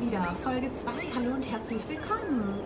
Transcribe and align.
wieder. 0.00 0.34
Folge 0.42 0.72
2. 0.72 0.90
Hallo 1.14 1.34
und 1.34 1.50
herzlich 1.50 1.82
willkommen. 1.88 2.60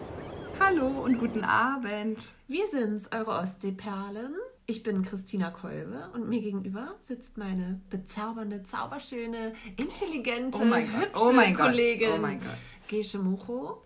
Hallo 0.61 0.87
und 0.87 1.19
guten 1.19 1.43
Abend. 1.43 2.31
Wir 2.47 2.69
sind's, 2.69 3.11
eure 3.13 3.33
Ostseeperlen. 3.33 4.35
Ich 4.67 4.83
bin 4.83 5.03
Christina 5.03 5.51
Kolbe 5.51 6.11
und 6.15 6.29
mir 6.29 6.41
gegenüber 6.41 6.91
sitzt 7.01 7.37
meine 7.37 7.81
bezaubernde, 7.91 8.63
zauberschöne, 8.63 9.53
intelligente, 9.77 10.59
Oh 10.63 10.75
hübsche 10.75 11.11
oh 11.15 11.33
mein 11.33 11.55
Gott, 11.55 11.67
Kollegin 11.67 12.13
oh 12.13 12.19
mein 12.19 12.39
Gott. 12.39 12.57
Gesche 12.89 13.19
Mucho. 13.19 13.83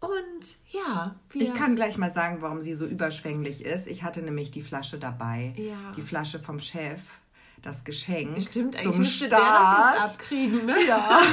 Und 0.00 0.56
ja, 0.70 1.16
Ich 1.34 1.52
kann 1.52 1.76
gleich 1.76 1.98
mal 1.98 2.10
sagen, 2.10 2.40
warum 2.40 2.62
sie 2.62 2.74
so 2.74 2.86
überschwänglich 2.86 3.64
ist. 3.64 3.86
Ich 3.88 4.02
hatte 4.02 4.22
nämlich 4.22 4.50
die 4.50 4.62
Flasche 4.62 4.98
dabei. 4.98 5.52
Ja. 5.56 5.92
Die 5.96 6.02
Flasche 6.02 6.38
vom 6.38 6.60
Chef. 6.60 7.19
Das 7.62 7.84
Geschenk 7.84 8.40
Stimmt, 8.40 8.74
eigentlich 8.76 8.90
zum 8.90 8.98
müsste 8.98 9.26
Start. 9.26 9.42
der 9.42 9.98
das 10.00 10.10
jetzt 10.10 10.20
abkriegen, 10.20 10.66
ne? 10.66 10.76
Ja. 10.86 11.20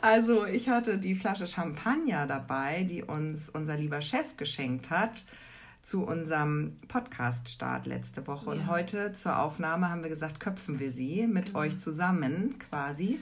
Also 0.00 0.44
ich 0.44 0.68
hatte 0.68 0.98
die 0.98 1.14
Flasche 1.14 1.46
Champagner 1.46 2.26
dabei, 2.26 2.82
die 2.82 3.02
uns 3.02 3.48
unser 3.48 3.76
lieber 3.76 4.02
Chef 4.02 4.36
geschenkt 4.36 4.90
hat 4.90 5.24
zu 5.82 6.04
unserem 6.04 6.76
Podcast-Start 6.88 7.86
letzte 7.86 8.26
Woche. 8.26 8.50
Und 8.50 8.60
Ja. 8.60 8.66
heute 8.66 9.12
zur 9.14 9.38
Aufnahme 9.38 9.88
haben 9.88 10.02
wir 10.02 10.10
gesagt, 10.10 10.40
köpfen 10.40 10.78
wir 10.78 10.90
sie 10.92 11.26
mit 11.26 11.46
Genau. 11.46 11.58
euch 11.60 11.78
zusammen 11.78 12.58
quasi. 12.58 13.18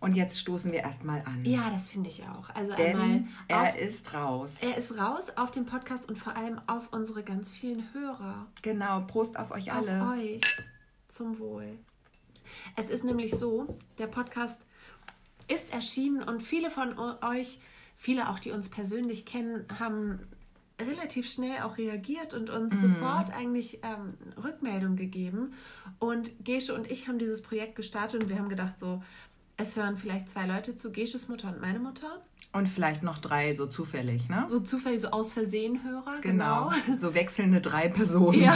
Und 0.00 0.16
jetzt 0.16 0.40
stoßen 0.40 0.72
wir 0.72 0.80
erstmal 0.80 1.20
an. 1.24 1.44
Ja, 1.44 1.70
das 1.72 1.88
finde 1.88 2.10
ich 2.10 2.22
auch. 2.24 2.50
Also 2.54 2.72
einmal 2.72 3.08
Denn 3.08 3.28
auf, 3.52 3.68
er 3.74 3.78
ist 3.78 4.12
raus. 4.12 4.56
er 4.60 4.76
ist 4.76 4.98
raus 4.98 5.28
auf 5.36 5.50
dem 5.52 5.66
Podcast 5.66 6.08
und 6.08 6.18
vor 6.18 6.36
allem 6.36 6.60
auf 6.66 6.88
unsere 6.92 7.22
ganz 7.22 7.50
vielen 7.50 7.84
Hörer. 7.94 8.46
Genau, 8.62 9.00
Prost 9.02 9.38
auf 9.38 9.50
euch 9.52 9.72
alle. 9.72 10.02
Auf 10.02 10.18
euch. 10.18 10.40
Zum 11.14 11.38
Wohl. 11.38 11.78
Es 12.74 12.90
ist 12.90 13.04
nämlich 13.04 13.30
so, 13.30 13.78
der 13.98 14.08
Podcast 14.08 14.60
ist 15.46 15.72
erschienen 15.72 16.24
und 16.24 16.42
viele 16.42 16.72
von 16.72 16.98
euch, 17.22 17.60
viele 17.96 18.28
auch, 18.30 18.40
die 18.40 18.50
uns 18.50 18.68
persönlich 18.68 19.24
kennen, 19.24 19.64
haben 19.78 20.26
relativ 20.80 21.30
schnell 21.30 21.62
auch 21.62 21.78
reagiert 21.78 22.34
und 22.34 22.50
uns 22.50 22.74
sofort 22.80 23.32
eigentlich 23.32 23.78
ähm, 23.84 24.14
Rückmeldung 24.42 24.96
gegeben. 24.96 25.54
Und 26.00 26.32
Gesche 26.44 26.74
und 26.74 26.90
ich 26.90 27.06
haben 27.06 27.20
dieses 27.20 27.42
Projekt 27.42 27.76
gestartet 27.76 28.24
und 28.24 28.28
wir 28.28 28.36
haben 28.36 28.48
gedacht, 28.48 28.76
so, 28.76 29.00
es 29.56 29.76
hören 29.76 29.96
vielleicht 29.96 30.30
zwei 30.30 30.46
Leute 30.48 30.74
zu, 30.74 30.90
Gesches 30.90 31.28
Mutter 31.28 31.46
und 31.46 31.60
meine 31.60 31.78
Mutter. 31.78 32.24
Und 32.54 32.68
vielleicht 32.68 33.02
noch 33.02 33.18
drei 33.18 33.52
so 33.54 33.66
zufällig, 33.66 34.28
ne? 34.28 34.46
So 34.48 34.60
zufällig 34.60 35.00
so 35.00 35.08
aus 35.08 35.32
Versehen 35.32 35.82
Hörer, 35.82 36.20
Genau. 36.20 36.70
genau. 36.86 36.98
So 36.98 37.12
wechselnde 37.14 37.60
drei 37.60 37.88
Personen. 37.88 38.40
Ja, 38.40 38.54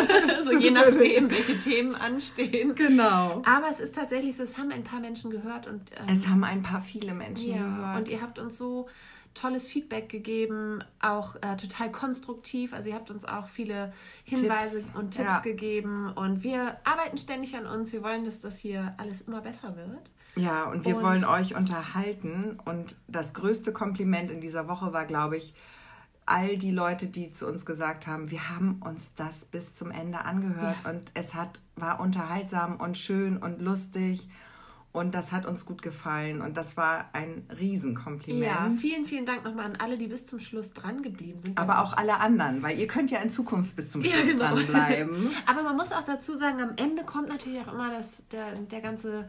so 0.44 0.56
je 0.56 0.70
nachdem, 0.70 1.28
welche 1.30 1.58
Themen 1.58 1.94
anstehen. 1.96 2.76
Genau. 2.76 3.42
Aber 3.44 3.66
es 3.70 3.80
ist 3.80 3.96
tatsächlich 3.96 4.36
so, 4.36 4.44
es 4.44 4.56
haben 4.56 4.70
ein 4.70 4.84
paar 4.84 5.00
Menschen 5.00 5.32
gehört 5.32 5.66
und, 5.66 5.90
ähm, 5.98 6.14
Es 6.16 6.28
haben 6.28 6.44
ein 6.44 6.62
paar 6.62 6.80
viele 6.80 7.12
Menschen 7.12 7.50
ja, 7.54 7.62
gehört. 7.62 7.96
und 7.98 8.08
ihr 8.08 8.22
habt 8.22 8.38
uns 8.38 8.56
so 8.56 8.88
tolles 9.34 9.68
Feedback 9.68 10.08
gegeben, 10.08 10.82
auch 11.00 11.36
äh, 11.36 11.56
total 11.56 11.90
konstruktiv. 11.92 12.72
Also 12.72 12.88
ihr 12.90 12.94
habt 12.94 13.10
uns 13.10 13.24
auch 13.24 13.48
viele 13.48 13.92
Hinweise 14.24 14.82
Tipps, 14.82 14.96
und 14.96 15.10
Tipps 15.12 15.28
ja. 15.28 15.38
gegeben 15.40 16.12
und 16.14 16.42
wir 16.42 16.76
arbeiten 16.84 17.16
ständig 17.16 17.56
an 17.56 17.66
uns. 17.66 17.92
Wir 17.92 18.02
wollen, 18.02 18.24
dass 18.24 18.40
das 18.40 18.58
hier 18.58 18.94
alles 18.98 19.22
immer 19.22 19.40
besser 19.40 19.76
wird. 19.76 20.10
Ja, 20.36 20.64
und 20.64 20.84
wir 20.84 20.96
Und- 20.96 21.02
wollen 21.02 21.24
euch 21.24 21.54
unterhalten. 21.54 22.58
Und 22.64 22.98
das 23.08 23.34
größte 23.34 23.72
Kompliment 23.72 24.30
in 24.30 24.40
dieser 24.40 24.68
Woche 24.68 24.92
war, 24.92 25.04
glaube 25.04 25.36
ich, 25.36 25.54
all 26.26 26.56
die 26.56 26.70
Leute, 26.70 27.06
die 27.08 27.32
zu 27.32 27.48
uns 27.48 27.66
gesagt 27.66 28.06
haben, 28.06 28.30
wir 28.30 28.50
haben 28.50 28.80
uns 28.84 29.14
das 29.14 29.44
bis 29.44 29.74
zum 29.74 29.90
Ende 29.90 30.24
angehört 30.24 30.76
und 30.84 31.10
es 31.14 31.34
hat, 31.34 31.58
war 31.74 31.98
unterhaltsam 31.98 32.76
und 32.76 32.96
schön 32.96 33.36
und 33.36 33.60
lustig 33.60 34.28
und 34.92 35.14
das 35.14 35.30
hat 35.30 35.46
uns 35.46 35.64
gut 35.66 35.82
gefallen 35.82 36.40
und 36.40 36.56
das 36.56 36.76
war 36.76 37.10
ein 37.12 37.46
Riesenkompliment. 37.58 38.44
Ja, 38.44 38.70
vielen, 38.76 39.06
vielen 39.06 39.24
Dank 39.24 39.44
nochmal 39.44 39.66
an 39.66 39.76
alle, 39.76 39.96
die 39.96 40.08
bis 40.08 40.26
zum 40.26 40.40
Schluss 40.40 40.72
dran 40.72 41.02
geblieben 41.02 41.40
sind. 41.42 41.58
Aber 41.58 41.80
auch 41.82 41.96
alle 41.96 42.18
anderen, 42.18 42.62
weil 42.62 42.78
ihr 42.78 42.86
könnt 42.88 43.10
ja 43.10 43.20
in 43.20 43.30
Zukunft 43.30 43.76
bis 43.76 43.90
zum 43.90 44.02
Ja, 44.02 44.10
Schluss 44.16 44.28
genau. 44.28 44.54
dranbleiben. 44.54 45.30
Aber 45.46 45.62
man 45.62 45.76
muss 45.76 45.92
auch 45.92 46.02
dazu 46.02 46.36
sagen, 46.36 46.60
am 46.60 46.72
Ende 46.76 47.04
kommt 47.04 47.28
natürlich 47.28 47.60
auch 47.60 47.72
immer 47.72 47.90
das, 47.90 48.22
der, 48.32 48.52
der 48.54 48.80
ganze 48.80 49.28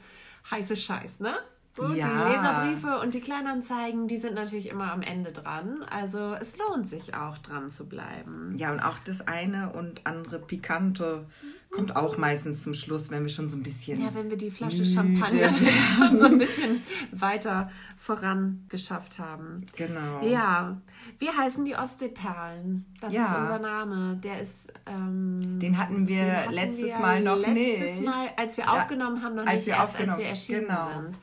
heiße 0.50 0.76
Scheiß, 0.76 1.20
ne? 1.20 1.36
So, 1.78 1.84
Ja. 1.94 2.08
Die 2.08 2.34
Leserbriefe 2.36 3.00
und 3.00 3.14
die 3.14 3.22
Kleinanzeigen, 3.22 4.08
die 4.10 4.18
sind 4.18 4.34
natürlich 4.36 4.68
immer 4.68 4.92
am 4.92 5.02
Ende 5.02 5.32
dran. 5.32 5.84
Also 5.90 6.34
es 6.34 6.58
lohnt 6.58 6.90
sich 6.90 7.14
auch 7.16 7.38
dran 7.38 7.72
zu 7.72 7.88
bleiben. 7.88 8.56
Ja, 8.58 8.72
und 8.74 8.82
auch 8.82 8.98
das 9.00 9.26
eine 9.28 9.72
und 9.72 10.06
andere 10.06 10.40
Pikante 10.40 11.26
kommt 11.72 11.96
auch 11.96 12.18
meistens 12.18 12.64
zum 12.64 12.74
Schluss, 12.74 13.10
wenn 13.10 13.24
wir 13.24 13.30
schon 13.30 13.50
so 13.50 13.56
ein 13.56 13.64
bisschen. 13.64 14.02
Ja, 14.02 14.14
wenn 14.14 14.30
wir 14.30 14.38
die 14.38 14.52
Flasche 14.52 14.86
Champagner 14.86 15.54
schon 15.98 16.18
so 16.18 16.26
ein 16.26 16.38
bisschen 16.38 16.82
weiter 17.12 17.72
voran 17.98 18.66
geschafft 18.70 19.20
haben. 19.20 19.66
Genau. 19.78 20.22
Ja, 20.26 20.82
wir 21.20 21.36
heißen 21.38 21.64
die 21.66 21.76
Ostseeperlen. 21.76 22.86
Das 23.00 23.14
Ja. 23.14 23.26
ist 23.26 23.38
unser 23.40 23.60
Name. 23.60 24.20
Der 24.24 24.42
ist. 24.42 24.72
Ähm, 24.86 25.60
Den 25.60 25.78
hatten 25.78 26.08
wir 26.08 26.18
den 26.18 26.36
hatten 26.38 26.54
letztes 26.54 26.84
wir 26.90 27.00
Mal 27.00 27.24
noch 27.24 27.38
letztes 27.38 27.56
nicht. 28.00 28.06
Mal, 28.06 28.28
als 28.38 28.58
wir 28.58 28.66
Ja, 28.66 28.74
aufgenommen 28.74 29.24
haben, 29.24 29.36
noch 29.36 29.46
als 29.46 29.66
nicht 29.66 29.68
wir 29.68 29.74
erst, 29.76 29.96
als 29.96 30.18
wir 30.18 30.26
erschienen 30.26 30.68
genau. 30.68 30.90
sind. 31.02 31.20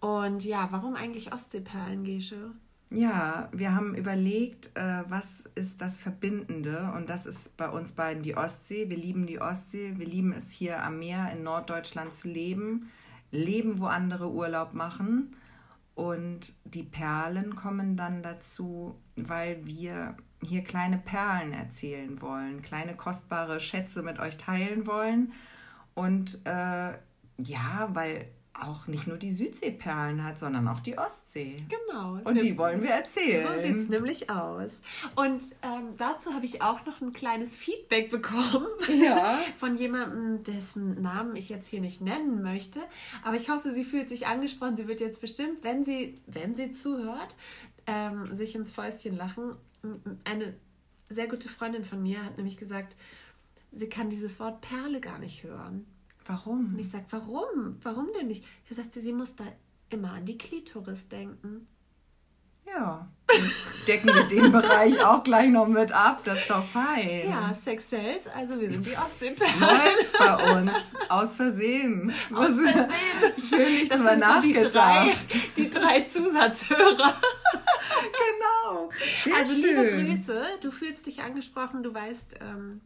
Und 0.00 0.44
ja, 0.44 0.68
warum 0.70 0.94
eigentlich 0.94 1.32
Ostseeperlen, 1.32 2.04
Gesche? 2.04 2.52
Ja, 2.92 3.48
wir 3.52 3.74
haben 3.76 3.94
überlegt, 3.94 4.76
äh, 4.76 5.04
was 5.08 5.44
ist 5.54 5.80
das 5.80 5.96
Verbindende? 5.96 6.92
Und 6.96 7.08
das 7.08 7.24
ist 7.24 7.56
bei 7.56 7.68
uns 7.68 7.92
beiden 7.92 8.24
die 8.24 8.36
Ostsee. 8.36 8.88
Wir 8.88 8.96
lieben 8.96 9.26
die 9.26 9.40
Ostsee. 9.40 9.94
Wir 9.96 10.06
lieben 10.06 10.32
es 10.32 10.50
hier 10.50 10.82
am 10.82 10.98
Meer 10.98 11.30
in 11.32 11.44
Norddeutschland 11.44 12.16
zu 12.16 12.28
leben. 12.28 12.90
Leben, 13.30 13.78
wo 13.78 13.86
andere 13.86 14.28
Urlaub 14.28 14.74
machen. 14.74 15.36
Und 15.94 16.54
die 16.64 16.82
Perlen 16.82 17.54
kommen 17.54 17.96
dann 17.96 18.24
dazu, 18.24 18.96
weil 19.14 19.64
wir 19.66 20.16
hier 20.42 20.64
kleine 20.64 20.98
Perlen 20.98 21.52
erzählen 21.52 22.20
wollen, 22.20 22.62
kleine 22.62 22.96
kostbare 22.96 23.60
Schätze 23.60 24.02
mit 24.02 24.18
euch 24.18 24.36
teilen 24.36 24.88
wollen. 24.88 25.32
Und 25.94 26.40
äh, 26.44 26.92
ja, 27.38 27.88
weil 27.92 28.26
auch 28.54 28.86
nicht 28.86 29.06
nur 29.06 29.16
die 29.16 29.30
Südsee 29.30 29.70
Perlen 29.70 30.24
hat, 30.24 30.38
sondern 30.38 30.68
auch 30.68 30.80
die 30.80 30.98
Ostsee. 30.98 31.56
Genau. 31.68 32.18
Und 32.24 32.42
die 32.42 32.56
wollen 32.58 32.82
wir 32.82 32.90
erzählen. 32.90 33.46
So 33.46 33.62
sieht 33.62 33.76
es 33.76 33.88
nämlich 33.88 34.28
aus. 34.28 34.80
Und 35.16 35.42
ähm, 35.62 35.94
dazu 35.96 36.34
habe 36.34 36.44
ich 36.44 36.60
auch 36.60 36.84
noch 36.84 37.00
ein 37.00 37.12
kleines 37.12 37.56
Feedback 37.56 38.10
bekommen 38.10 38.66
Ja. 39.02 39.38
von 39.58 39.76
jemandem, 39.78 40.44
dessen 40.44 41.00
Namen 41.00 41.36
ich 41.36 41.48
jetzt 41.48 41.68
hier 41.68 41.80
nicht 41.80 42.00
nennen 42.00 42.42
möchte. 42.42 42.80
Aber 43.24 43.36
ich 43.36 43.48
hoffe, 43.48 43.72
sie 43.72 43.84
fühlt 43.84 44.08
sich 44.08 44.26
angesprochen. 44.26 44.76
Sie 44.76 44.88
wird 44.88 45.00
jetzt 45.00 45.20
bestimmt, 45.20 45.62
wenn 45.62 45.84
sie, 45.84 46.16
wenn 46.26 46.54
sie 46.54 46.72
zuhört, 46.72 47.36
ähm, 47.86 48.34
sich 48.36 48.54
ins 48.54 48.72
Fäustchen 48.72 49.16
lachen. 49.16 49.56
Eine 50.24 50.54
sehr 51.08 51.28
gute 51.28 51.48
Freundin 51.48 51.84
von 51.84 52.02
mir 52.02 52.24
hat 52.24 52.36
nämlich 52.36 52.56
gesagt, 52.56 52.96
sie 53.72 53.88
kann 53.88 54.10
dieses 54.10 54.38
Wort 54.40 54.60
Perle 54.60 55.00
gar 55.00 55.18
nicht 55.18 55.42
hören. 55.44 55.86
Warum? 56.30 56.74
Und 56.74 56.78
ich 56.78 56.88
sage, 56.88 57.06
warum? 57.10 57.76
Warum 57.82 58.08
denn 58.16 58.28
nicht? 58.28 58.44
Da 58.68 58.76
sagt 58.76 58.92
sie, 58.94 59.00
sie 59.00 59.12
muss 59.12 59.34
da 59.34 59.44
immer 59.88 60.12
an 60.12 60.24
die 60.24 60.38
Klitoris 60.38 61.08
denken. 61.08 61.66
Ja. 62.66 63.08
Dann 63.26 63.50
Decken 63.88 64.14
wir 64.14 64.24
den 64.28 64.52
Bereich 64.52 65.00
auch 65.04 65.24
gleich 65.24 65.48
noch 65.50 65.66
mit 65.66 65.90
ab. 65.90 66.20
Das 66.24 66.38
ist 66.38 66.50
doch 66.50 66.64
fein. 66.66 67.28
Ja, 67.28 67.52
Sex 67.52 67.90
Sales, 67.90 68.28
also 68.28 68.60
wir 68.60 68.70
sind 68.70 68.86
die 68.86 68.96
Ostseeperlen. 68.96 69.58
Läuft 69.58 70.12
bei 70.18 70.52
uns. 70.60 70.72
Aus 71.08 71.34
Versehen. 71.36 72.12
Aus 72.32 72.46
Versehen. 72.60 72.88
Schön 73.40 73.72
nicht 73.74 73.90
Das 73.90 73.98
drüber 73.98 74.10
so 74.36 74.40
die 74.42 74.52
drei, 74.52 75.04
nachgedacht. 75.06 75.56
die 75.56 75.70
drei 75.70 76.00
Zusatzhörer. 76.02 77.14
Genau. 78.02 78.90
Sehr 79.24 79.36
also 79.36 79.60
schön. 79.62 79.76
liebe 79.76 80.14
Grüße, 80.14 80.42
du 80.62 80.70
fühlst 80.70 81.06
dich 81.06 81.22
angesprochen, 81.22 81.82
du 81.82 81.92
weißt, 81.92 82.36
ähm, 82.40 82.80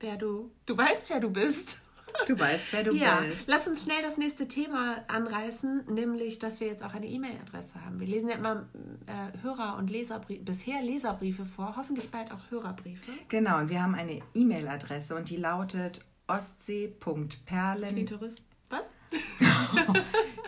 wer 0.00 0.16
du, 0.16 0.50
du 0.66 0.76
weißt, 0.76 1.10
wer 1.10 1.20
du 1.20 1.30
bist. 1.30 1.78
Du 2.26 2.38
weißt, 2.38 2.64
wer 2.70 2.84
du 2.84 2.94
ja, 2.94 3.20
bist. 3.20 3.48
lass 3.48 3.68
uns 3.68 3.82
schnell 3.82 4.00
das 4.02 4.16
nächste 4.16 4.48
Thema 4.48 5.04
anreißen, 5.08 5.86
nämlich, 5.86 6.38
dass 6.38 6.60
wir 6.60 6.68
jetzt 6.68 6.82
auch 6.82 6.94
eine 6.94 7.06
E-Mail-Adresse 7.06 7.84
haben. 7.84 8.00
Wir 8.00 8.06
lesen 8.06 8.28
ja 8.28 8.36
immer 8.36 8.66
äh, 9.06 9.42
Hörer- 9.42 9.76
und 9.76 9.90
Leserbriefe, 9.90 10.42
bisher 10.42 10.80
Leserbriefe 10.82 11.44
vor, 11.44 11.74
hoffentlich 11.76 12.10
bald 12.10 12.30
auch 12.30 12.50
Hörerbriefe. 12.50 13.10
Genau, 13.28 13.58
und 13.58 13.68
wir 13.68 13.82
haben 13.82 13.94
eine 13.94 14.20
E-Mail-Adresse 14.34 15.14
und 15.16 15.28
die 15.28 15.36
lautet 15.36 16.04
ostsee.perlen. 16.26 17.94
Klitoris. 17.94 18.36
Was? 18.70 18.90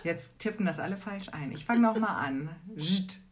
Jetzt 0.05 0.38
tippen 0.38 0.67
das 0.67 0.79
alle 0.79 0.97
falsch 0.97 1.29
ein. 1.32 1.53
Ich 1.53 1.64
fange 1.64 1.81
nochmal 1.81 2.25
an. 2.26 2.49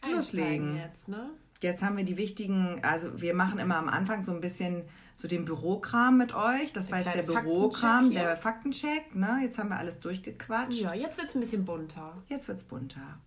loslegen 0.06 0.76
jetzt, 0.76 1.08
ne? 1.08 1.31
Jetzt 1.61 1.82
haben 1.82 1.96
wir 1.96 2.05
die 2.05 2.19
wichtigen, 2.19 2.81
also 2.82 3.20
wir 3.20 3.34
machen 3.34 3.58
immer 3.58 3.76
am 3.76 3.88
Anfang 3.88 4.23
so 4.23 4.32
ein 4.32 4.41
bisschen 4.41 4.82
so 5.19 5.26
den 5.26 5.44
Bürokram 5.44 6.17
mit 6.17 6.32
euch. 6.32 6.73
Das 6.73 6.93
war 6.93 7.00
jetzt 7.00 7.12
der 7.12 7.25
Bürokram, 7.25 8.12
der 8.12 8.37
Faktencheck. 8.37 9.17
Ne? 9.17 9.41
Jetzt 9.43 9.59
haben 9.59 9.69
wir 9.69 9.76
alles 9.76 9.99
durchgequatscht. 9.99 10.81
Ja, 10.81 10.94
jetzt 10.94 11.19
wird 11.19 11.29
es 11.29 11.35
ein 11.35 11.41
bisschen 11.41 11.65
bunter. 11.65 12.23
Jetzt 12.29 12.47
wird 12.47 12.59
es 12.59 12.65
bunter. 12.65 13.19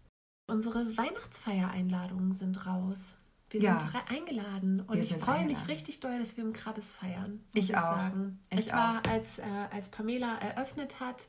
Unsere 0.47 0.97
Weihnachtsfeiereinladungen 0.97 2.31
sind 2.31 2.65
raus. 2.65 3.17
Wir 3.49 3.59
ja. 3.59 3.77
sind 3.77 3.93
eingeladen 4.09 4.79
und 4.79 4.95
wir 4.95 5.03
ich 5.03 5.13
freue 5.15 5.45
mich 5.45 5.67
richtig 5.67 5.99
doll, 5.99 6.17
dass 6.17 6.37
wir 6.37 6.45
im 6.45 6.53
Krabbes 6.53 6.93
feiern. 6.93 7.43
Ich, 7.53 7.71
ich 7.71 7.75
auch. 7.75 7.81
Sagen. 7.81 8.39
Ich, 8.49 8.59
ich 8.59 8.73
war, 8.73 9.01
als, 9.09 9.39
äh, 9.39 9.43
als 9.73 9.89
Pamela 9.89 10.37
eröffnet 10.37 11.01
hat, 11.01 11.27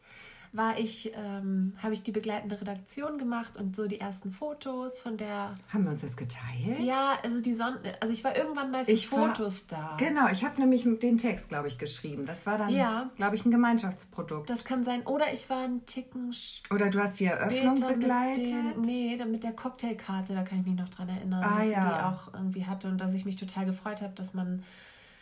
war 0.53 0.79
ich, 0.79 1.13
ähm, 1.17 1.73
habe 1.83 1.95
ich 1.95 2.03
die 2.03 2.13
begleitende 2.13 2.61
Redaktion 2.61 3.17
gemacht 3.17 3.57
und 3.57 3.75
so 3.75 3.87
die 3.87 3.99
ersten 3.99 4.31
Fotos 4.31 4.99
von 4.99 5.17
der. 5.17 5.55
Haben 5.73 5.85
wir 5.85 5.91
uns 5.93 6.03
das 6.03 6.17
geteilt? 6.17 6.79
Ja, 6.81 7.19
also 7.23 7.41
die 7.41 7.55
Sonne, 7.55 7.79
also 8.01 8.13
ich 8.13 8.23
war 8.23 8.37
irgendwann 8.37 8.71
mal 8.71 8.85
für 8.85 8.91
ich 8.91 9.09
Fotos 9.09 9.67
war, 9.71 9.97
da. 9.99 10.05
Genau, 10.05 10.29
ich 10.31 10.45
habe 10.45 10.61
nämlich 10.61 10.83
den 10.85 11.17
Text, 11.17 11.49
glaube 11.49 11.69
ich, 11.69 11.79
geschrieben. 11.79 12.27
Das 12.27 12.45
war 12.45 12.59
dann, 12.59 12.69
ja. 12.69 13.11
glaube 13.17 13.37
ich, 13.37 13.47
ein 13.47 13.51
Gemeinschaftsprodukt. 13.51 14.51
Das 14.51 14.65
kann 14.65 14.85
sein. 14.85 15.07
Oder 15.07 15.33
ich 15.33 15.49
war 15.49 15.65
ein 15.65 15.87
Ticken. 15.87 16.35
Oder 16.71 16.91
du 16.91 17.01
hast 17.01 17.19
die 17.19 17.25
Eröffnung 17.25 17.81
begleitet? 17.87 18.47
Den, 18.47 18.81
nee, 18.83 19.17
dann 19.17 19.31
mit 19.31 19.45
der 19.45 19.53
Cocktailkarte, 19.53 20.35
da 20.35 20.43
kann 20.43 20.61
ich 20.61 20.67
mich 20.67 20.79
noch 20.79 20.91
dran 20.91 21.09
erinnern, 21.09 21.43
ah, 21.43 21.59
dass 21.61 21.71
ja. 21.71 21.79
ich 21.79 21.85
die 21.85 22.05
auch 22.05 22.35
irgendwie 22.35 22.67
hatte 22.67 22.89
und 22.89 23.01
dass 23.01 23.15
ich 23.15 23.25
mich 23.25 23.37
total 23.37 23.65
gefreut 23.65 24.03
habe, 24.03 24.13
dass 24.15 24.35
man. 24.35 24.63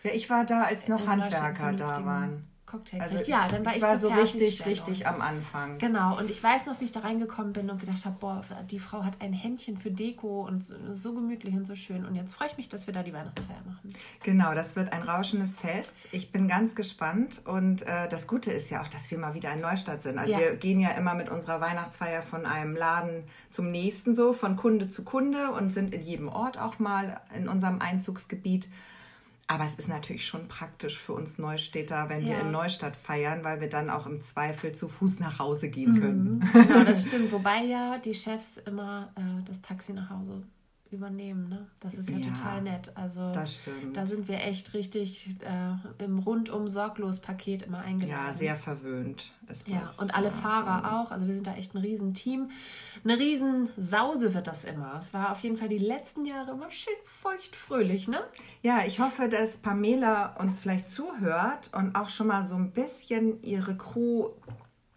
Ja, 0.03 0.11
ich 0.13 0.29
war 0.29 0.45
da, 0.45 0.63
als 0.63 0.89
noch 0.89 1.07
Handwerker 1.07 1.73
da 1.75 2.05
waren. 2.05 2.50
Cocktail 2.71 3.01
also 3.01 3.19
Ja, 3.25 3.49
dann 3.49 3.65
war 3.65 3.73
ich, 3.73 3.79
ich 3.79 3.83
war 3.83 3.99
so 3.99 4.09
richtig, 4.09 4.65
richtig 4.65 5.07
am 5.07 5.21
Anfang. 5.21 5.79
Genau, 5.79 6.17
und 6.19 6.31
ich 6.31 6.43
weiß 6.43 6.67
noch, 6.67 6.81
wie 6.81 6.85
ich 6.85 6.93
da 6.93 7.01
reingekommen 7.01 7.53
bin 7.53 7.69
und 7.69 7.81
gedacht 7.81 8.05
habe, 8.05 8.17
boah, 8.21 8.45
die 8.71 8.79
Frau 8.79 9.05
hat 9.05 9.21
ein 9.21 9.33
Händchen 9.33 9.77
für 9.77 9.91
Deko 9.91 10.47
und 10.47 10.63
so, 10.63 10.75
so 10.93 11.13
gemütlich 11.15 11.55
und 11.55 11.67
so 11.67 11.75
schön. 11.75 12.05
Und 12.05 12.15
jetzt 12.15 12.33
freue 12.33 12.49
ich 12.49 12.57
mich, 12.57 12.69
dass 12.69 12.87
wir 12.87 12.95
da 12.95 13.03
die 13.03 13.13
Weihnachtsfeier 13.13 13.63
machen. 13.67 13.93
Genau, 14.23 14.55
das 14.55 14.77
wird 14.77 14.93
ein 14.93 15.03
rauschendes 15.03 15.59
Fest. 15.59 16.09
Ich 16.13 16.31
bin 16.31 16.47
ganz 16.47 16.75
gespannt 16.75 17.43
und 17.45 17.83
äh, 17.83 18.09
das 18.09 18.27
Gute 18.29 18.53
ist 18.53 18.71
ja 18.71 18.83
auch, 18.83 18.89
dass 18.89 19.11
wir 19.11 19.19
mal 19.19 19.35
wieder 19.35 19.53
in 19.53 19.61
Neustadt 19.61 20.03
sind. 20.03 20.19
Also 20.19 20.33
ja. 20.33 20.39
wir 20.39 20.57
gehen 20.57 20.79
ja 20.79 20.91
immer 20.91 21.15
mit 21.15 21.29
unserer 21.29 21.61
Weihnachtsfeier 21.61 22.23
von 22.23 22.47
einem 22.47 22.77
Laden 22.77 23.25
zum 23.51 23.71
nächsten 23.71 24.15
so, 24.15 24.33
von 24.33 24.57
Kunde 24.57 24.89
zu 24.89 25.05
Kunde 25.05 25.51
und 25.51 25.73
sind 25.73 25.93
in 25.93 26.03
jedem 26.03 26.29
Ort 26.29 26.59
auch 26.59 26.79
mal 26.79 27.21
in 27.35 27.49
unserem 27.49 27.81
Einzugsgebiet. 27.81 28.69
Aber 29.51 29.65
es 29.65 29.75
ist 29.75 29.89
natürlich 29.89 30.27
schon 30.27 30.47
praktisch 30.47 30.97
für 30.97 31.13
uns 31.13 31.37
Neustädter, 31.37 32.09
wenn 32.09 32.23
ja. 32.23 32.29
wir 32.29 32.41
in 32.43 32.53
Neustadt 32.53 32.95
feiern, 32.95 33.43
weil 33.43 33.61
wir 33.61 33.69
dann 33.69 33.91
auch 33.91 34.07
im 34.07 34.23
Zweifel 34.23 34.71
zu 34.77 34.87
Fuß 34.87 35.19
nach 35.19 35.41
Hause 35.41 35.69
gehen 35.69 36.01
können. 36.01 36.39
Mhm. 36.39 36.53
Genau, 36.53 36.85
das 36.85 37.09
stimmt. 37.09 37.33
Wobei 37.33 37.65
ja 37.65 37.99
die 37.99 38.15
Chefs 38.15 38.59
immer 38.59 39.13
äh, 39.17 39.45
das 39.49 39.61
Taxi 39.61 39.93
nach 39.93 40.09
Hause 40.09 40.45
übernehmen. 40.93 41.49
Ne? 41.49 41.67
Das 41.81 41.95
ist 41.95 42.11
ja, 42.11 42.19
ja, 42.19 42.27
total 42.27 42.63
nett. 42.63 42.93
Also 42.95 43.29
das 43.31 43.57
stimmt. 43.57 43.97
da 43.97 44.07
sind 44.07 44.29
wir 44.29 44.41
echt 44.41 44.75
richtig 44.75 45.29
äh, 45.41 46.05
im 46.05 46.19
rundum 46.19 46.69
sorglos 46.69 47.21
Paket 47.21 47.63
immer 47.63 47.79
eingeladen. 47.79 48.27
Ja, 48.27 48.33
sehr 48.33 48.57
verwöhnt 48.57 49.33
ist 49.51 49.69
ja, 49.69 49.81
das. 49.81 49.99
Und 49.99 50.15
alle 50.15 50.29
ja, 50.29 50.35
Fahrer 50.35 51.01
auch. 51.01 51.11
Also 51.11 51.27
wir 51.27 51.35
sind 51.35 51.47
da 51.47 51.55
echt 51.55 51.75
ein 51.75 51.79
Riesenteam. 51.79 52.51
Eine 53.05 53.19
Riesensause 53.19 54.35
wird 54.35 54.47
das 54.47 54.65
immer. 54.65 54.99
Es 55.01 55.13
war 55.13 55.33
auf 55.33 55.41
jeden 55.41 55.57
Fall 55.57 55.69
die 55.69 55.79
letzten 55.79 56.25
Jahre 56.27 56.53
immer 56.53 56.71
schön 56.71 56.95
feucht 57.05 57.57
fröhlich, 57.57 58.09
ne? 58.09 58.21
Ja, 58.63 58.85
ich 58.87 59.01
hoffe, 59.01 59.29
dass 59.29 59.59
Pamela 59.59 60.37
uns 60.37 60.61
vielleicht 60.61 60.89
zuhört 60.89 61.71
und 61.75 61.95
auch 61.95 62.09
schon 62.09 62.29
mal 62.29 62.45
so 62.45 62.57
ein 62.57 62.71
bisschen 62.73 63.43
ihre 63.43 63.77
Crew 63.77 64.31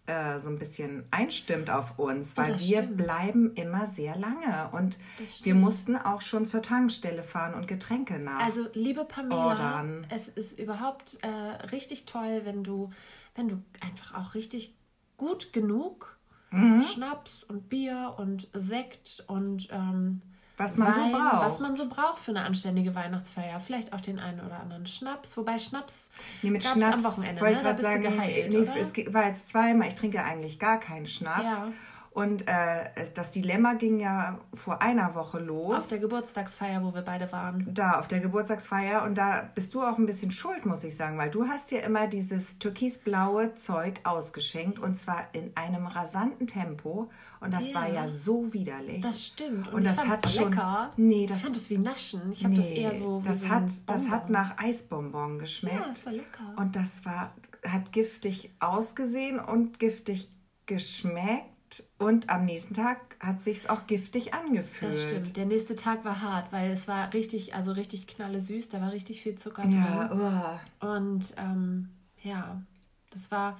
äh, 0.06 0.38
so 0.38 0.50
ein 0.50 0.58
bisschen 0.58 1.04
einstimmt 1.10 1.70
auf 1.70 1.98
uns, 1.98 2.36
weil 2.36 2.58
wir 2.60 2.82
bleiben 2.82 3.54
immer 3.54 3.86
sehr 3.86 4.16
lange 4.16 4.68
und 4.72 4.98
wir 5.42 5.54
mussten 5.54 5.96
auch 5.96 6.20
schon 6.20 6.46
zur 6.46 6.62
Tankstelle 6.62 7.22
fahren 7.22 7.54
und 7.54 7.66
Getränke 7.66 8.18
nach. 8.18 8.40
Also 8.40 8.66
liebe 8.74 9.04
Pamela, 9.04 9.46
ordern. 9.46 10.06
es 10.10 10.28
ist 10.28 10.60
überhaupt 10.60 11.18
äh, 11.22 11.28
richtig 11.66 12.04
toll, 12.04 12.42
wenn 12.44 12.62
du, 12.62 12.90
wenn 13.34 13.48
du 13.48 13.62
einfach 13.80 14.14
auch 14.14 14.34
richtig 14.34 14.74
gut 15.16 15.52
genug 15.52 16.18
mhm. 16.50 16.82
Schnaps 16.82 17.44
und 17.44 17.68
Bier 17.68 18.14
und 18.18 18.48
Sekt 18.52 19.24
und 19.26 19.68
ähm, 19.72 20.22
was 20.56 20.76
man 20.76 20.94
Wein, 20.94 21.12
so 21.12 21.18
braucht. 21.18 21.44
Was 21.44 21.58
man 21.58 21.76
so 21.76 21.88
braucht 21.88 22.18
für 22.18 22.30
eine 22.30 22.42
anständige 22.42 22.94
Weihnachtsfeier. 22.94 23.58
Vielleicht 23.60 23.92
auch 23.92 24.00
den 24.00 24.18
einen 24.18 24.40
oder 24.40 24.60
anderen 24.60 24.86
Schnaps. 24.86 25.36
Wobei 25.36 25.58
Schnaps 25.58 26.10
nee, 26.42 26.50
mit 26.50 26.64
Schnaps, 26.64 27.04
am 27.04 27.04
Wochenende, 27.04 27.42
ne? 27.42 27.60
Da 27.62 27.72
bist 27.72 27.84
sagen, 27.84 28.02
du 28.04 28.10
geheilt, 28.10 28.52
nee? 28.52 28.68
Es 28.78 29.14
war 29.14 29.26
jetzt 29.26 29.48
zweimal, 29.48 29.88
ich 29.88 29.94
trinke 29.94 30.22
eigentlich 30.22 30.58
gar 30.58 30.78
keinen 30.78 31.06
Schnaps. 31.06 31.44
Ja. 31.44 31.72
Und 32.14 32.46
äh, 32.46 32.90
das 33.14 33.32
Dilemma 33.32 33.72
ging 33.72 33.98
ja 33.98 34.38
vor 34.54 34.80
einer 34.80 35.16
Woche 35.16 35.40
los. 35.40 35.74
Auf 35.74 35.88
der 35.88 35.98
Geburtstagsfeier, 35.98 36.80
wo 36.84 36.94
wir 36.94 37.02
beide 37.02 37.30
waren. 37.32 37.66
Da, 37.74 37.98
auf 37.98 38.06
der 38.06 38.20
Geburtstagsfeier. 38.20 39.02
Und 39.02 39.18
da 39.18 39.50
bist 39.52 39.74
du 39.74 39.82
auch 39.82 39.98
ein 39.98 40.06
bisschen 40.06 40.30
schuld, 40.30 40.64
muss 40.64 40.84
ich 40.84 40.96
sagen, 40.96 41.18
weil 41.18 41.28
du 41.28 41.48
hast 41.48 41.72
ja 41.72 41.80
immer 41.80 42.06
dieses 42.06 42.60
türkisblaue 42.60 43.56
Zeug 43.56 43.98
ausgeschenkt 44.04 44.78
und 44.78 44.96
zwar 44.96 45.26
in 45.32 45.56
einem 45.56 45.88
rasanten 45.88 46.46
Tempo. 46.46 47.10
Und 47.40 47.52
das 47.52 47.70
ja. 47.70 47.74
war 47.74 47.88
ja 47.88 48.06
so 48.06 48.52
widerlich. 48.52 49.00
Das 49.00 49.26
stimmt. 49.26 49.66
Und, 49.66 49.74
und 49.74 49.84
das 49.84 49.98
hat 50.06 50.30
schon. 50.30 50.50
Lecker. 50.50 50.92
Nee, 50.96 51.26
das, 51.26 51.38
ich 51.38 51.42
fand 51.42 51.56
das 51.56 51.70
wie 51.70 51.78
Naschen. 51.78 52.30
Ich 52.30 52.44
habe 52.44 52.54
nee, 52.54 52.60
das 52.60 52.70
eher 52.70 52.94
so. 52.94 53.22
das, 53.26 53.40
so 53.40 53.48
hat, 53.48 53.72
das 53.88 54.08
hat 54.08 54.30
nach 54.30 54.56
Eisbonbon 54.58 55.40
geschmeckt. 55.40 55.74
Ja, 55.74 55.88
das 55.88 56.06
war 56.06 56.12
lecker. 56.12 56.54
Und 56.54 56.76
das 56.76 57.04
war, 57.04 57.32
hat 57.66 57.90
giftig 57.90 58.52
ausgesehen 58.60 59.40
und 59.40 59.80
giftig 59.80 60.30
geschmeckt 60.66 61.53
und 61.98 62.30
am 62.30 62.44
nächsten 62.44 62.74
Tag 62.74 63.16
hat 63.20 63.40
sich's 63.40 63.66
auch 63.66 63.86
giftig 63.86 64.34
angefühlt. 64.34 64.92
Das 64.92 65.02
stimmt. 65.02 65.36
Der 65.36 65.46
nächste 65.46 65.74
Tag 65.74 66.04
war 66.04 66.20
hart, 66.20 66.52
weil 66.52 66.70
es 66.70 66.86
war 66.88 67.12
richtig, 67.12 67.54
also 67.54 67.72
richtig 67.72 68.06
knalle 68.06 68.40
süß. 68.40 68.68
Da 68.68 68.80
war 68.80 68.92
richtig 68.92 69.22
viel 69.22 69.34
Zucker 69.36 69.62
drin. 69.62 69.72
Ja, 69.74 70.60
oh. 70.80 70.86
Und 70.86 71.34
ähm, 71.36 71.88
ja, 72.22 72.62
das 73.10 73.30
war 73.30 73.58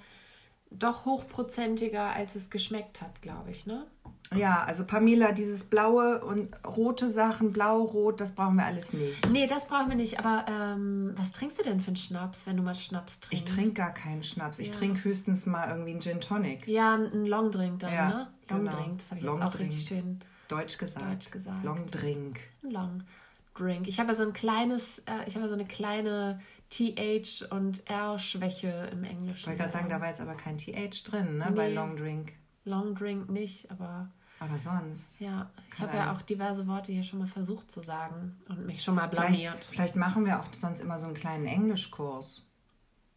doch 0.78 1.04
hochprozentiger, 1.04 2.11
als 2.14 2.35
es 2.35 2.50
geschmeckt 2.50 3.00
hat, 3.00 3.23
glaube 3.23 3.50
ich, 3.50 3.66
ne? 3.66 3.87
Ja, 4.35 4.64
also 4.64 4.85
Pamela, 4.85 5.33
dieses 5.33 5.64
blaue 5.64 6.25
und 6.25 6.49
rote 6.66 7.09
Sachen, 7.11 7.52
blau, 7.52 7.83
rot, 7.83 8.21
das 8.21 8.33
brauchen 8.33 8.57
wir 8.57 8.64
alles 8.64 8.93
nicht. 8.93 9.31
Nee, 9.31 9.47
das 9.47 9.66
brauchen 9.66 9.90
wir 9.90 9.97
nicht. 9.97 10.19
Aber 10.19 10.45
ähm, 10.49 11.12
was 11.16 11.33
trinkst 11.33 11.59
du 11.59 11.62
denn 11.62 11.81
für 11.81 11.88
einen 11.88 11.97
Schnaps, 11.97 12.47
wenn 12.47 12.57
du 12.57 12.62
mal 12.62 12.75
Schnaps 12.75 13.21
trinkst? 13.21 13.49
Ich 13.49 13.54
trinke 13.54 13.75
gar 13.75 13.93
keinen 13.93 14.23
Schnaps. 14.23 14.59
Ich 14.59 14.69
ja. 14.69 14.73
trinke 14.73 15.04
höchstens 15.04 15.47
mal 15.47 15.69
irgendwie 15.69 15.93
einen 15.93 16.00
Gin 16.00 16.21
Tonic. 16.21 16.66
Ja, 16.66 16.95
einen 16.95 17.26
Longdrink 17.26 17.81
dann, 17.81 17.93
ja, 17.93 18.09
ne? 18.09 18.28
Longdrink, 18.49 18.85
genau. 18.85 18.97
das 18.97 19.11
habe 19.11 19.21
ich 19.21 19.26
Long 19.26 19.37
jetzt 19.37 19.45
auch 19.45 19.50
Drink. 19.50 19.73
richtig 19.73 19.85
schön 19.87 20.21
Deutsch 20.49 20.78
gesagt. 20.78 21.04
Deutsch 21.04 21.31
gesagt. 21.31 21.64
Longdrink. 21.64 22.40
Longdrink. 22.62 23.88
Ich 23.88 24.00
habe 24.00 24.11
ja 24.11 24.14
so 24.14 24.23
ein 24.23 24.33
kleines, 24.33 25.00
äh, 25.00 25.26
ich 25.26 25.35
habe 25.37 25.45
ja 25.45 25.49
so 25.49 25.54
eine 25.54 25.66
kleine 25.66 26.40
TH 26.71 27.50
und 27.50 27.88
R-Schwäche 27.88 28.88
im 28.92 29.04
Englischen. 29.04 29.37
Ich 29.37 29.47
wollte 29.47 29.59
gerade 29.59 29.73
sagen, 29.73 29.88
da 29.88 30.00
war 30.00 30.09
jetzt 30.09 30.21
aber 30.21 30.35
kein 30.35 30.59
TH 30.59 31.04
drin, 31.04 31.38
ne? 31.38 31.47
Nee. 31.50 31.56
Bei 31.56 31.73
Longdrink. 31.73 32.33
Longdrink 32.64 33.30
nicht, 33.30 33.71
aber 33.71 34.09
aber 34.40 34.59
sonst. 34.59 35.21
Ja, 35.21 35.50
ich 35.73 35.80
habe 35.80 35.97
ja 35.97 36.12
auch 36.12 36.21
diverse 36.21 36.66
Worte 36.66 36.92
hier 36.92 37.02
schon 37.02 37.21
mal 37.21 37.28
versucht 37.28 37.71
zu 37.71 37.83
sagen 37.83 38.37
und 38.49 38.66
mich 38.66 38.83
schon 38.83 38.97
mal 38.97 39.06
blamiert. 39.06 39.52
Vielleicht, 39.52 39.64
vielleicht 39.71 39.97
machen 39.97 40.26
wir 40.26 40.40
auch 40.40 40.47
sonst 40.52 40.80
immer 40.80 40.99
so 40.99 41.06
einen 41.06 41.14
kleinen 41.14 41.47
Englischkurs. 41.47 42.42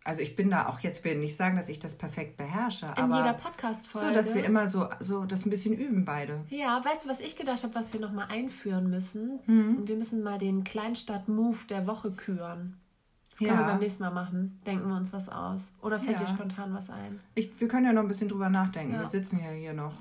Also 0.04 0.22
ich 0.22 0.38
bin 0.38 0.50
da 0.50 0.70
auch 0.70 0.80
jetzt, 0.80 1.04
will 1.04 1.20
nicht 1.20 1.36
sagen, 1.36 1.58
dass 1.58 1.68
ich 1.68 1.80
das 1.80 1.98
perfekt 1.98 2.38
beherrsche, 2.38 2.86
In 2.86 2.94
aber 2.94 3.18
jeder 3.18 3.34
Podcast-Folge. 3.34 4.08
So, 4.08 4.14
dass 4.14 4.34
wir 4.34 4.46
immer 4.46 4.68
so, 4.68 4.88
so 5.02 5.26
das 5.26 5.46
ein 5.46 5.50
bisschen 5.50 5.74
üben 5.74 6.06
beide. 6.06 6.46
Ja, 6.48 6.82
weißt 6.86 7.06
du, 7.06 7.10
was 7.10 7.20
ich 7.20 7.36
gedacht 7.36 7.62
habe, 7.64 7.76
was 7.76 7.92
wir 7.92 8.00
nochmal 8.00 8.28
einführen 8.30 8.90
müssen? 8.90 9.42
Mhm. 9.48 9.86
Wir 9.86 9.98
müssen 9.98 10.24
mal 10.24 10.38
den 10.38 10.64
Kleinstadt-Move 10.64 11.58
der 11.70 11.88
Woche 11.88 12.12
küren. 12.12 12.80
Das 13.38 13.48
können 13.48 13.60
ja. 13.60 13.68
wir 13.68 13.72
beim 13.74 13.80
nächsten 13.80 14.02
Mal 14.02 14.12
machen. 14.12 14.60
Denken 14.66 14.88
wir 14.88 14.96
uns 14.96 15.14
was 15.14 15.30
aus. 15.30 15.72
Oder 15.82 16.00
fällt 16.00 16.20
ja. 16.20 16.26
dir 16.26 16.34
spontan 16.34 16.74
was 16.74 16.90
ein? 16.90 17.20
Ich, 17.36 17.52
wir 17.60 17.68
können 17.68 17.86
ja 17.86 17.94
noch 17.94 18.02
ein 18.02 18.08
bisschen 18.08 18.30
drüber 18.30 18.50
nachdenken. 18.50 18.94
Ja. 18.94 19.02
Wir 19.02 19.08
sitzen 19.08 19.40
ja 19.40 19.52
hier 19.52 19.74
noch 19.74 19.94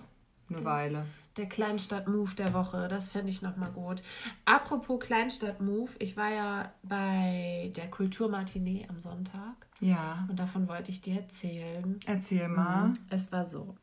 eine 0.48 0.64
Weile. 0.64 1.04
der 1.36 1.46
Kleinstadt-Move 1.46 2.34
der 2.34 2.54
Woche. 2.54 2.88
Das 2.88 3.10
fände 3.10 3.30
ich 3.30 3.42
nochmal 3.42 3.70
gut. 3.72 4.02
Apropos 4.46 5.00
Kleinstadt-Move, 5.00 5.90
ich 5.98 6.16
war 6.16 6.30
ja 6.32 6.72
bei 6.82 7.72
der 7.76 7.90
Kulturmatinee 7.90 8.86
am 8.88 9.00
Sonntag. 9.00 9.66
Ja. 9.80 10.26
Und 10.30 10.38
davon 10.38 10.66
wollte 10.68 10.90
ich 10.90 11.02
dir 11.02 11.16
erzählen. 11.16 12.00
Erzähl 12.06 12.48
mal. 12.48 12.88
Mhm. 12.88 12.92
Es 13.10 13.30
war 13.32 13.44
so. 13.44 13.74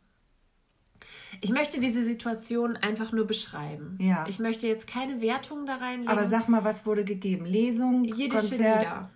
Ich 1.42 1.52
möchte 1.52 1.80
diese 1.80 2.04
Situation 2.04 2.78
einfach 2.78 3.12
nur 3.12 3.28
beschreiben. 3.28 3.98
Ja. 4.00 4.26
Ich 4.28 4.40
möchte 4.40 4.68
jetzt 4.68 4.88
keine 4.88 5.22
Wertung 5.22 5.66
da 5.66 5.76
reinlegen. 5.76 6.08
Aber 6.08 6.26
sag 6.26 6.48
mal, 6.48 6.64
was 6.64 6.86
wurde 6.86 7.04
gegeben? 7.04 7.46
Lesung, 7.46 8.04
Jiddische 8.06 8.50
Konzert? 8.50 8.84
Lieder. 8.84 9.10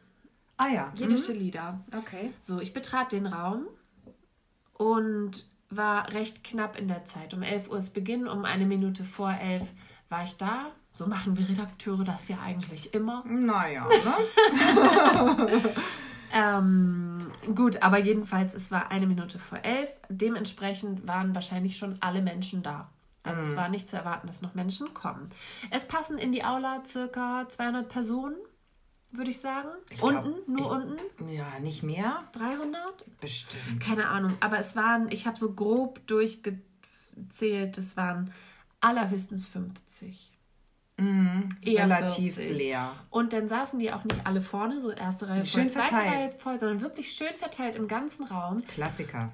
Ah 0.57 0.67
ja. 0.67 0.91
Jiddische 0.95 1.33
Lieder. 1.33 1.73
Mhm. 1.91 1.99
Okay. 1.99 2.33
So, 2.41 2.59
ich 2.59 2.73
betrat 2.73 3.11
den 3.11 3.27
Raum 3.27 3.67
und 4.73 5.45
war 5.69 6.13
recht 6.13 6.43
knapp 6.43 6.77
in 6.77 6.87
der 6.87 7.05
Zeit. 7.05 7.33
Um 7.33 7.41
11 7.41 7.69
Uhr 7.69 7.77
ist 7.77 7.93
Beginn, 7.93 8.27
um 8.27 8.45
eine 8.45 8.65
Minute 8.65 9.03
vor 9.03 9.31
11 9.31 9.63
war 10.09 10.23
ich 10.23 10.37
da. 10.37 10.71
So 10.91 11.05
machen 11.05 11.37
wir 11.37 11.47
Redakteure 11.47 12.03
das 12.03 12.27
ja 12.27 12.39
eigentlich 12.43 12.93
immer. 12.93 13.23
Naja, 13.25 13.87
ne? 13.87 14.15
Ähm, 16.31 17.31
gut, 17.55 17.81
aber 17.81 17.99
jedenfalls, 17.99 18.53
es 18.53 18.71
war 18.71 18.91
eine 18.91 19.07
Minute 19.07 19.39
vor 19.39 19.59
11. 19.63 19.89
Dementsprechend 20.09 21.07
waren 21.07 21.33
wahrscheinlich 21.33 21.77
schon 21.77 21.97
alle 22.01 22.21
Menschen 22.21 22.63
da. 22.63 22.89
Also 23.23 23.41
es 23.41 23.57
war 23.57 23.67
nicht 23.67 23.89
zu 23.89 23.97
erwarten, 23.97 24.27
dass 24.27 24.41
noch 24.41 24.55
Menschen 24.55 24.93
kommen. 24.93 25.31
Es 25.69 25.85
passen 25.85 26.17
in 26.17 26.31
die 26.31 26.45
Aula 26.45 26.83
circa 26.85 27.45
200 27.49 27.89
Personen, 27.89 28.35
würde 29.17 29.31
ich 29.31 29.39
sagen. 29.39 29.69
glaub, 29.89 30.25
unten, 30.25 30.51
nur 30.51 30.71
unten. 30.71 31.29
ja, 31.29 31.59
nicht 31.59 31.83
mehr? 31.83 32.24
300? 32.33 33.19
Bestimmt. 33.19 33.79
Keine 33.79 34.07
Ahnung, 34.07 34.38
aber 34.39 34.59
es 34.59 34.75
waren, 34.75 35.12
ich 35.12 35.27
habe 35.27 35.38
so 35.38 35.53
grob 35.53 36.05
durchgezählt, 36.07 37.77
es 37.77 37.97
waren 37.97 38.33
allerhöchstens 38.79 39.45
50. 39.45 40.33
Eher 41.00 41.83
Relativ 41.83 42.36
40. 42.36 42.57
leer. 42.57 42.95
Und 43.12 43.31
dann 43.31 43.47
saßen 43.47 43.77
die 43.77 43.91
auch 43.93 44.03
nicht 44.03 44.25
alle 44.25 44.41
vorne, 44.41 44.81
so 44.81 44.89
erste 44.89 45.27
Reihe 45.27 45.45
Schön 45.45 45.69
voll, 45.69 45.83
zweite 45.83 45.95
verteilt. 45.95 46.24
Reihe 46.24 46.39
voll, 46.39 46.59
sondern 46.59 46.81
wirklich 46.81 47.12
schön 47.12 47.36
verteilt 47.38 47.75
im 47.75 47.88
ganzen 47.88 48.25
Raum, 48.25 48.65
Klassiker. 48.65 49.31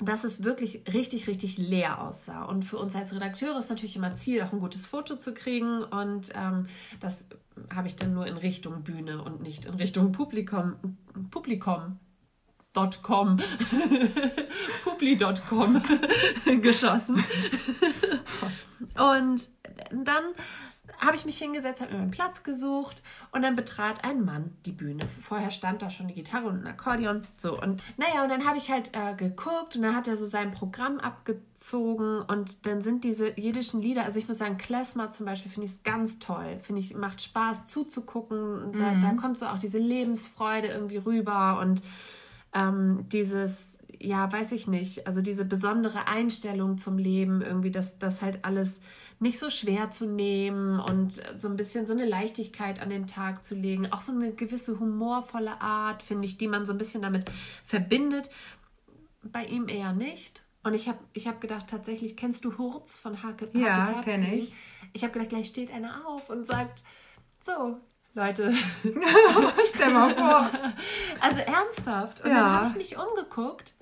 Dass 0.00 0.24
es 0.24 0.42
wirklich 0.42 0.82
richtig, 0.92 1.26
richtig 1.26 1.58
leer 1.58 2.02
aussah. 2.02 2.44
Und 2.44 2.64
für 2.64 2.78
uns 2.78 2.94
als 2.94 3.14
Redakteure 3.14 3.58
ist 3.58 3.70
natürlich 3.70 3.96
immer 3.96 4.14
Ziel, 4.14 4.42
auch 4.42 4.52
ein 4.52 4.60
gutes 4.60 4.84
Foto 4.84 5.16
zu 5.16 5.32
kriegen. 5.32 5.82
Und 5.82 6.32
ähm, 6.34 6.66
das 7.00 7.24
habe 7.74 7.88
ich 7.88 7.96
dann 7.96 8.12
nur 8.12 8.26
in 8.26 8.36
Richtung 8.36 8.82
Bühne 8.82 9.22
und 9.22 9.42
nicht 9.42 9.64
in 9.64 9.74
Richtung 9.74 10.12
Publikum. 10.12 10.74
Publikum. 11.30 11.98
.com 13.02 13.38
publi.com 14.84 15.82
geschossen. 16.60 17.24
Und 18.96 19.48
dann 19.90 20.24
habe 20.98 21.14
ich 21.14 21.24
mich 21.24 21.38
hingesetzt, 21.38 21.80
habe 21.80 21.92
mir 21.92 21.98
meinen 21.98 22.10
Platz 22.10 22.42
gesucht 22.42 23.02
und 23.32 23.42
dann 23.42 23.56
betrat 23.56 24.04
ein 24.04 24.24
Mann 24.24 24.56
die 24.64 24.72
Bühne. 24.72 25.06
Vorher 25.08 25.50
stand 25.50 25.82
da 25.82 25.90
schon 25.90 26.08
die 26.08 26.14
Gitarre 26.14 26.46
und 26.46 26.62
ein 26.62 26.66
Akkordeon. 26.66 27.26
So, 27.38 27.60
und 27.60 27.82
naja, 27.96 28.22
und 28.22 28.30
dann 28.30 28.46
habe 28.46 28.56
ich 28.56 28.70
halt 28.70 28.90
äh, 28.94 29.14
geguckt 29.14 29.76
und 29.76 29.82
dann 29.82 29.94
hat 29.94 30.08
er 30.08 30.16
so 30.16 30.26
sein 30.26 30.52
Programm 30.52 30.98
abgezogen 30.98 32.20
und 32.22 32.66
dann 32.66 32.82
sind 32.82 33.04
diese 33.04 33.38
jiddischen 33.38 33.82
Lieder, 33.82 34.04
also 34.04 34.18
ich 34.18 34.28
muss 34.28 34.38
sagen, 34.38 34.56
Klezmer 34.58 35.10
zum 35.10 35.26
Beispiel 35.26 35.50
finde 35.50 35.66
ich 35.66 35.72
es 35.72 35.82
ganz 35.82 36.18
toll. 36.18 36.58
Finde 36.62 36.80
ich, 36.80 36.94
macht 36.94 37.20
Spaß 37.20 37.66
zuzugucken. 37.66 38.72
Da, 38.72 38.94
da 38.94 39.12
kommt 39.14 39.38
so 39.38 39.46
auch 39.46 39.58
diese 39.58 39.78
Lebensfreude 39.78 40.68
irgendwie 40.68 40.98
rüber 40.98 41.58
und 41.60 41.82
ähm, 42.54 43.06
dieses, 43.10 43.78
ja, 44.00 44.30
weiß 44.32 44.52
ich 44.52 44.66
nicht, 44.66 45.06
also 45.06 45.20
diese 45.20 45.44
besondere 45.44 46.06
Einstellung 46.06 46.78
zum 46.78 46.96
Leben, 46.96 47.42
irgendwie, 47.42 47.70
dass 47.70 47.98
das 47.98 48.22
halt 48.22 48.44
alles 48.44 48.80
nicht 49.18 49.38
so 49.38 49.48
schwer 49.50 49.90
zu 49.90 50.06
nehmen 50.06 50.78
und 50.78 51.22
so 51.36 51.48
ein 51.48 51.56
bisschen 51.56 51.86
so 51.86 51.92
eine 51.92 52.04
Leichtigkeit 52.04 52.80
an 52.82 52.90
den 52.90 53.06
Tag 53.06 53.44
zu 53.44 53.54
legen. 53.54 53.90
Auch 53.92 54.00
so 54.02 54.12
eine 54.12 54.32
gewisse 54.32 54.78
humorvolle 54.78 55.60
Art, 55.60 56.02
finde 56.02 56.26
ich, 56.26 56.36
die 56.38 56.48
man 56.48 56.66
so 56.66 56.72
ein 56.72 56.78
bisschen 56.78 57.02
damit 57.02 57.24
verbindet. 57.64 58.28
Bei 59.22 59.44
ihm 59.46 59.68
eher 59.68 59.92
nicht. 59.92 60.44
Und 60.62 60.74
ich 60.74 60.88
habe 60.88 60.98
ich 61.12 61.26
hab 61.28 61.40
gedacht, 61.40 61.68
tatsächlich, 61.68 62.16
kennst 62.16 62.44
du 62.44 62.58
Hurz 62.58 62.98
von 62.98 63.22
Hake 63.22 63.48
Ja, 63.54 63.86
Hake 63.86 64.02
kenn 64.04 64.20
Kerkeling? 64.22 64.38
ich. 64.44 64.52
Ich 64.92 65.02
habe 65.02 65.12
gedacht, 65.12 65.28
gleich 65.30 65.46
steht 65.48 65.72
einer 65.72 66.06
auf 66.06 66.28
und 66.30 66.46
sagt, 66.46 66.82
so, 67.42 67.78
Leute, 68.14 68.52
Stell 69.74 69.92
mal 69.92 70.14
vor. 70.14 70.50
also 71.20 71.40
ernsthaft. 71.40 72.22
Und 72.24 72.30
Ja. 72.30 72.34
dann 72.36 72.52
habe 72.52 72.68
ich 72.70 72.74
mich 72.76 72.96
umgeguckt 72.98 73.74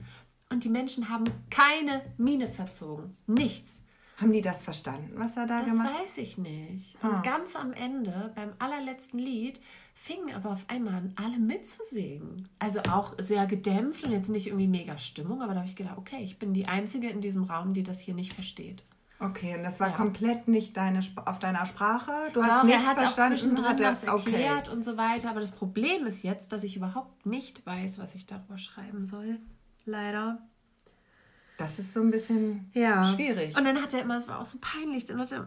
und 0.50 0.64
die 0.64 0.68
Menschen 0.68 1.08
haben 1.08 1.24
keine 1.50 2.02
Miene 2.18 2.48
verzogen. 2.48 3.16
Nichts. 3.26 3.82
Haben 4.16 4.32
die 4.32 4.42
das 4.42 4.62
verstanden, 4.62 5.10
was 5.16 5.36
er 5.36 5.46
da 5.46 5.58
Das 5.60 5.70
gemacht 5.70 5.88
hat? 5.92 6.00
weiß 6.04 6.18
ich 6.18 6.38
nicht. 6.38 6.96
Und 7.02 7.10
Ah. 7.10 7.22
ganz 7.22 7.56
am 7.56 7.72
Ende, 7.72 8.32
beim 8.36 8.52
allerletzten 8.60 9.18
Lied, 9.18 9.60
fingen 9.94 10.32
aber 10.34 10.50
auf 10.50 10.64
einmal 10.68 10.94
an, 10.94 11.14
alle 11.16 11.38
mitzusingen. 11.38 12.48
Also 12.60 12.80
auch 12.90 13.14
sehr 13.18 13.46
gedämpft 13.46 14.04
und 14.04 14.12
jetzt 14.12 14.28
nicht 14.28 14.46
irgendwie 14.46 14.68
mega 14.68 14.98
Stimmung, 14.98 15.42
aber 15.42 15.52
da 15.54 15.60
habe 15.60 15.68
ich 15.68 15.76
gedacht, 15.76 15.98
okay, 15.98 16.20
ich 16.22 16.38
bin 16.38 16.54
die 16.54 16.66
Einzige 16.66 17.08
in 17.10 17.20
diesem 17.20 17.42
Raum, 17.44 17.74
die 17.74 17.82
das 17.82 17.98
hier 18.00 18.14
nicht 18.14 18.34
versteht. 18.34 18.84
Okay, 19.20 19.56
und 19.56 19.62
das 19.62 19.80
war 19.80 19.88
Ja. 19.90 19.94
komplett 19.96 20.48
nicht 20.48 20.76
deine 20.76 21.00
auf 21.24 21.38
deiner 21.38 21.66
Sprache? 21.66 22.12
Du 22.34 22.42
hast 22.42 22.58
Doch, 22.58 22.64
nichts 22.64 22.82
er 22.82 22.88
hat 22.88 22.96
auch 22.96 23.02
verstanden? 23.02 23.38
zwischendrin 23.38 23.64
hat 23.68 23.80
er, 23.80 23.90
was 23.92 24.04
erklärt 24.04 24.68
und 24.68 24.84
so 24.84 24.96
weiter. 24.96 25.30
Aber 25.30 25.40
das 25.40 25.52
Problem 25.52 26.06
ist 26.06 26.22
jetzt, 26.22 26.52
dass 26.52 26.62
ich 26.64 26.76
überhaupt 26.76 27.24
nicht 27.24 27.64
weiß, 27.64 27.98
was 27.98 28.14
ich 28.14 28.26
darüber 28.26 28.58
schreiben 28.58 29.06
soll. 29.06 29.38
Leider. 29.86 30.38
Das 31.56 31.78
ist 31.78 31.92
so 31.92 32.00
ein 32.00 32.10
bisschen 32.10 32.68
Ja. 32.72 33.04
schwierig. 33.04 33.56
Und 33.56 33.64
dann 33.64 33.80
hat 33.80 33.94
er 33.94 34.00
immer, 34.02 34.16
es 34.16 34.26
war 34.26 34.40
auch 34.40 34.44
so 34.44 34.58
peinlich, 34.60 35.06
dann 35.06 35.20
hat 35.20 35.30
er, 35.30 35.46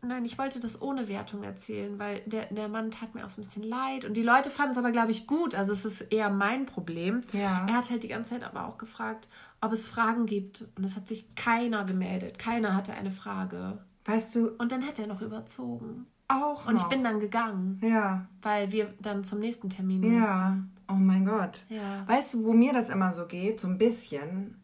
nein, 0.00 0.24
ich 0.24 0.38
wollte 0.38 0.60
das 0.60 0.80
ohne 0.80 1.08
Wertung 1.08 1.42
erzählen, 1.42 1.98
weil 1.98 2.20
der, 2.26 2.46
der 2.52 2.68
Mann 2.68 2.92
tat 2.92 3.14
mir 3.14 3.26
auch 3.26 3.30
so 3.30 3.40
ein 3.40 3.44
bisschen 3.44 3.64
leid. 3.64 4.04
Und 4.04 4.14
die 4.16 4.22
Leute 4.22 4.50
fanden 4.50 4.72
es 4.72 4.78
aber, 4.78 4.92
glaube 4.92 5.10
ich, 5.10 5.26
gut. 5.26 5.54
Also 5.56 5.72
es 5.72 5.84
ist 5.84 6.00
eher 6.12 6.30
mein 6.30 6.66
Problem. 6.66 7.22
Ja. 7.32 7.66
Er 7.68 7.74
hat 7.76 7.90
halt 7.90 8.04
die 8.04 8.08
ganze 8.08 8.30
Zeit 8.30 8.44
aber 8.44 8.66
auch 8.68 8.78
gefragt, 8.78 9.28
ob 9.60 9.72
es 9.72 9.86
Fragen 9.86 10.26
gibt. 10.26 10.64
Und 10.76 10.84
es 10.84 10.94
hat 10.94 11.08
sich 11.08 11.34
keiner 11.34 11.84
gemeldet. 11.84 12.38
Keiner 12.38 12.76
hatte 12.76 12.94
eine 12.94 13.10
Frage. 13.10 13.78
weißt 14.04 14.34
du, 14.36 14.48
Und 14.58 14.70
dann 14.70 14.86
hat 14.86 14.98
er 15.00 15.08
noch 15.08 15.22
überzogen. 15.22 16.06
auch 16.28 16.66
Und 16.66 16.76
ich 16.76 16.82
noch. 16.82 16.88
bin 16.88 17.02
dann 17.02 17.18
gegangen, 17.18 17.80
Ja, 17.82 18.26
weil 18.42 18.70
wir 18.70 18.94
dann 19.00 19.24
zum 19.24 19.40
nächsten 19.40 19.70
Termin 19.70 20.18
ja. 20.20 20.56
Oh 20.88 20.94
mein 20.94 21.24
Gott. 21.24 21.60
Ja. 21.68 22.06
Weißt 22.06 22.34
du, 22.34 22.44
wo 22.44 22.52
mir 22.52 22.72
das 22.72 22.90
immer 22.90 23.12
so 23.12 23.26
geht? 23.26 23.60
So 23.60 23.66
ein 23.68 23.78
bisschen, 23.78 24.56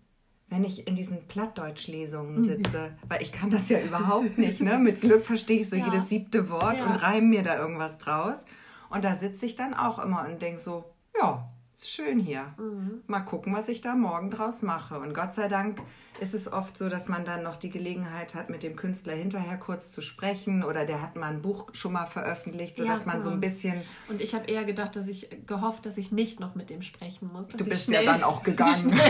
wenn 0.50 0.64
ich 0.64 0.86
in 0.88 0.96
diesen 0.96 1.26
Plattdeutschlesungen 1.26 2.42
sitze. 2.42 2.92
Weil 3.08 3.22
ich 3.22 3.32
kann 3.32 3.50
das 3.50 3.68
ja 3.68 3.80
überhaupt 3.80 4.38
nicht, 4.38 4.60
ne? 4.60 4.78
Mit 4.78 5.00
Glück 5.00 5.24
verstehe 5.26 5.60
ich 5.60 5.68
so 5.68 5.76
Ja. 5.76 5.84
jedes 5.86 6.08
siebte 6.08 6.48
Wort 6.50 6.78
Ja. 6.78 6.86
und 6.86 6.96
reime 6.96 7.26
mir 7.26 7.42
da 7.42 7.58
irgendwas 7.58 7.98
draus. 7.98 8.38
Und 8.90 9.04
da 9.04 9.14
sitze 9.14 9.44
ich 9.46 9.56
dann 9.56 9.74
auch 9.74 9.98
immer 9.98 10.26
und 10.26 10.40
denke 10.40 10.60
so, 10.60 10.84
ja, 11.20 11.46
ist 11.76 11.90
schön 11.90 12.18
hier. 12.18 12.54
Mhm. 12.58 13.02
Mal 13.06 13.20
gucken, 13.20 13.54
was 13.54 13.68
ich 13.68 13.80
da 13.82 13.94
morgen 13.94 14.30
draus 14.30 14.62
mache. 14.62 14.98
Und 14.98 15.12
Gott 15.14 15.34
sei 15.34 15.48
Dank 15.48 15.82
ist 16.20 16.34
es 16.34 16.52
oft 16.52 16.76
so, 16.76 16.88
dass 16.88 17.08
man 17.08 17.24
dann 17.24 17.42
noch 17.42 17.56
die 17.56 17.70
Gelegenheit 17.70 18.34
hat, 18.34 18.50
mit 18.50 18.62
dem 18.62 18.76
Künstler 18.76 19.12
hinterher 19.14 19.56
kurz 19.56 19.90
zu 19.90 20.00
sprechen 20.00 20.62
oder 20.64 20.84
der 20.84 21.00
hat 21.02 21.16
mal 21.16 21.30
ein 21.30 21.42
Buch 21.42 21.68
schon 21.72 21.92
mal 21.92 22.06
veröffentlicht, 22.06 22.76
sodass 22.76 23.00
Ja, 23.00 23.06
man 23.06 23.22
so 23.22 23.30
ein 23.30 23.40
genau. 23.40 23.52
bisschen 23.52 23.82
Und 24.08 24.20
ich 24.20 24.34
habe 24.34 24.46
eher 24.46 24.64
gedacht, 24.64 24.96
dass 24.96 25.08
ich 25.08 25.28
gehofft, 25.46 25.86
dass 25.86 25.96
ich 25.98 26.12
nicht 26.12 26.40
noch 26.40 26.54
mit 26.54 26.70
dem 26.70 26.82
sprechen 26.82 27.30
muss. 27.32 27.48
Du 27.48 27.64
bist 27.64 27.84
schnell- 27.84 28.04
ja 28.04 28.12
dann 28.12 28.22
auch 28.24 28.42
gegangen. 28.48 28.98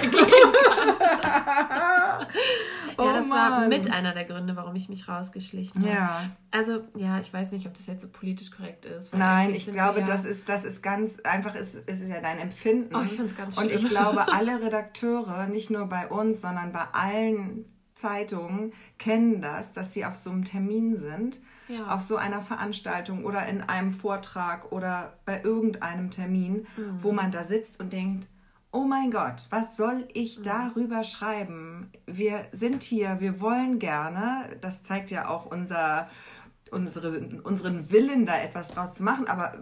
Oh 3.01 3.05
ja, 3.05 3.13
das 3.13 3.31
war 3.31 3.51
Mann. 3.51 3.69
mit 3.69 3.93
einer 3.93 4.13
der 4.13 4.25
Gründe, 4.25 4.57
warum 4.57 4.75
ich 4.75 4.89
mich 4.89 5.07
rausgeschlichen 5.09 5.83
habe. 5.83 5.93
Ja. 5.95 6.31
Also, 6.51 6.83
ja, 6.97 7.21
ich 7.21 7.33
weiß 7.33 7.53
nicht, 7.53 7.65
ob 7.67 7.75
das 7.75 7.87
jetzt 7.87 8.03
so 8.03 8.09
politisch 8.09 8.51
korrekt 8.51 8.87
ist. 8.87 9.15
Nein, 9.15 9.55
ich 9.55 9.71
glaube, 9.71 10.03
das 10.03 10.25
ist, 10.25 10.49
das 10.49 10.65
ist 10.65 10.83
ganz 10.83 11.21
einfach, 11.21 11.55
es 11.55 11.75
ist, 11.77 11.89
ist 11.89 12.09
ja 12.09 12.21
dein 12.21 12.39
Empfinden. 12.39 12.95
Oh, 12.97 13.03
ich 13.03 13.13
find's 13.13 13.37
ganz 13.37 13.57
Und 13.57 13.71
ich 13.71 13.81
schlimm. 13.81 13.91
glaube, 13.91 14.27
alle 14.33 14.61
Redakteure, 14.61 15.47
nicht 15.47 15.71
nur 15.71 15.87
bei 15.87 16.09
uns, 16.09 16.41
sondern 16.41 16.73
bei 16.73 16.87
allen 16.99 17.65
Zeitungen, 17.95 18.73
kennen 18.99 19.41
das, 19.43 19.73
dass 19.73 19.93
sie 19.93 20.05
auf 20.05 20.15
so 20.17 20.31
einem 20.31 20.45
Termin 20.45 20.97
sind, 20.97 21.41
Ja. 21.69 21.89
auf 21.95 22.01
so 22.03 22.17
einer 22.17 22.41
Veranstaltung 22.43 23.25
oder 23.25 23.47
in 23.47 23.61
einem 23.61 23.91
Vortrag 23.91 24.71
oder 24.73 25.19
bei 25.25 25.43
irgendeinem 25.43 26.11
Termin, 26.11 26.67
Mhm. 26.77 27.03
wo 27.03 27.13
man 27.13 27.31
da 27.31 27.45
sitzt 27.45 27.81
und 27.81 27.93
denkt, 27.93 28.29
Oh 28.71 28.85
mein 28.85 29.11
Gott, 29.11 29.47
was 29.49 29.79
soll 29.79 30.01
Mhm. 30.01 30.09
ich 30.13 30.43
darüber 30.43 31.03
schreiben? 31.03 31.91
Wir 32.07 32.45
sind 32.53 32.83
hier, 32.83 33.19
wir 33.19 33.41
wollen 33.41 33.79
gerne. 33.79 34.59
Das 34.61 34.83
zeigt 34.83 35.11
ja 35.11 35.27
auch 35.29 35.47
unser, 35.47 36.11
unsere, 36.71 37.19
unseren 37.45 37.91
Willen, 37.91 38.27
da 38.27 38.37
etwas 38.39 38.69
draus 38.69 38.93
zu 38.93 39.03
machen. 39.03 39.27
Aber 39.27 39.55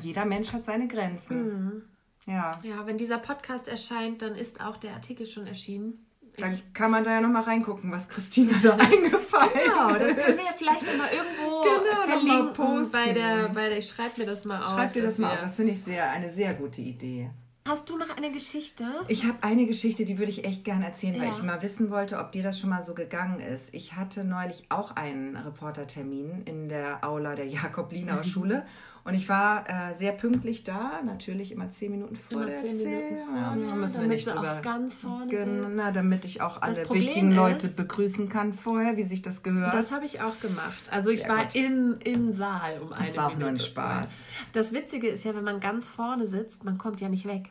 jeder 0.00 0.24
Mensch 0.24 0.52
hat 0.52 0.66
seine 0.66 0.88
Grenzen. 0.88 1.36
Mhm. 1.46 1.82
Ja, 2.28 2.52
ja, 2.62 2.86
wenn 2.86 2.98
dieser 2.98 3.18
Podcast 3.18 3.66
erscheint, 3.68 4.22
dann 4.22 4.34
ist 4.34 4.60
auch 4.60 4.76
der 4.76 4.92
Artikel 4.92 5.26
schon 5.26 5.46
erschienen. 5.46 6.04
dann 6.36 6.56
kann 6.74 6.90
man 6.92 7.02
da 7.02 7.10
ja 7.12 7.20
nochmal 7.20 7.42
reingucken, 7.42 7.90
was 7.90 8.08
Christina 8.08 8.52
da 8.62 8.76
eingefallen 8.76 9.50
Genau, 9.64 9.94
das 9.98 10.12
ist. 10.12 10.24
können 10.24 10.36
wir 10.38 10.44
ja 10.44 10.52
vielleicht 10.56 10.82
immer 10.82 11.10
irgendwo 11.12 11.62
Genau, 11.62 11.76
noch 11.80 12.06
mal 12.06 12.06
verlinken 12.08 12.52
posten. 12.54 12.92
bei 12.92 13.12
der, 13.12 13.48
bei 13.48 13.68
der, 13.70 13.78
ich 13.78 13.88
schreibe 13.88 14.20
mir 14.20 14.26
das 14.26 14.44
mal 14.44 14.60
auf. 14.60 14.72
Schreib 14.72 14.92
dir 14.92 15.02
das 15.02 15.18
mal 15.18 15.32
auf. 15.32 15.40
Das 15.40 15.56
finde 15.56 15.72
ich 15.72 15.82
sehr, 15.82 16.08
eine 16.10 16.30
sehr 16.30 16.54
gute 16.54 16.80
Idee. 16.80 17.30
Hast 17.66 17.90
du 17.90 17.98
noch 17.98 18.16
eine 18.16 18.32
Geschichte? 18.32 18.86
Ich 19.08 19.24
habe 19.24 19.36
eine 19.42 19.66
Geschichte, 19.66 20.06
die 20.06 20.16
würde 20.18 20.30
ich 20.30 20.44
echt 20.46 20.64
gerne 20.64 20.86
erzählen, 20.86 21.20
weil 21.20 21.28
Ja. 21.28 21.34
ich 21.36 21.42
mal 21.42 21.60
wissen 21.60 21.90
wollte, 21.90 22.18
ob 22.18 22.32
dir 22.32 22.42
das 22.42 22.58
schon 22.58 22.70
mal 22.70 22.82
so 22.82 22.94
gegangen 22.94 23.40
ist. 23.40 23.74
Ich 23.74 23.94
hatte 23.94 24.24
neulich 24.24 24.62
auch 24.70 24.96
einen 24.96 25.36
Reportertermin 25.36 26.44
in 26.46 26.68
der 26.70 27.04
Aula 27.04 27.34
der 27.34 27.46
Jakob-Linau-Schule 27.46 28.64
und 29.04 29.14
ich 29.14 29.28
war 29.28 29.64
äh, 29.68 29.94
sehr 29.94 30.12
pünktlich 30.12 30.64
da, 30.64 31.00
natürlich 31.04 31.52
immer 31.52 31.70
zehn 31.70 31.90
Minuten 31.92 32.16
vor 32.16 32.38
Immer 32.38 32.46
der 32.46 32.56
zehn 32.56 32.76
Minuten 32.76 32.92
Erzählung. 32.94 33.26
vorher, 33.26 33.68
da 33.68 33.74
müssen 33.76 34.00
wir 34.00 34.08
nicht 34.08 34.26
drüber. 34.26 34.60
ganz 34.62 34.98
vorne 34.98 35.26
Gen- 35.28 35.60
sitzt. 35.62 35.70
Na, 35.76 35.90
damit 35.90 36.24
ich 36.24 36.40
auch 36.42 36.60
alle 36.62 36.90
wichtigen 36.90 37.32
Leute 37.32 37.66
ist- 37.68 37.76
begrüßen 37.76 38.28
kann 38.28 38.52
vorher, 38.52 38.96
wie 38.96 39.02
sich 39.04 39.22
das 39.22 39.42
gehört. 39.42 39.72
Das 39.74 39.92
habe 39.92 40.04
ich 40.04 40.20
auch 40.20 40.38
gemacht. 40.40 40.82
Also 40.90 41.10
ich 41.10 41.20
Sehr 41.20 41.28
war 41.30 41.54
im, 41.54 41.96
im 42.04 42.32
Saal 42.32 42.78
um 42.80 42.92
eine 42.92 43.16
war 43.16 43.26
auch 43.26 43.30
nur 43.36 43.48
ein 43.48 43.54
Minute 43.54 43.64
Spaß. 43.64 44.06
vorher. 44.12 44.46
Das 44.52 44.72
Witzige 44.72 45.08
ist 45.08 45.24
ja, 45.24 45.34
wenn 45.34 45.44
man 45.44 45.60
ganz 45.60 45.88
vorne 45.88 46.26
sitzt, 46.26 46.64
man 46.64 46.78
kommt 46.78 47.00
ja 47.00 47.08
nicht 47.08 47.26
weg. 47.26 47.50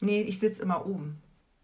nee, 0.00 0.22
ich 0.22 0.38
sitze 0.38 0.62
immer 0.62 0.86
oben. 0.86 1.20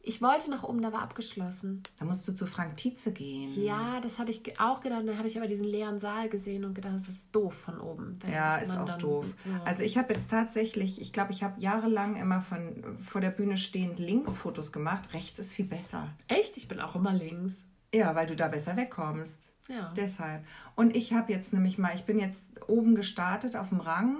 Ich 0.06 0.20
wollte 0.20 0.50
nach 0.50 0.62
oben, 0.64 0.82
da 0.82 0.92
war 0.92 1.00
abgeschlossen. 1.02 1.82
Da 1.98 2.04
musst 2.04 2.28
du 2.28 2.32
zu 2.32 2.44
Frank 2.46 2.76
Tietze 2.76 3.10
gehen. 3.12 3.58
Ja, 3.62 4.00
das 4.02 4.18
habe 4.18 4.30
ich 4.30 4.60
auch 4.60 4.80
gedacht. 4.80 5.02
Dann 5.06 5.16
habe 5.16 5.26
ich 5.26 5.38
aber 5.38 5.46
diesen 5.46 5.64
leeren 5.64 5.98
Saal 5.98 6.28
gesehen 6.28 6.64
und 6.66 6.74
gedacht, 6.74 6.94
das 6.98 7.08
ist 7.08 7.26
doof 7.34 7.54
von 7.54 7.80
oben. 7.80 8.18
Ja, 8.30 8.56
ist 8.58 8.76
auch 8.76 8.98
doof. 8.98 9.24
so- 9.44 9.50
Also 9.64 9.82
ich 9.82 9.96
habe 9.96 10.12
jetzt 10.12 10.30
tatsächlich, 10.30 11.00
ich 11.00 11.12
glaube, 11.14 11.32
ich 11.32 11.42
habe 11.42 11.58
jahrelang 11.60 12.16
immer 12.16 12.42
von 12.42 12.98
vor 13.02 13.22
der 13.22 13.30
Bühne 13.30 13.56
stehend 13.56 13.98
links 13.98 14.36
Fotos 14.36 14.72
gemacht. 14.72 15.14
Rechts 15.14 15.38
ist 15.38 15.54
viel 15.54 15.64
besser. 15.66 16.08
Echt? 16.28 16.58
Ich 16.58 16.68
bin 16.68 16.80
auch 16.80 16.94
immer 16.94 17.14
links. 17.14 17.62
Ja, 17.94 18.14
weil 18.14 18.26
du 18.26 18.36
da 18.36 18.48
besser 18.48 18.76
wegkommst. 18.76 19.52
Ja. 19.68 19.90
Deshalb. 19.96 20.44
Und 20.76 20.94
ich 20.94 21.14
habe 21.14 21.32
jetzt 21.32 21.54
nämlich 21.54 21.78
mal, 21.78 21.94
ich 21.94 22.04
bin 22.04 22.18
jetzt 22.18 22.44
oben 22.66 22.94
gestartet 22.94 23.56
auf 23.56 23.70
dem 23.70 23.80
Rang, 23.80 24.16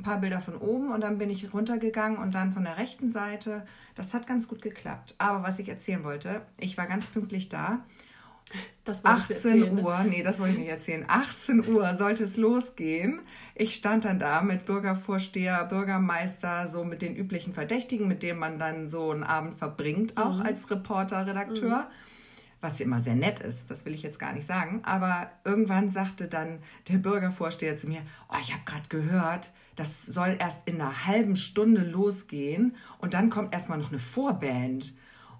ein 0.00 0.02
paar 0.02 0.18
Bilder 0.20 0.40
von 0.40 0.56
oben 0.56 0.90
und 0.90 1.00
dann 1.02 1.18
bin 1.18 1.30
ich 1.30 1.52
runtergegangen 1.52 2.18
und 2.18 2.34
dann 2.34 2.52
von 2.52 2.64
der 2.64 2.76
rechten 2.78 3.10
Seite. 3.10 3.66
Das 3.94 4.14
hat 4.14 4.26
ganz 4.26 4.48
gut 4.48 4.62
geklappt. 4.62 5.14
Aber 5.18 5.42
was 5.42 5.58
ich 5.58 5.68
erzählen 5.68 6.04
wollte, 6.04 6.42
ich 6.58 6.76
war 6.78 6.86
ganz 6.86 7.06
pünktlich 7.06 7.48
da. 7.48 7.80
Das 8.84 9.04
wolltest 9.04 9.30
du 9.30 9.34
18 9.34 9.36
erzählen, 9.62 9.74
ne? 9.76 9.82
Uhr, 9.82 9.98
nee, 10.04 10.22
das 10.24 10.40
wollte 10.40 10.54
ich 10.54 10.58
nicht 10.58 10.70
erzählen. 10.70 11.04
18 11.06 11.68
Uhr 11.72 11.94
sollte 11.94 12.24
es 12.24 12.36
losgehen. 12.36 13.20
Ich 13.54 13.76
stand 13.76 14.04
dann 14.04 14.18
da 14.18 14.40
mit 14.42 14.66
Bürgervorsteher, 14.66 15.64
Bürgermeister, 15.66 16.66
so 16.66 16.82
mit 16.82 17.00
den 17.02 17.14
üblichen 17.14 17.52
Verdächtigen, 17.54 18.08
mit 18.08 18.24
denen 18.24 18.40
man 18.40 18.58
dann 18.58 18.88
so 18.88 19.10
einen 19.12 19.22
Abend 19.22 19.54
verbringt, 19.54 20.16
auch 20.16 20.38
Mhm. 20.38 20.46
als 20.46 20.68
Reporter, 20.70 21.26
Redakteur. 21.26 21.88
Was 22.62 22.78
ja 22.78 22.86
immer 22.86 23.00
sehr 23.00 23.14
nett 23.14 23.40
ist, 23.40 23.70
das 23.70 23.84
will 23.86 23.94
ich 23.94 24.02
jetzt 24.02 24.18
gar 24.18 24.32
nicht 24.32 24.46
sagen. 24.46 24.80
Aber 24.82 25.30
irgendwann 25.44 25.90
sagte 25.90 26.26
dann 26.26 26.58
der 26.88 26.98
Bürgervorsteher 26.98 27.76
zu 27.76 27.86
mir, 27.86 28.00
oh, 28.28 28.36
ich 28.40 28.52
habe 28.52 28.62
gerade 28.66 28.88
gehört, 28.88 29.52
das 29.76 30.02
soll 30.02 30.36
erst 30.38 30.66
in 30.68 30.80
einer 30.80 31.06
halben 31.06 31.36
Stunde 31.36 31.82
losgehen 31.82 32.76
und 32.98 33.14
dann 33.14 33.30
kommt 33.30 33.54
erstmal 33.54 33.78
noch 33.78 33.88
eine 33.88 33.98
Vorband. 33.98 34.92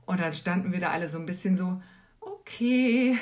Und 0.06 0.20
dann 0.20 0.32
standen 0.32 0.72
wir 0.72 0.80
da 0.80 0.90
alle 0.90 1.08
so 1.08 1.18
ein 1.18 1.26
bisschen 1.26 1.56
so, 1.56 1.80
okay, 2.20 3.16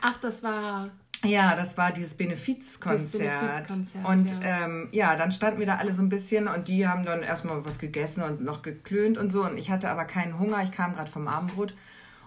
Ach, 0.00 0.16
das 0.18 0.42
war. 0.42 0.90
ja, 1.24 1.54
das 1.56 1.78
war 1.78 1.92
dieses 1.92 2.14
Benefizkonzert. 2.14 3.22
Benefizkonzert, 3.22 4.04
und 4.04 4.30
ja. 4.30 4.40
ja. 4.40 4.64
Ähm, 4.64 4.88
ja, 4.92 5.16
dann 5.16 5.32
standen 5.32 5.60
wir 5.60 5.66
da 5.66 5.76
alle 5.76 5.92
so 5.92 6.02
ein 6.02 6.08
bisschen 6.08 6.48
und 6.48 6.68
die 6.68 6.86
haben 6.86 7.04
dann 7.04 7.22
erstmal 7.22 7.64
was 7.64 7.78
gegessen 7.78 8.22
und 8.22 8.42
noch 8.42 8.62
geklönt 8.62 9.16
und 9.16 9.30
so. 9.30 9.44
Und 9.44 9.56
ich 9.56 9.70
hatte 9.70 9.88
aber 9.88 10.04
keinen 10.04 10.38
Hunger, 10.38 10.62
ich 10.62 10.72
kam 10.72 10.92
gerade 10.92 11.10
vom 11.10 11.28
Abendbrot 11.28 11.74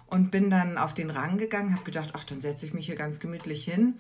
und 0.08 0.32
bin 0.32 0.50
dann 0.50 0.78
auf 0.78 0.94
den 0.94 1.10
Rang 1.10 1.38
gegangen, 1.38 1.74
habe 1.74 1.84
gedacht, 1.84 2.12
ach, 2.14 2.24
dann 2.24 2.42
setze 2.42 2.66
ich 2.66 2.74
mich 2.74 2.86
hier 2.86 2.96
ganz 2.96 3.20
gemütlich 3.20 3.66
hin 3.66 3.96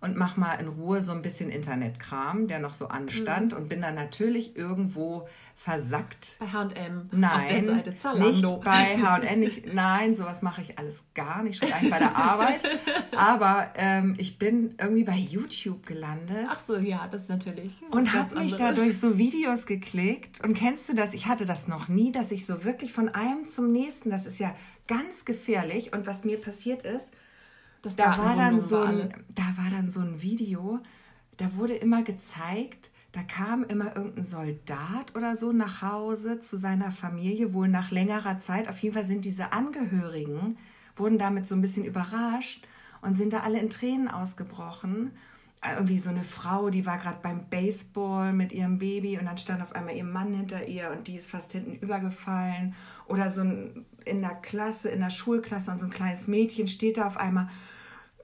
und 0.00 0.16
mach 0.16 0.36
mal 0.36 0.54
in 0.54 0.68
Ruhe 0.68 1.02
so 1.02 1.12
ein 1.12 1.20
bisschen 1.20 1.50
Internetkram, 1.50 2.46
der 2.46 2.58
noch 2.58 2.72
so 2.72 2.88
anstand 2.88 3.52
und 3.52 3.68
bin 3.68 3.82
dann 3.82 3.94
natürlich 3.94 4.56
irgendwo 4.56 5.28
versackt 5.54 6.38
Bei 6.38 6.46
HM. 6.46 7.10
Nein, 7.12 7.30
Auf 7.32 7.46
der 7.46 7.64
Seite 7.64 7.98
Zalando. 7.98 8.30
nicht 8.56 8.64
bei. 8.64 9.34
Nicht, 9.36 9.72
nein, 9.72 10.14
sowas 10.14 10.42
mache 10.42 10.62
ich 10.62 10.78
alles 10.78 11.02
gar 11.14 11.42
nicht, 11.42 11.60
schon 11.60 11.68
gar 11.70 11.80
nicht 11.80 11.90
bei 11.90 11.98
der 11.98 12.16
Arbeit. 12.16 12.66
Aber 13.16 13.70
ähm, 13.76 14.14
ich 14.18 14.38
bin 14.38 14.74
irgendwie 14.78 15.04
bei 15.04 15.16
YouTube 15.16 15.86
gelandet 15.86 16.46
Ach 16.48 16.58
so, 16.58 16.76
ja, 16.76 17.06
das 17.10 17.22
ist 17.22 17.28
natürlich. 17.28 17.74
und 17.90 18.12
habe 18.12 18.34
mich 18.40 18.54
anderes. 18.54 18.76
da 18.76 18.82
durch 18.82 18.98
so 18.98 19.18
Videos 19.18 19.66
geklickt. 19.66 20.42
Und 20.42 20.54
kennst 20.54 20.88
du 20.88 20.94
das? 20.94 21.12
Ich 21.14 21.26
hatte 21.26 21.44
das 21.44 21.68
noch 21.68 21.88
nie, 21.88 22.10
dass 22.10 22.32
ich 22.32 22.46
so 22.46 22.64
wirklich 22.64 22.92
von 22.92 23.08
einem 23.10 23.48
zum 23.48 23.70
nächsten, 23.70 24.10
das 24.10 24.26
ist 24.26 24.38
ja 24.38 24.54
ganz 24.88 25.24
gefährlich. 25.24 25.92
Und 25.92 26.06
was 26.06 26.24
mir 26.24 26.40
passiert 26.40 26.82
ist, 26.84 27.12
Das 27.82 27.96
da 27.96 28.18
war 28.18 28.36
dann 28.36 28.60
so 28.60 28.80
ein, 28.80 29.12
da 29.34 29.42
war 29.56 29.70
dann 29.70 29.90
so 29.90 30.00
ein 30.00 30.20
Video, 30.22 30.80
da 31.38 31.54
wurde 31.54 31.74
immer 31.74 32.02
gezeigt, 32.02 32.90
da 33.12 33.22
kam 33.22 33.64
immer 33.64 33.96
irgendein 33.96 34.26
Soldat 34.26 35.16
oder 35.16 35.34
so 35.34 35.52
nach 35.52 35.82
Hause 35.82 36.40
zu 36.40 36.56
seiner 36.56 36.90
Familie, 36.92 37.54
wohl 37.54 37.68
nach 37.68 37.90
längerer 37.90 38.38
Zeit. 38.38 38.68
Auf 38.68 38.78
jeden 38.78 38.94
Fall 38.94 39.04
sind 39.04 39.24
diese 39.24 39.52
Angehörigen, 39.52 40.56
wurden 40.94 41.18
damit 41.18 41.46
so 41.46 41.54
ein 41.54 41.62
bisschen 41.62 41.84
überrascht 41.84 42.66
und 43.02 43.16
sind 43.16 43.32
da 43.32 43.40
alle 43.40 43.58
in 43.58 43.70
Tränen 43.70 44.08
ausgebrochen. 44.08 45.12
Äh, 45.62 45.74
Irgendwie 45.74 45.98
so 45.98 46.10
eine 46.10 46.22
Frau, 46.22 46.70
die 46.70 46.86
war 46.86 46.98
gerade 46.98 47.18
beim 47.22 47.46
Baseball 47.48 48.32
mit 48.32 48.52
ihrem 48.52 48.78
Baby 48.78 49.18
und 49.18 49.24
dann 49.24 49.38
stand 49.38 49.62
auf 49.62 49.74
einmal 49.74 49.96
ihr 49.96 50.04
Mann 50.04 50.34
hinter 50.34 50.66
ihr 50.66 50.90
und 50.90 51.08
die 51.08 51.16
ist 51.16 51.28
fast 51.28 51.52
hinten 51.52 51.74
übergefallen. 51.76 52.74
Oder 53.10 53.28
so 53.28 53.42
ein, 53.42 53.84
in 54.04 54.22
der 54.22 54.34
Klasse, 54.36 54.88
in 54.88 55.00
der 55.00 55.10
Schulklasse 55.10 55.70
und 55.70 55.80
so 55.80 55.86
ein 55.86 55.90
kleines 55.90 56.26
Mädchen 56.28 56.68
steht 56.68 56.96
da 56.96 57.06
auf 57.06 57.16
einmal, 57.16 57.48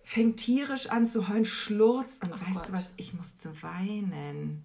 fängt 0.02 0.38
tierisch 0.38 0.88
an 0.88 1.06
zu 1.06 1.28
heulen, 1.28 1.44
schlurzt 1.44 2.22
und 2.22 2.30
weißt 2.30 2.54
Gott. 2.54 2.68
du 2.68 2.72
was, 2.72 2.94
ich 2.96 3.12
musste 3.12 3.50
weinen. 3.62 4.64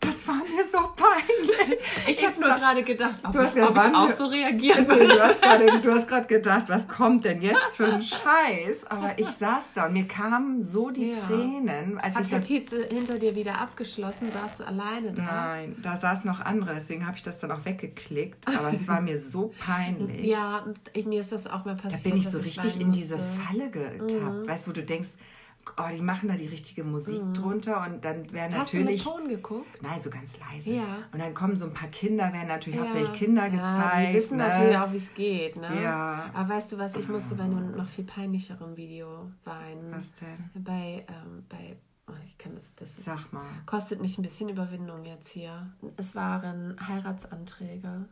Das 0.00 0.28
war 0.28 0.36
mir 0.36 0.64
so 0.70 0.78
peinlich. 0.94 1.78
Ich 2.06 2.24
habe 2.24 2.40
nur 2.40 2.50
gerade 2.50 2.84
gedacht, 2.84 3.18
ob, 3.24 3.32
Du 3.32 3.40
hast 3.40 3.56
ich, 3.56 3.62
ob 3.62 3.74
ich 3.76 3.82
auch 3.94 4.10
so 4.12 4.26
reagieren 4.26 4.84
Nee, 4.84 4.94
würde. 4.94 5.80
du 5.82 5.92
hast 5.92 6.06
gerade 6.06 6.26
gedacht, 6.28 6.64
was 6.68 6.86
kommt 6.86 7.24
denn 7.24 7.42
jetzt 7.42 7.74
für 7.76 7.86
ein 7.86 8.02
Scheiß? 8.02 8.84
Aber 8.88 9.18
ich 9.18 9.26
saß 9.26 9.72
da 9.74 9.86
und 9.86 9.94
mir 9.94 10.06
kamen 10.06 10.62
so 10.62 10.90
die 10.90 11.10
Ja. 11.10 11.18
Tränen, 11.26 11.98
als 11.98 12.14
Hat 12.14 12.22
ich 12.22 12.28
der 12.30 12.38
das 12.38 12.46
Tietze 12.48 12.86
hinter 12.88 13.18
dir 13.18 13.34
wieder 13.34 13.58
abgeschlossen? 13.60 14.32
Warst 14.40 14.60
du 14.60 14.66
alleine 14.68 15.12
da? 15.14 15.22
Nein, 15.22 15.76
da 15.82 15.96
saß 15.96 16.24
noch 16.26 16.40
andere, 16.40 16.74
deswegen 16.76 17.04
habe 17.04 17.16
ich 17.16 17.24
das 17.24 17.40
dann 17.40 17.50
auch 17.50 17.64
weggeklickt. 17.64 18.46
Aber 18.56 18.72
es 18.72 18.86
war 18.86 19.00
mir 19.00 19.18
so 19.18 19.52
peinlich. 19.58 20.22
Ja, 20.24 20.64
ich, 20.92 21.06
mir 21.06 21.20
ist 21.22 21.32
das 21.32 21.48
auch 21.48 21.64
mal 21.64 21.74
Da 21.74 21.82
passiert. 21.82 22.04
bin 22.04 22.16
ich 22.16 22.28
so 22.28 22.38
richtig 22.38 22.72
weinen 22.74 22.80
in 22.82 22.92
diese. 22.92 23.18
Falle 23.18 23.70
getappt. 23.70 24.46
Weißt 24.46 24.66
du, 24.66 24.70
wo 24.70 24.74
du 24.74 24.82
denkst, 24.84 25.08
oh, 25.76 25.88
die 25.94 26.00
machen 26.00 26.28
da 26.28 26.36
die 26.36 26.46
richtige 26.46 26.84
Musik 26.84 27.22
drunter 27.34 27.86
und 27.86 28.04
dann 28.04 28.32
werden 28.32 28.56
Hast 28.56 28.74
natürlich. 28.74 29.02
du 29.04 29.10
mit 29.10 29.20
Ton 29.20 29.28
geguckt? 29.28 29.82
Nein, 29.82 30.00
so 30.00 30.10
ganz 30.10 30.38
leise. 30.38 30.70
Ja. 30.70 31.04
Und 31.12 31.18
dann 31.18 31.34
kommen 31.34 31.56
so 31.56 31.66
ein 31.66 31.74
paar 31.74 31.88
Kinder, 31.88 32.32
werden 32.32 32.48
natürlich 32.48 32.80
hauptsächlich 32.80 33.12
Kinder 33.18 33.46
ja, 33.46 33.48
gezeigt. 33.48 34.10
Die 34.10 34.14
wissen 34.14 34.36
ne? 34.38 34.48
natürlich 34.48 34.76
auch, 34.76 34.92
wie 34.92 34.96
es 34.96 35.14
geht. 35.14 35.56
Ne? 35.56 35.82
Ja. 35.82 36.30
Aber 36.34 36.54
weißt 36.54 36.72
du 36.72 36.78
was, 36.78 36.94
ich 36.96 37.08
musste 37.08 37.34
bei 37.34 37.44
einem 37.44 37.72
noch 37.72 37.88
viel 37.88 38.04
peinlicherem 38.04 38.76
Video 38.76 39.30
weinen. 39.44 39.92
Was 39.92 40.12
denn? 40.14 40.62
Bei, 40.64 41.04
ähm, 41.08 41.44
bei, 41.48 41.76
oh, 42.08 42.12
ich 42.26 42.38
kann 42.38 42.54
das, 42.54 42.74
das 42.76 43.04
Sag 43.04 43.32
mal. 43.32 43.44
kostet 43.66 44.00
mich 44.00 44.18
ein 44.18 44.22
bisschen 44.22 44.48
Überwindung 44.48 45.04
jetzt 45.04 45.28
hier. 45.28 45.72
Es 45.96 46.14
waren 46.14 46.76
Heiratsanträge. 46.86 48.08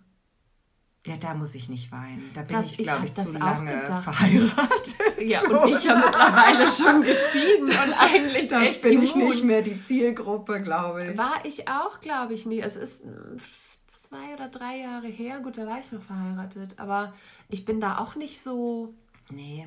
Ja, 1.06 1.16
da 1.16 1.34
muss 1.34 1.54
ich 1.54 1.68
nicht 1.68 1.92
weinen. 1.92 2.30
Da 2.34 2.42
bin 2.42 2.56
Das- 2.56 2.66
ich, 2.72 2.80
ich 2.80 2.86
glaube 2.86 3.04
ich, 3.06 3.12
das 3.12 3.32
zu 3.32 3.36
auch 3.38 3.44
lange 3.44 3.80
gedacht. 3.80 4.04
verheiratet. 4.04 4.96
Ja, 5.20 5.38
schon. 5.38 5.56
und 5.56 5.68
ich 5.68 5.88
habe 5.88 6.00
mittlerweile 6.00 6.70
schon 6.70 7.02
geschieden 7.02 7.64
und 7.68 7.94
eigentlich 8.00 8.48
da 8.48 8.62
echt 8.62 8.82
bin 8.82 9.02
ich 9.02 9.14
immun. 9.14 9.28
nicht 9.28 9.44
mehr 9.44 9.62
die 9.62 9.80
Zielgruppe, 9.80 10.62
glaube 10.62 11.06
ich. 11.12 11.18
War 11.18 11.44
ich 11.44 11.68
auch, 11.68 12.00
glaube 12.00 12.34
ich, 12.34 12.44
nie. 12.46 12.60
Es 12.60 12.76
ist 12.76 13.04
mm, 13.04 13.36
zwei 13.86 14.34
oder 14.34 14.48
drei 14.48 14.78
Jahre 14.78 15.06
her. 15.06 15.40
Gut, 15.40 15.58
da 15.58 15.66
war 15.66 15.78
ich 15.80 15.90
noch 15.92 16.02
verheiratet. 16.02 16.78
Aber 16.78 17.12
ich 17.48 17.64
bin 17.64 17.80
da 17.80 17.98
auch 17.98 18.14
nicht 18.16 18.40
so, 18.42 18.92
Nee. 19.30 19.66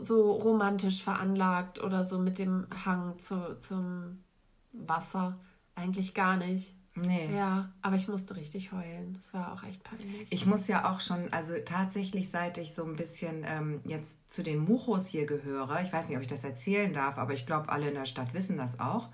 so 0.00 0.32
romantisch 0.32 1.02
veranlagt 1.02 1.82
oder 1.82 2.04
so 2.04 2.18
mit 2.18 2.38
dem 2.38 2.66
Hang 2.84 3.18
zu, 3.18 3.58
zum 3.58 4.24
Wasser. 4.72 5.38
Eigentlich 5.74 6.14
gar 6.14 6.36
nicht. 6.36 6.74
Nee. 7.06 7.28
Ja, 7.34 7.70
aber 7.82 7.96
ich 7.96 8.08
musste 8.08 8.36
richtig 8.36 8.72
heulen. 8.72 9.14
Das 9.14 9.32
war 9.34 9.52
auch 9.52 9.62
echt 9.64 9.82
peinlich. 9.84 10.30
Ich 10.30 10.46
muss 10.46 10.68
ja 10.68 10.90
auch 10.90 11.00
schon, 11.00 11.32
also 11.32 11.54
tatsächlich, 11.64 12.30
seit 12.30 12.58
ich 12.58 12.74
so 12.74 12.84
ein 12.84 12.96
bisschen 12.96 13.44
ähm, 13.46 13.80
jetzt 13.84 14.16
zu 14.32 14.42
den 14.42 14.58
Muchos 14.58 15.06
hier 15.06 15.26
gehöre, 15.26 15.80
ich 15.82 15.92
weiß 15.92 16.08
nicht, 16.08 16.16
ob 16.16 16.22
ich 16.22 16.28
das 16.28 16.44
erzählen 16.44 16.92
darf, 16.92 17.18
aber 17.18 17.32
ich 17.32 17.46
glaube, 17.46 17.68
alle 17.70 17.88
in 17.88 17.94
der 17.94 18.04
Stadt 18.06 18.34
wissen 18.34 18.56
das 18.56 18.80
auch, 18.80 19.08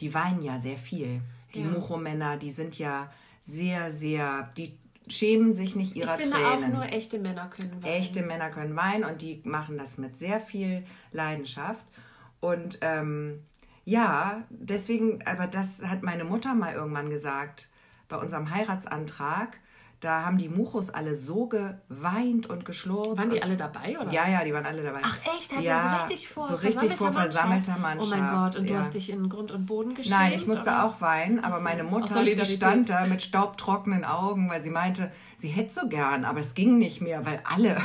die 0.00 0.12
weinen 0.14 0.42
ja 0.42 0.58
sehr 0.58 0.76
viel. 0.76 1.20
Die 1.54 1.60
Ja. 1.62 1.68
Mucho-Männer, 1.68 2.36
die 2.36 2.50
sind 2.50 2.78
ja 2.78 3.10
sehr, 3.44 3.90
sehr, 3.90 4.50
die 4.56 4.76
schämen 5.06 5.54
sich 5.54 5.76
nicht 5.76 5.92
ich 5.92 5.98
ihrer 5.98 6.16
finde 6.16 6.32
Tränen. 6.38 6.64
auch 6.64 6.68
nur 6.68 6.84
echte 6.86 7.18
Männer 7.18 7.48
können 7.48 7.82
weinen. 7.82 7.92
Echte 7.92 8.22
Männer 8.22 8.50
können 8.50 8.74
weinen 8.74 9.04
und 9.04 9.22
die 9.22 9.40
machen 9.44 9.76
das 9.76 9.98
mit 9.98 10.18
sehr 10.18 10.40
viel 10.40 10.84
Leidenschaft. 11.12 11.84
Und 12.40 12.78
ähm, 12.80 13.42
ja, 13.84 14.44
deswegen, 14.50 15.22
aber 15.26 15.46
das 15.46 15.82
hat 15.82 16.02
meine 16.02 16.24
Mutter 16.24 16.54
mal 16.54 16.74
irgendwann 16.74 17.10
gesagt 17.10 17.68
bei 18.08 18.16
unserem 18.16 18.50
Heiratsantrag, 18.50 19.58
da 20.04 20.24
haben 20.24 20.36
die 20.36 20.48
Muchos 20.48 20.90
alle 20.90 21.16
so 21.16 21.46
geweint 21.46 22.46
und 22.46 22.64
geschlurzt. 22.64 23.16
Waren 23.16 23.30
die 23.30 23.42
alle 23.42 23.56
dabei, 23.56 23.98
oder? 23.98 24.10
Ja, 24.12 24.28
ja, 24.28 24.44
die 24.44 24.52
waren 24.52 24.66
alle 24.66 24.82
dabei. 24.82 25.00
Ach 25.02 25.18
echt? 25.36 25.56
Hat 25.56 25.62
ja, 25.62 25.80
so 25.80 26.04
richtig 26.04 26.28
vor 26.28 26.48
so 26.48 26.56
richtig 26.56 26.92
vor 26.92 27.12
versammelter 27.12 27.78
Mannschaft. 27.78 28.12
Oh 28.12 28.16
mein 28.16 28.30
Gott, 28.30 28.56
und 28.56 28.68
ja. 28.68 28.76
du 28.76 28.80
hast 28.80 28.94
dich 28.94 29.10
in 29.10 29.28
Grund 29.28 29.50
und 29.50 29.66
Boden 29.66 29.94
geschämt? 29.94 30.16
Nein, 30.18 30.32
ich 30.34 30.46
musste 30.46 30.62
oder? 30.64 30.84
auch 30.84 31.00
weinen, 31.00 31.42
aber 31.42 31.60
meine 31.60 31.84
Mutter, 31.84 32.22
die 32.22 32.44
stand 32.44 32.90
da 32.90 33.06
mit 33.06 33.22
staubtrockenen 33.22 34.04
Augen, 34.04 34.50
weil 34.50 34.60
sie 34.60 34.70
meinte, 34.70 35.10
sie 35.36 35.48
hätte 35.48 35.72
so 35.72 35.88
gern, 35.88 36.24
aber 36.24 36.40
es 36.40 36.54
ging 36.54 36.78
nicht 36.78 37.00
mehr, 37.00 37.24
weil 37.26 37.40
alle, 37.44 37.76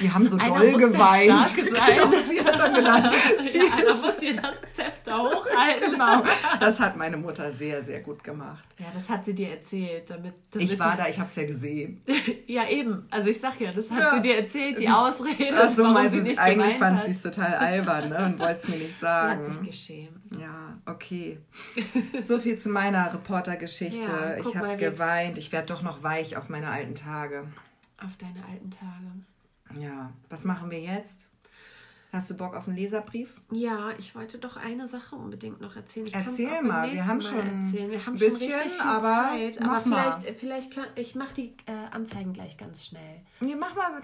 die 0.00 0.10
haben 0.10 0.26
so 0.26 0.36
einer 0.36 0.58
doll 0.58 0.72
geweint. 0.72 1.28
Der 1.28 1.46
Starke 1.46 1.74
sein. 1.74 1.94
Genau, 2.04 2.22
sie 2.28 2.44
hat 2.44 2.58
dann 2.58 2.74
gedacht, 2.74 3.14
sie 3.52 3.58
ja, 3.58 3.72
einer 3.72 3.94
muss 3.94 4.18
hier 4.18 4.40
das 4.40 4.74
Zepter 4.74 5.18
hochhalten. 5.18 5.92
genau. 5.92 6.22
Das 6.58 6.80
hat 6.80 6.96
meine 6.96 7.16
Mutter 7.16 7.52
sehr, 7.52 7.82
sehr 7.82 8.00
gut 8.00 8.24
gemacht. 8.24 8.64
Ja, 8.78 8.86
das 8.92 9.08
hat 9.08 9.24
sie 9.24 9.34
dir 9.34 9.50
erzählt. 9.50 10.10
Damit, 10.10 10.34
damit 10.50 10.72
ich 10.72 10.78
war 10.78 10.96
da, 10.96 11.08
ich 11.08 11.18
habe 11.18 11.28
es 11.28 11.36
ja 11.36 11.46
gesehen. 11.46 11.63
ja, 12.46 12.68
eben. 12.68 13.06
Also 13.10 13.30
ich 13.30 13.40
sag 13.40 13.58
ja, 13.60 13.72
das 13.72 13.90
hat 13.90 13.98
Ja. 13.98 14.14
sie 14.14 14.20
dir 14.22 14.36
erzählt, 14.36 14.78
die 14.78 14.84
Sie- 14.86 14.90
Ausrede, 14.90 15.54
Ach 15.56 15.70
so, 15.70 15.82
warum 15.84 16.08
sie 16.08 16.20
nicht 16.20 16.38
eigentlich 16.38 16.76
fand 16.76 17.04
sie 17.04 17.10
es 17.12 17.22
total 17.22 17.54
albern 17.54 18.08
ne, 18.10 18.24
und 18.26 18.38
wollte 18.38 18.56
es 18.56 18.68
mir 18.68 18.76
nicht 18.76 18.94
Sie 19.00 19.06
hat 19.06 19.44
sich 19.44 19.54
sagen. 19.54 19.66
geschämt. 19.66 20.36
Ja, 20.40 20.78
okay. 20.86 21.38
So 22.22 22.38
viel 22.38 22.58
zu 22.58 22.68
meiner 22.68 23.12
Reportergeschichte. 23.14 24.10
Ja, 24.10 24.36
ich 24.36 24.56
habe 24.56 24.76
geweint. 24.76 25.38
Ich 25.38 25.52
werde 25.52 25.66
doch 25.72 25.82
noch 25.82 26.02
weich 26.02 26.36
auf 26.36 26.48
meine 26.48 26.68
alten 26.70 26.94
Tage. 26.94 27.44
Auf 28.04 28.16
deine 28.16 28.44
alten 28.50 28.70
Tage. 28.70 29.80
Ja, 29.82 30.12
was 30.28 30.44
machen 30.44 30.70
wir 30.70 30.80
jetzt? 30.80 31.28
Hast 32.14 32.30
du 32.30 32.34
Bock 32.34 32.54
auf 32.54 32.68
einen 32.68 32.76
Leserbrief? 32.76 33.34
Ja, 33.50 33.90
ich 33.98 34.14
wollte 34.14 34.38
doch 34.38 34.56
eine 34.56 34.86
Sache 34.86 35.16
unbedingt 35.16 35.60
noch 35.60 35.74
erzählen. 35.74 36.06
Ich 36.06 36.14
Erzähl 36.14 36.62
mal, 36.62 36.92
wir 36.92 37.04
haben 37.08 37.18
Mal 37.18 37.22
schon 37.22 37.38
erzählen. 37.38 37.90
Wir 37.90 38.06
haben 38.06 38.14
ein 38.14 38.18
schon 38.18 38.28
bisschen, 38.30 38.52
richtig 38.52 38.72
viel 38.72 38.80
aber 38.82 39.30
Zeit. 39.32 39.60
Aber 39.60 39.80
vielleicht, 39.80 40.38
vielleicht 40.38 40.72
kann 40.72 40.86
ich 40.94 41.16
mache 41.16 41.34
die 41.34 41.56
äh, 41.66 41.72
Anzeigen 41.90 42.32
gleich 42.32 42.56
ganz 42.56 42.84
schnell. 42.84 43.22
Nee, 43.40 43.56
mach 43.56 43.74
mal. 43.74 44.00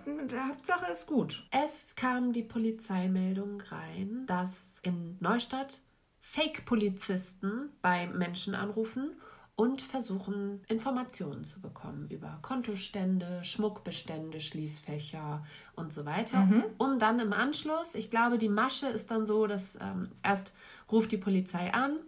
Hauptsache 0.49 0.91
ist 0.91 1.07
gut. 1.07 1.47
Es 1.53 1.95
kam 1.95 2.33
die 2.33 2.43
Polizeimeldung 2.43 3.61
rein, 3.61 4.25
dass 4.27 4.81
in 4.83 5.17
Neustadt 5.21 5.81
Fake-Polizisten 6.21 7.71
bei 7.81 8.09
Menschen 8.09 8.57
anrufen 8.57 9.13
und 9.61 9.83
versuchen, 9.83 10.63
Informationen 10.69 11.45
zu 11.45 11.61
bekommen 11.61 12.09
über 12.09 12.39
Kontostände, 12.41 13.45
Schmuckbestände, 13.45 14.41
Schließfächer 14.41 15.45
und 15.77 15.93
so 15.93 16.07
weiter. 16.07 16.49
Um 16.79 16.99
dann 16.99 17.21
im 17.21 17.35
Anschluss, 17.35 17.95
ich 17.95 18.09
glaube, 18.09 18.39
die 18.39 18.49
Masche 18.49 18.87
ist 18.87 19.11
dann 19.11 19.27
so, 19.27 19.47
dass 19.47 19.77
ähm, 19.77 20.13
erst 20.23 20.55
ruft 20.91 21.13
die 21.13 21.19
Polizei 21.19 21.75
an, 21.75 21.99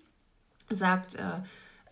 sagt, 0.71 1.17
äh, 1.17 1.43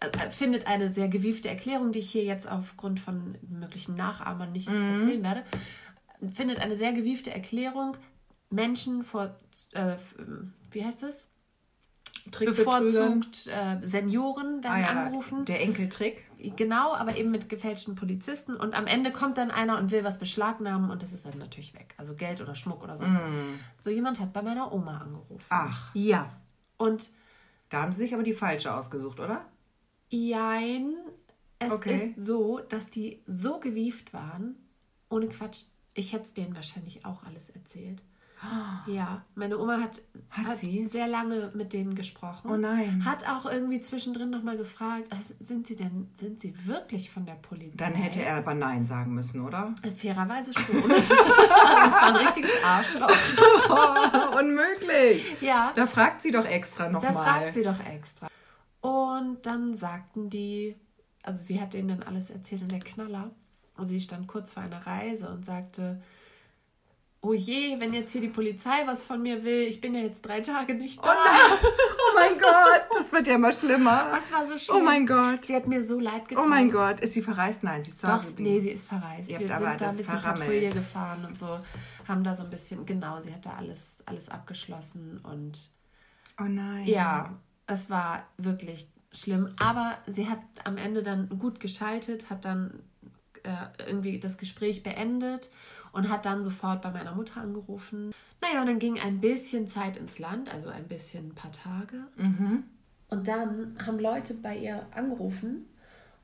äh, 0.01 0.31
findet 0.31 0.67
eine 0.67 0.89
sehr 0.89 1.09
gewiefte 1.09 1.51
Erklärung, 1.51 1.93
die 1.93 1.99
ich 1.99 2.11
hier 2.11 2.25
jetzt 2.25 2.51
aufgrund 2.51 2.99
von 2.99 3.37
möglichen 3.47 3.97
Nachahmern 3.97 4.53
nicht 4.53 4.69
erzählen 4.69 5.23
werde, 5.23 5.45
findet 6.33 6.59
eine 6.61 6.77
sehr 6.77 6.95
gewiefte 6.95 7.33
Erklärung, 7.33 7.99
Menschen 8.49 9.05
vor, 9.05 9.37
äh, 9.73 9.97
wie 10.71 10.87
heißt 10.87 11.03
es? 11.03 11.27
Trickbetrügern. 12.31 13.21
Bevorzugt 13.21 13.47
äh, 13.49 13.79
Senioren 13.87 14.63
werden 14.63 14.73
Ah, 14.73 14.81
ja, 14.81 14.87
angerufen. 14.89 15.45
Der 15.45 15.61
Enkeltrick. 15.61 16.25
Genau, 16.57 16.95
aber 16.95 17.17
eben 17.17 17.31
mit 17.31 17.49
gefälschten 17.49 17.95
Polizisten. 17.95 18.55
Und 18.57 18.75
am 18.75 18.87
Ende 18.87 19.13
kommt 19.13 19.37
dann 19.39 19.51
einer 19.51 19.79
und 19.79 19.91
will 19.91 20.05
was 20.05 20.19
beschlagnahmen 20.19 20.91
und 20.91 21.03
das 21.03 21.13
ist 21.13 21.27
dann 21.27 21.39
natürlich 21.39 21.75
weg. 21.75 21.95
Also 21.99 22.15
Geld 22.15 22.41
oder 22.41 22.55
Schmuck 22.55 22.83
oder 22.83 22.97
sonst 22.97 23.21
was. 23.21 23.31
So 23.79 23.91
jemand 23.91 24.21
hat 24.21 24.33
bei 24.33 24.43
meiner 24.43 24.73
Oma 24.73 24.99
angerufen. 24.99 25.45
Ach, 25.51 25.95
Ja. 25.95 26.31
Und 26.79 27.11
da 27.69 27.83
haben 27.83 27.93
sie 27.93 27.99
sich 27.99 28.15
aber 28.15 28.23
die 28.23 28.33
falsche 28.33 28.73
ausgesucht, 28.75 29.21
oder? 29.21 29.45
jein, 30.09 30.95
es 31.59 31.71
Okay. 31.73 31.95
ist 32.15 32.25
so, 32.25 32.59
dass 32.69 32.89
die 32.89 33.23
so 33.27 33.61
gewieft 33.61 34.13
waren, 34.13 34.57
ohne 35.09 35.29
Quatsch, 35.29 35.65
ich 35.95 36.13
hätte 36.13 36.25
es 36.25 36.35
denen 36.35 36.55
wahrscheinlich 36.55 37.05
auch 37.05 37.23
alles 37.25 37.51
erzählt. 37.51 38.03
Ja, 38.87 39.23
meine 39.35 39.59
Oma 39.59 39.79
hat, 39.81 40.01
Hat 40.31 40.57
sie? 40.57 40.87
sehr 40.87 41.07
lange 41.07 41.51
mit 41.55 41.73
denen 41.75 41.95
gesprochen. 41.95 42.51
Oh 42.51 42.57
nein. 42.57 43.05
Hat 43.05 43.29
auch 43.29 43.45
irgendwie 43.45 43.81
zwischendrin 43.83 44.31
nochmal 44.31 44.57
gefragt, 44.57 45.09
"Ah, 45.11 45.17
sind 45.41 45.67
sie 45.67 45.77
denn, 45.77 46.09
sind 46.15 46.41
sie 46.41 46.55
wirklich 46.67 47.11
von 47.11 47.27
der 47.27 47.35
Polizei? 47.35 47.77
Dann 47.77 47.93
hätte 47.95 48.23
er 48.23 48.37
aber 48.37 48.55
Nein 48.55 48.87
sagen 48.87 49.13
müssen, 49.15 49.43
oder? 49.43 49.75
Fairerweise 49.95 50.53
schon. 50.55 50.91
es 50.91 51.11
war 51.11 52.09
ein 52.09 52.17
richtiges 52.17 52.51
Arschloch. 52.65 53.11
Oh, 53.69 54.39
unmöglich. 54.39 55.37
Ja, 55.43 55.73
Da 55.77 55.87
fragt 55.87 56.23
sie 56.23 56.31
doch 56.31 56.47
extra 56.47 56.85
da 56.85 56.91
nochmal. 56.93 57.13
fragt 57.13 57.55
sie 57.55 57.63
doch 57.63 57.81
extra. 57.85 58.29
Und 58.81 59.45
dann 59.45 59.75
sagten 59.75 60.31
die, 60.31 60.77
also 61.23 61.43
sie 61.43 61.61
hat 61.61 61.75
denen 61.75 61.89
dann 61.89 62.03
alles 62.03 62.31
erzählt 62.31 62.63
und 62.63 62.73
der 62.73 62.81
Knaller, 62.81 63.31
sie 63.83 64.01
stand 64.01 64.27
kurz 64.27 64.51
vor 64.51 64.63
einer 64.63 64.87
Reise 64.87 65.29
und 65.29 65.45
sagte, 65.45 66.01
oh 67.23 67.35
je, 67.35 67.79
wenn 67.79 67.93
jetzt 67.93 68.13
hier 68.13 68.21
die 68.21 68.29
Polizei 68.29 68.87
was 68.87 69.05
von 69.05 69.21
mir 69.23 69.45
will, 69.45 69.63
ich 69.63 69.81
bin 69.81 69.95
ja 69.95 70.01
jetzt 70.01 70.23
drei 70.23 70.41
Tage 70.41 70.75
nicht 70.75 71.05
da. 71.05 71.15
Oh 72.13 72.15
mein 72.15 72.39
Gott, 72.39 72.83
das 72.93 73.13
wird 73.13 73.27
ja 73.29 73.35
immer 73.35 73.53
schlimmer. 73.53 74.11
Das 74.13 74.33
war 74.33 74.47
so 74.47 74.59
schlimm. 74.59 74.77
Oh 74.77 74.81
mein 74.81 75.07
Gott. 75.07 75.45
Sie 75.45 75.55
hat 75.55 75.67
mir 75.69 75.83
so 75.85 76.01
leid 76.01 76.29
getan. 76.29 76.45
Oh 76.45 76.49
mein 76.49 76.71
Gott. 76.71 77.01
Ist 77.01 77.13
sie 77.13 77.23
verreist? 77.23 77.63
Nein, 77.63 77.85
sie 77.85 77.93
ist 77.93 78.03
Doch, 78.03 78.23
nee, 78.39 78.59
sie 78.59 78.71
ist 78.71 78.89
verreist. 78.89 79.31
Ihr 79.31 79.39
Wir 79.39 79.47
sind 79.47 79.81
da 79.81 79.89
ein 79.91 79.97
bisschen 79.97 80.19
verrammelt. 80.19 80.41
Patrouille 80.41 80.71
gefahren 80.71 81.25
und 81.27 81.39
so, 81.39 81.61
haben 82.09 82.25
da 82.25 82.35
so 82.35 82.43
ein 82.45 82.51
bisschen, 82.51 82.85
genau, 82.85 83.21
sie 83.21 83.33
hat 83.33 83.47
da 83.47 83.55
alles, 83.55 84.03
alles 84.07 84.29
abgeschlossen 84.29 85.21
und 85.23 85.71
Oh 86.41 86.45
nein. 86.45 86.87
ja, 86.87 87.39
es 87.67 87.89
war 87.91 88.27
wirklich 88.39 88.89
schlimm. 89.13 89.49
Aber 89.59 89.99
sie 90.07 90.29
hat 90.29 90.41
am 90.65 90.77
Ende 90.77 91.03
dann 91.03 91.29
gut 91.39 91.61
geschaltet, 91.61 92.29
hat 92.29 92.45
dann 92.45 92.83
äh, 93.45 93.87
irgendwie 93.87 94.19
das 94.19 94.37
Gespräch 94.37 94.83
beendet 94.83 95.51
und 95.93 96.09
hat 96.09 96.25
dann 96.25 96.43
sofort 96.43 96.83
bei 96.83 96.91
meiner 96.91 97.15
Mutter 97.15 97.41
angerufen. 97.41 98.13
Naja, 98.41 98.61
und 98.61 98.67
dann 98.67 98.79
ging 98.79 98.99
ein 98.99 99.21
bisschen 99.21 99.69
Zeit 99.69 99.97
ins 99.97 100.19
Land, 100.19 100.53
also 100.53 100.69
ein 100.69 100.89
bisschen 100.89 101.29
ein 101.29 101.35
paar 101.35 101.53
Tage. 101.53 102.07
Und 103.09 103.29
dann 103.29 103.77
haben 103.85 103.99
Leute 103.99 104.35
bei 104.35 104.57
ihr 104.57 104.87
angerufen 104.95 105.67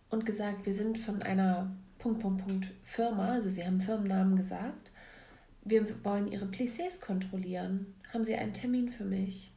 und 0.08 0.24
gesagt, 0.24 0.66
wir 0.66 0.72
sind 0.72 0.98
von 0.98 1.22
einer 1.22 1.70
Punkt, 1.98 2.20
Punkt, 2.20 2.44
Punkt 2.44 2.72
Firma, 2.82 3.30
also 3.30 3.48
sie 3.48 3.66
haben 3.66 3.80
Firmennamen 3.80 4.36
gesagt. 4.36 4.92
Wir 5.62 6.04
wollen 6.04 6.28
ihre 6.28 6.46
Plissés 6.46 7.00
kontrollieren. 7.00 7.94
Haben 8.12 8.22
sie 8.22 8.36
einen 8.36 8.52
Termin 8.52 8.90
für 8.90 9.04
mich? 9.04 9.52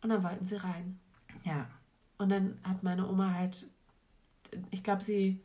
Und 0.00 0.08
dann 0.08 0.24
wollten 0.24 0.46
sie 0.46 0.56
rein. 0.56 0.98
Ja. 1.44 1.68
Und 2.16 2.30
dann 2.30 2.58
hat 2.62 2.82
meine 2.82 3.06
Oma 3.08 3.34
halt, 3.34 3.66
ich 4.70 4.82
glaube, 4.82 5.02
sie 5.02 5.40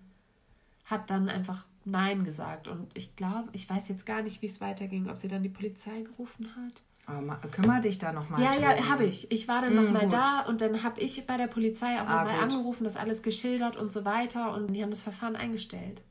hat 0.86 1.10
dann 1.10 1.28
einfach 1.28 1.66
Nein 1.86 2.24
gesagt. 2.24 2.68
Und 2.68 2.90
ich 2.98 3.16
glaube, 3.16 3.50
ich 3.54 3.70
weiß 3.70 3.88
jetzt 3.88 4.06
gar 4.06 4.22
nicht, 4.24 4.42
wie 4.42 4.48
es 4.48 4.60
weiterging, 4.60 5.08
ob 5.10 5.18
sie 5.18 5.28
dann 5.28 5.44
die 5.44 5.50
Polizei 5.50 6.02
gerufen 6.02 6.50
hat. 6.56 6.82
Aber 7.08 7.36
kümmere 7.50 7.82
dich 7.82 8.00
da 8.00 8.12
nochmal. 8.12 8.42
Ja, 8.42 8.56
ja, 8.60 8.90
habe 8.90 9.06
ich. 9.06 9.32
Ich 9.32 9.48
war 9.48 9.62
dann 9.62 9.74
Mm, 9.74 9.84
noch 9.84 9.92
mal 9.92 10.04
gut. 10.06 10.14
da 10.14 10.42
und 10.48 10.62
dann 10.62 10.82
habe 10.82 11.00
ich 11.00 11.28
bei 11.28 11.38
der 11.38 11.46
Polizei 11.46 12.02
auch 12.02 12.08
Ah, 12.08 12.24
noch 12.24 12.32
mal 12.32 12.34
gut. 12.34 12.44
angerufen, 12.56 12.84
das 12.84 12.96
alles 12.96 13.22
geschildert 13.22 13.78
und 13.78 13.92
so 13.94 14.04
weiter. 14.06 14.54
Und 14.56 14.74
die 14.74 14.82
haben 14.82 14.90
das 14.90 15.04
Verfahren 15.04 15.36
eingestellt. 15.36 16.02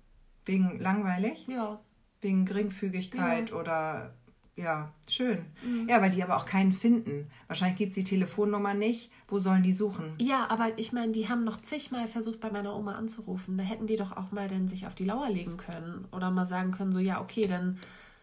Wegen 0.44 0.78
langweilig? 0.78 1.44
Ja. 1.48 1.80
Wegen 2.20 2.44
Geringfügigkeit 2.44 3.52
oder 3.52 4.14
ja, 4.56 4.92
schön. 5.08 5.44
Mhm. 5.64 5.88
Ja, 5.88 6.00
weil 6.00 6.10
die 6.10 6.22
aber 6.22 6.36
auch 6.36 6.46
keinen 6.46 6.72
finden. 6.72 7.28
Wahrscheinlich 7.48 7.78
gibt 7.78 7.90
es 7.90 7.94
die 7.96 8.04
Telefonnummer 8.04 8.72
nicht. 8.74 9.10
Wo 9.28 9.38
sollen 9.40 9.62
die 9.64 9.72
suchen? 9.72 10.12
Ja, 10.18 10.46
aber 10.48 10.78
ich 10.78 10.92
meine, 10.92 11.12
die 11.12 11.28
haben 11.28 11.42
noch 11.44 11.60
zigmal 11.60 12.06
versucht, 12.06 12.40
bei 12.40 12.50
meiner 12.50 12.74
Oma 12.76 12.94
anzurufen. 12.94 13.56
Da 13.58 13.64
hätten 13.64 13.86
die 13.86 13.96
doch 13.96 14.16
auch 14.16 14.30
mal 14.30 14.46
dann 14.48 14.68
sich 14.68 14.86
auf 14.86 14.94
die 14.94 15.04
Lauer 15.06 15.28
legen 15.28 15.56
können. 15.56 16.06
Oder 16.12 16.30
mal 16.30 16.46
sagen 16.46 16.70
können, 16.70 16.92
so, 16.92 16.98
ja, 17.00 17.20
okay, 17.20 17.46
dann 17.48 17.78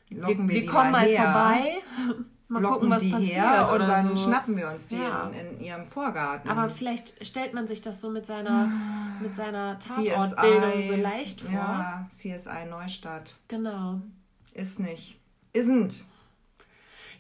Locken 0.09 0.47
wir 0.47 0.55
wir 0.55 0.61
die 0.61 0.67
kommen 0.67 0.91
mal 0.91 1.05
mal 1.05 1.15
vorbei. 1.15 1.71
Mal 2.47 2.61
Locken 2.63 2.73
gucken, 2.75 2.89
was 2.89 3.01
die 3.01 3.11
passiert. 3.11 3.33
her 3.35 3.67
und 3.69 3.75
oder 3.75 3.85
dann 3.85 4.17
so. 4.17 4.25
schnappen 4.27 4.57
wir 4.57 4.67
uns 4.69 4.85
die 4.87 4.97
Ja. 4.97 5.29
in, 5.29 5.55
in 5.57 5.63
ihrem 5.63 5.85
Vorgarten. 5.85 6.49
Aber 6.49 6.69
vielleicht 6.69 7.25
stellt 7.25 7.53
man 7.53 7.65
sich 7.65 7.81
das 7.81 8.01
so 8.01 8.09
mit 8.09 8.25
seiner, 8.25 8.69
mit 9.21 9.33
seiner 9.37 9.79
Tatortbildung 9.79 10.85
so 10.85 10.95
leicht 10.97 11.39
vor. 11.39 11.53
Ja, 11.53 12.09
CSI 12.09 12.65
Neustadt. 12.69 13.35
Genau. 13.47 14.01
Ist 14.53 14.81
nicht. 14.81 15.17
Isn't. 15.55 16.03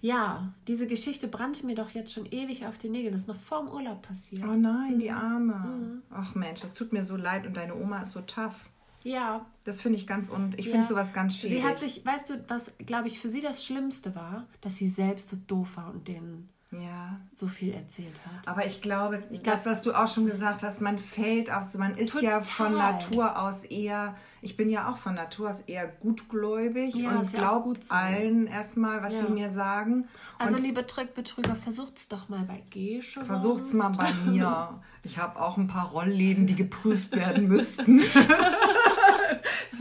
Ja, 0.01 0.51
diese 0.67 0.87
Geschichte 0.87 1.27
brannte 1.27 1.65
mir 1.65 1.75
doch 1.75 1.91
jetzt 1.91 2.11
schon 2.13 2.25
ewig 2.25 2.65
auf 2.65 2.77
den 2.77 2.91
Nägeln. 2.91 3.13
Das 3.13 3.21
ist 3.21 3.27
noch 3.27 3.35
vor 3.35 3.59
dem 3.59 3.69
Urlaub 3.69 4.01
passiert. 4.01 4.43
Oh 4.43 4.53
nein, 4.57 4.95
Mhm. 4.95 4.99
die 4.99 5.11
Arme. 5.11 6.01
Ach 6.09 6.33
Mensch, 6.35 6.61
das 6.61 6.73
tut 6.73 6.91
mir 6.91 7.03
so 7.03 7.15
leid 7.15 7.45
und 7.45 7.55
deine 7.55 7.75
Oma 7.75 8.01
ist 8.01 8.11
so 8.11 8.21
tough. 8.21 8.69
Ja. 9.03 9.45
Das 9.63 9.81
finde 9.81 9.97
ich 9.97 10.07
ganz 10.07 10.29
und 10.29 10.57
ich 10.59 10.65
ja. 10.67 10.71
finde 10.73 10.87
sowas 10.87 11.13
ganz 11.13 11.35
schädlich. 11.35 11.61
Sie 11.61 11.67
hat 11.67 11.79
sich, 11.79 12.05
weißt 12.05 12.29
du, 12.31 12.43
was, 12.47 12.71
glaube 12.79 13.07
ich, 13.07 13.19
für 13.19 13.29
sie 13.29 13.41
das 13.41 13.63
Schlimmste 13.65 14.15
war, 14.15 14.47
dass 14.61 14.77
sie 14.77 14.87
selbst 14.89 15.29
so 15.29 15.37
doof 15.47 15.77
war 15.77 15.91
und 15.91 16.07
denen 16.07 16.49
ja. 16.71 17.19
so 17.33 17.47
viel 17.47 17.73
erzählt 17.73 18.19
hat. 18.25 18.47
Aber 18.47 18.65
ich 18.65 18.81
glaube, 18.81 19.23
das, 19.43 19.65
was 19.65 19.81
du 19.81 19.93
auch 19.93 20.07
schon 20.07 20.25
gesagt 20.25 20.63
hast, 20.63 20.81
man 20.81 20.97
fällt 20.97 21.51
auf 21.51 21.63
so, 21.65 21.77
man 21.77 21.95
ist 21.97 22.13
ja 22.21 22.41
von 22.41 22.71
Total. 22.73 22.93
Natur 22.93 23.39
aus 23.41 23.63
eher, 23.65 24.15
ich 24.41 24.57
bin 24.57 24.69
ja 24.69 24.89
auch 24.89 24.97
von 24.97 25.15
Natur 25.15 25.49
aus 25.49 25.61
eher 25.61 25.87
gutgläubig 25.87 26.95
Ja, 26.95 27.11
und 27.11 27.21
ist 27.21 27.33
ja 27.33 27.39
glaub 27.39 27.77
allen 27.89 28.47
erstmal, 28.47 29.03
was 29.03 29.13
Ja. 29.13 29.25
sie 29.25 29.31
mir 29.31 29.51
sagen. 29.51 30.07
Also, 30.39 30.55
und 30.55 30.63
liebe 30.63 30.85
Trickbetrüger, 30.87 31.55
versucht's 31.55 32.07
doch 32.07 32.29
mal 32.29 32.43
bei 32.47 32.63
Gesche. 32.69 33.23
versucht's 33.25 33.73
mal 33.73 33.89
bei 33.89 34.11
mir. 34.25 34.79
Ich 35.03 35.17
habe 35.17 35.39
auch 35.41 35.57
ein 35.57 35.67
paar 35.67 35.89
Rollläden, 35.89 36.45
die 36.47 36.55
geprüft 36.55 37.15
werden 37.15 37.47
müssten. 37.47 38.01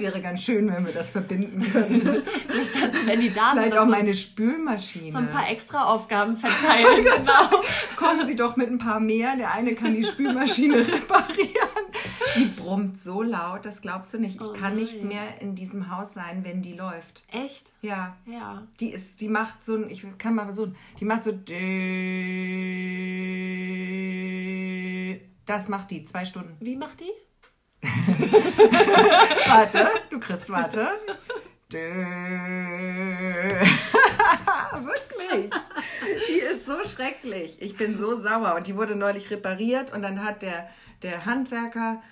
Wäre 0.01 0.21
ganz 0.23 0.43
schön, 0.43 0.69
wenn 0.73 0.85
wir 0.87 0.93
das 0.93 1.11
verbinden 1.11 1.61
können. 1.71 2.23
Vielleicht 2.49 2.73
kannst 2.73 3.07
wenn 3.07 3.21
die 3.21 3.33
da 3.33 3.51
Vielleicht 3.53 3.77
auch 3.79 3.85
so, 3.85 3.91
meine 3.91 4.15
Spülmaschine. 4.15 5.13
so 5.13 5.19
ein 5.19 5.29
paar 5.31 5.49
extra 5.51 5.85
Aufgaben 5.85 6.37
verteilen. 6.39 7.05
genau. 7.05 7.63
Kommen 7.97 8.27
Sie 8.27 8.35
doch 8.37 8.57
mit 8.57 8.71
ein 8.71 8.79
paar 8.79 8.99
mehr. 9.01 9.37
Der 9.37 9.53
eine 9.53 9.75
kann 9.75 9.95
die 9.95 10.05
Spülmaschine 10.05 10.79
reparieren. 10.89 11.51
Die 12.37 12.45
brummt 12.47 13.01
so 13.01 13.23
laut, 13.23 13.65
das 13.67 13.83
glaubst 13.83 14.15
du 14.15 14.19
nicht. 14.19 14.37
Ich 14.37 14.41
Oh 14.47 14.53
kann 14.53 14.77
nicht 14.77 14.99
nein. 14.99 15.09
mehr 15.09 15.41
in 15.41 15.55
diesem 15.55 15.95
Haus 15.95 16.15
sein, 16.15 16.45
wenn 16.45 16.63
die 16.63 16.73
läuft. 16.75 17.23
Echt? 17.31 17.73
Ja. 17.83 18.17
Ja. 18.25 18.67
Die 18.81 18.91
ist, 18.93 19.21
die 19.21 19.29
macht 19.29 19.65
so 19.65 19.75
ein, 19.75 19.91
ich 19.91 20.05
kann 20.19 20.35
mal 20.35 20.45
versuchen, 20.47 20.77
die 20.99 21.05
macht 21.05 21.25
so. 21.25 21.33
Das 25.47 25.69
macht 25.69 25.91
die, 25.91 26.05
zwei 26.05 26.25
Stunden. 26.25 26.57
Wie 26.61 26.77
macht 26.77 27.01
die? 27.01 27.11
Warte, 29.49 29.89
du 30.11 30.21
kriegst, 30.21 30.51
warte. 30.51 30.89
Wirklich. 34.81 35.51
Die 36.29 36.41
ist 36.41 36.67
so 36.67 36.83
schrecklich. 36.85 37.61
Ich 37.61 37.77
bin 37.77 37.97
so 37.97 38.21
sauer. 38.21 38.55
Und 38.57 38.67
die 38.67 38.77
wurde 38.77 38.97
neulich 38.97 39.31
repariert 39.31 39.93
und 39.93 40.03
dann 40.03 40.25
hat 40.25 40.43
der, 40.43 40.69
der 41.03 41.27
Handwerker, 41.27 42.03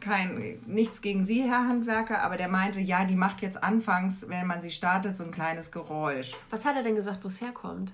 kein, 0.00 0.60
nichts 0.66 1.02
gegen 1.02 1.26
Sie, 1.26 1.42
Herr 1.42 1.68
Handwerker, 1.68 2.22
aber 2.22 2.36
der 2.36 2.48
meinte, 2.48 2.80
ja, 2.80 3.04
die 3.04 3.16
macht 3.16 3.42
jetzt 3.42 3.62
anfangs, 3.62 4.28
wenn 4.28 4.46
man 4.46 4.62
sie 4.62 4.70
startet, 4.70 5.16
so 5.16 5.24
ein 5.24 5.30
kleines 5.30 5.70
Geräusch. 5.70 6.34
Was 6.48 6.64
hat 6.64 6.76
er 6.76 6.82
denn 6.82 6.94
gesagt, 6.94 7.22
wo 7.22 7.28
es 7.28 7.40
herkommt? 7.40 7.92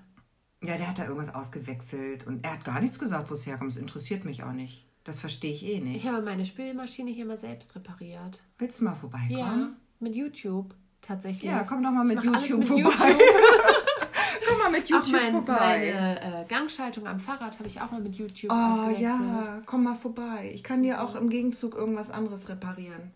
Ja, 0.63 0.77
der 0.77 0.89
hat 0.89 0.99
da 0.99 1.05
irgendwas 1.05 1.35
ausgewechselt 1.35 2.27
und 2.27 2.45
er 2.45 2.53
hat 2.53 2.65
gar 2.65 2.81
nichts 2.81 2.99
gesagt, 2.99 3.31
wo 3.31 3.35
es 3.35 3.47
herkommt. 3.47 3.73
Das 3.73 3.79
interessiert 3.79 4.25
mich 4.25 4.45
auch 4.45 4.53
nicht. 4.53 4.86
Das 5.07 5.21
verstehe 5.21 5.53
ich 5.53 5.65
eh 5.65 5.79
nicht. 5.79 6.05
Ich 6.05 6.11
habe 6.11 6.21
meine 6.21 6.45
Spülmaschine 6.45 7.13
hier 7.13 7.27
mal 7.27 7.37
selbst 7.39 7.77
repariert. 7.77 8.43
Willst 8.59 8.81
du 8.81 8.85
mal 8.85 8.95
vorbeikommen? 8.97 9.31
Ja, 9.39 9.71
mit 10.01 10.17
YouTube 10.17 10.75
tatsächlich. 11.01 11.45
Ja, 11.49 11.63
komm 11.63 11.85
doch 11.85 11.93
mal 11.93 12.05
mit 12.05 12.25
YouTube 12.25 12.59
mit 12.59 12.67
vorbei. 12.67 12.83
YouTube. 12.83 13.21
Komm 14.49 14.59
mal 14.59 14.71
mit 14.71 14.85
Auch 14.85 14.91
YouTube 14.91 15.13
mein, 15.13 15.33
vorbei. 15.33 15.55
meine 15.59 16.43
äh, 16.43 16.45
Gangschaltung 16.47 17.07
am 17.09 17.19
Fahrrad 17.19 17.59
habe 17.59 17.67
ich 17.67 17.81
auch 17.81 17.91
mal 17.91 18.01
mit 18.01 18.15
YouTube 18.15 18.51
Oh 18.51 18.91
ja, 18.97 19.61
komm 19.67 19.83
mal 19.85 19.97
vorbei. 19.97 20.53
Ich 20.55 20.63
kann 20.63 20.85
dir 20.85 21.03
auch 21.03 21.17
im 21.17 21.31
Gegenzug 21.31 21.75
irgendwas 21.75 22.11
anderes 22.11 22.49
reparieren. 22.49 23.13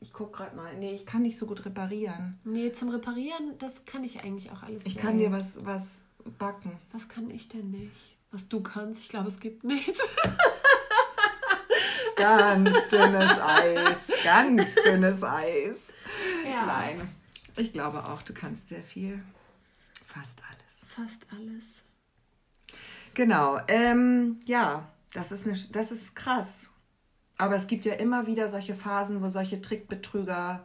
Ich 0.00 0.14
guck 0.14 0.32
gerade 0.34 0.56
mal. 0.56 0.74
Nee, 0.78 0.94
ich 0.94 1.04
kann 1.04 1.22
nicht 1.22 1.36
so 1.36 1.46
gut 1.46 1.66
reparieren. 1.66 2.38
Nee, 2.44 2.72
zum 2.72 2.88
Reparieren, 2.88 3.58
das 3.58 3.84
kann 3.84 4.02
ich 4.02 4.22
eigentlich 4.24 4.50
auch 4.50 4.62
alles 4.62 4.86
Ich 4.86 4.96
kann 4.96 5.18
dir 5.18 5.28
selbst. 5.28 5.66
was, 5.66 5.66
was 5.66 6.04
backen. 6.38 6.72
Was 6.92 7.08
kann 7.08 7.30
ich 7.30 7.48
denn 7.48 7.70
nicht? 7.70 8.16
Was 8.30 8.48
du 8.48 8.62
kannst? 8.62 9.02
Ich 9.02 9.08
glaube, 9.10 9.28
es 9.28 9.40
gibt 9.40 9.62
nichts. 9.64 10.00
Ganz 12.16 12.70
dünnes 12.88 13.38
Eis. 13.40 13.98
Ganz 14.24 14.74
dünnes 14.84 15.22
Eis. 15.22 15.78
Ja. 16.44 16.66
Nein. 16.66 17.08
Ich 17.56 17.72
glaube 17.72 18.04
auch, 18.04 18.22
du 18.22 18.32
kannst 18.32 18.68
sehr 18.68 18.82
viel. 18.82 19.22
Fast 20.04 20.38
alles. 20.48 20.94
Fast 20.94 21.26
alles. 21.30 21.64
Genau. 23.14 23.58
Ähm, 23.68 24.40
ja, 24.46 24.88
das 25.12 25.32
ist, 25.32 25.46
eine, 25.46 25.58
das 25.72 25.92
ist 25.92 26.16
krass. 26.16 26.70
Aber 27.38 27.56
es 27.56 27.66
gibt 27.66 27.84
ja 27.84 27.94
immer 27.94 28.26
wieder 28.26 28.48
solche 28.48 28.74
Phasen, 28.74 29.22
wo 29.22 29.28
solche 29.28 29.60
Trickbetrüger 29.60 30.64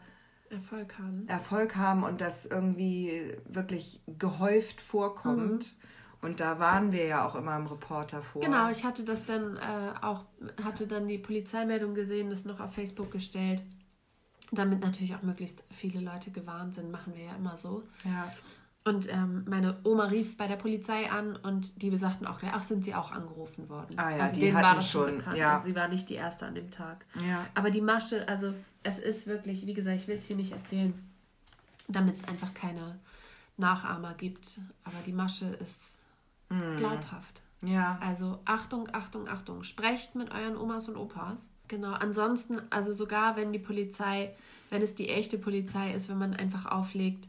Erfolg 0.50 0.98
haben. 0.98 1.28
Erfolg 1.28 1.76
haben 1.76 2.04
und 2.04 2.22
das 2.22 2.46
irgendwie 2.46 3.36
wirklich 3.46 4.02
gehäuft 4.08 4.82
vorkommt. 4.82 5.76
Und 6.22 6.40
da 6.40 6.60
waren 6.60 6.92
wir 6.92 7.06
ja 7.06 7.26
auch 7.26 7.36
immer 7.36 7.56
im 7.56 7.66
Reporter 7.66 8.22
vor. 8.22 8.42
Genau, 8.42 8.70
ich 8.70 8.84
hatte 8.84 9.04
das 9.04 9.26
dann 9.26 9.58
äh, 9.58 9.94
auch, 10.02 10.26
hatte 10.64 10.86
dann 10.86 11.08
die 11.08 11.18
Polizeimeldung 11.18 11.96
gesehen, 11.96 12.30
das 12.30 12.46
noch 12.46 12.60
auf 12.60 12.74
Facebook 12.74 13.12
gestellt. 13.12 13.64
Damit 14.52 14.82
natürlich 14.82 15.16
auch 15.16 15.24
möglichst 15.24 15.64
viele 15.72 16.00
Leute 16.02 16.30
gewarnt 16.30 16.76
sind, 16.76 16.92
machen 16.92 17.14
wir 17.16 17.24
ja 17.24 17.36
immer 17.36 17.58
so. 17.58 17.84
Ja. 18.04 18.32
Und 18.84 19.12
ähm, 19.12 19.46
meine 19.48 19.78
Oma 19.84 20.06
rief 20.06 20.38
bei 20.38 20.48
der 20.48 20.56
Polizei 20.56 21.10
an 21.10 21.36
und 21.36 21.82
die 21.82 21.92
besagten 21.92 22.26
auch, 22.26 22.40
ach, 22.44 22.64
sind 22.64 22.84
sie 22.84 22.96
auch 22.96 23.12
angerufen 23.12 23.70
worden. 23.70 23.98
Ah 23.98 24.10
ja, 24.10 24.24
also 24.24 24.36
die 24.36 24.42
denen 24.42 24.56
war 24.56 24.64
hatten 24.64 24.78
das 24.78 24.90
schon 24.90 25.08
schon, 25.08 25.18
bekannt. 25.18 25.38
ja. 25.38 25.54
Also 25.54 25.66
sie 25.66 25.76
war 25.76 25.88
nicht 25.88 26.10
die 26.10 26.16
Erste 26.16 26.48
an 26.48 26.56
dem 26.56 26.72
Tag. 26.72 27.06
Ja. 27.28 27.46
Aber 27.54 27.70
die 27.70 27.82
Masche, 27.82 28.28
also 28.28 28.54
es 28.84 28.98
ist 28.98 29.28
wirklich, 29.28 29.68
wie 29.68 29.74
gesagt, 29.74 29.98
ich 29.98 30.08
will 30.08 30.18
es 30.18 30.26
hier 30.26 30.36
nicht 30.36 30.52
erzählen, 30.52 30.94
damit 31.88 32.18
es 32.18 32.28
einfach 32.28 32.54
keine 32.56 33.00
Nachahmer 33.58 34.16
gibt. 34.16 34.60
Aber 34.84 34.98
die 35.06 35.14
Masche 35.14 35.46
ist 35.46 36.01
Mhm. 36.52 36.78
glaubhaft. 36.78 37.42
Ja. 37.64 37.98
Also 38.02 38.40
Achtung, 38.46 38.90
Achtung, 38.94 39.28
Achtung. 39.28 39.64
Sprecht 39.64 40.16
mit 40.16 40.32
euren 40.32 40.58
Omas 40.58 40.90
und 40.90 40.98
Opas. 40.98 41.50
Genau. 41.68 41.94
Ansonsten, 41.94 42.62
also 42.70 42.92
sogar 42.92 43.38
wenn 43.38 43.54
die 43.54 43.60
Polizei, 43.60 44.34
wenn 44.70 44.82
es 44.82 44.96
die 44.96 45.10
echte 45.10 45.38
Polizei 45.38 45.94
ist, 45.94 46.10
wenn 46.10 46.18
man 46.18 46.34
einfach 46.34 46.66
auflegt, 46.66 47.28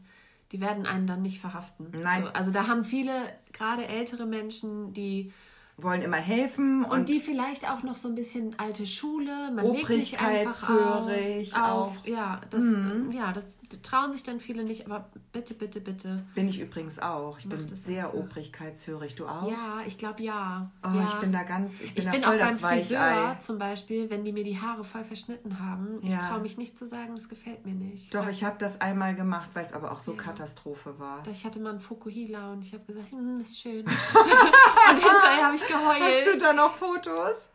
die 0.51 0.61
werden 0.61 0.85
einen 0.85 1.07
dann 1.07 1.21
nicht 1.21 1.39
verhaften. 1.39 1.87
Nein. 1.91 2.23
So, 2.23 2.29
also 2.29 2.51
da 2.51 2.67
haben 2.67 2.83
viele, 2.83 3.11
gerade 3.53 3.87
ältere 3.87 4.25
Menschen, 4.25 4.93
die 4.93 5.31
Wollen 5.77 6.03
immer 6.03 6.17
helfen 6.17 6.83
und, 6.83 6.91
und, 6.91 7.09
die 7.09 7.19
vielleicht 7.19 7.67
auch 7.69 7.81
noch 7.81 7.95
so 7.95 8.07
ein 8.07 8.13
bisschen 8.15 8.53
alte 8.59 8.85
Schule, 8.85 9.51
man 9.55 9.65
Obrigkeitshörig 9.65 11.55
auf, 11.55 11.97
auf. 11.97 12.07
Ja, 12.07 12.41
das, 12.51 12.63
ja, 13.11 13.33
das 13.33 13.57
trauen 13.81 14.11
sich 14.13 14.23
dann 14.23 14.39
viele 14.39 14.63
nicht, 14.63 14.85
aber 14.85 15.09
bitte, 15.31 15.55
bitte, 15.55 15.81
bitte. 15.81 16.23
bin 16.35 16.47
ich 16.47 16.59
übrigens 16.59 16.99
auch. 16.99 17.39
Ich 17.39 17.49
bin 17.49 17.59
Mach 17.59 17.69
das 17.69 17.83
sehr 17.85 18.05
einfach. 18.07 18.19
obrigkeitshörig. 18.19 19.15
Du 19.15 19.25
auch? 19.25 19.49
Ja, 19.49 19.81
ich 19.85 19.97
glaube 19.97 20.21
ja. 20.21 20.71
Oh, 20.83 20.89
ja. 20.95 21.05
ich 21.05 21.13
bin 21.15 21.31
da 21.31 21.41
ganz, 21.43 21.73
ich 21.73 21.79
bin 21.79 21.91
Ich 21.95 22.05
da 22.05 22.11
bin 22.11 22.21
voll 22.21 22.35
auch 22.35 22.39
beim 22.39 22.49
das 22.53 22.61
Weichei. 22.61 22.77
Friseur 22.79 23.39
zum 23.39 23.57
Beispiel, 23.57 24.09
wenn 24.11 24.23
die 24.23 24.31
mir 24.31 24.43
die 24.43 24.59
Haare 24.61 24.83
voll 24.83 25.03
verschnitten 25.03 25.59
haben. 25.59 25.99
Ich 26.03 26.09
Ja. 26.09 26.29
traue 26.29 26.41
mich 26.41 26.57
nicht 26.59 26.77
zu 26.77 26.85
sagen, 26.87 27.15
das 27.15 27.29
gefällt 27.29 27.65
mir 27.65 27.73
nicht. 27.73 28.13
Doch, 28.13 28.23
sag, 28.23 28.31
ich 28.31 28.43
habe 28.43 28.57
das 28.59 28.79
einmal 28.79 29.15
gemacht, 29.15 29.49
weil 29.53 29.65
es 29.65 29.73
aber 29.73 29.91
auch 29.91 29.99
so 29.99 30.13
Katastrophe 30.13 30.99
war. 30.99 31.23
ich 31.31 31.45
hatte 31.45 31.59
mal 31.59 31.71
einen 31.71 31.79
Fukuhila 31.79 32.53
und 32.53 32.63
ich 32.63 32.73
habe 32.73 32.83
gesagt, 32.85 33.11
hm, 33.11 33.39
ist 33.39 33.59
schön. 33.59 33.85
und 34.91 34.95
hinterher 34.97 35.45
habe 35.45 35.55
ich 35.55 35.61
Hast 35.61 35.69
geheult. 35.69 36.27
du 36.33 36.37
da 36.39 36.53
noch 36.53 36.73
Fotos? 36.75 37.47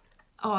Oh, 0.43 0.57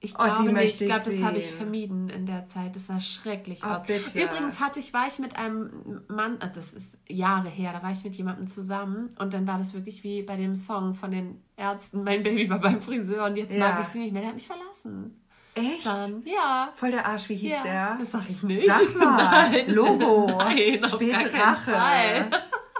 ich 0.00 0.14
Oh, 0.18 0.24
die 0.24 0.42
glaube 0.42 0.52
nicht. 0.52 0.80
Ich 0.82 0.86
glaube, 0.86 1.04
das 1.06 1.22
habe 1.22 1.38
ich 1.38 1.50
vermieden 1.50 2.10
in 2.10 2.26
der 2.26 2.46
Zeit. 2.46 2.76
Das 2.76 2.88
sah 2.88 3.00
schrecklich 3.00 3.62
Oh, 3.64 3.68
aus. 3.68 3.84
bitte. 3.84 4.22
Übrigens 4.22 4.60
hatte 4.60 4.78
ich, 4.78 4.92
war 4.92 5.06
ich 5.08 5.18
mit 5.18 5.36
einem 5.36 6.02
Mann, 6.08 6.38
äh, 6.42 6.50
das 6.54 6.74
ist 6.74 6.98
Jahre 7.08 7.48
her, 7.48 7.72
da 7.72 7.82
war 7.82 7.90
ich 7.90 8.04
mit 8.04 8.14
jemandem 8.14 8.46
zusammen 8.46 9.14
und 9.18 9.32
dann 9.32 9.46
war 9.46 9.56
das 9.56 9.72
wirklich 9.72 10.04
wie 10.04 10.22
bei 10.22 10.36
dem 10.36 10.54
Song 10.56 10.94
von 10.94 11.10
den 11.10 11.42
Ärzten, 11.56 12.04
mein 12.04 12.22
Baby 12.22 12.50
war 12.50 12.58
beim 12.58 12.82
Friseur 12.82 13.24
und 13.24 13.36
jetzt 13.36 13.54
Ja. 13.54 13.68
mag 13.70 13.80
ich 13.80 13.86
sie 13.88 14.00
nicht 14.00 14.12
mehr. 14.12 14.20
Der 14.20 14.28
hat 14.28 14.34
mich 14.36 14.46
verlassen. 14.46 15.20
Echt? 15.54 15.86
Dann, 15.86 16.22
ja. 16.26 16.68
Voll 16.74 16.90
der 16.90 17.06
Arsch, 17.06 17.28
wie 17.28 17.36
hieß 17.36 17.52
ja. 17.52 17.62
der? 17.62 17.96
Das 18.00 18.10
sag 18.10 18.28
ich 18.28 18.42
nicht. 18.42 18.66
Sag 18.66 18.94
mal, 18.96 19.50
Nein. 19.52 19.70
Logo. 19.70 20.26
Nein, 20.26 20.84
Späte 20.84 21.32
Rache. 21.32 22.28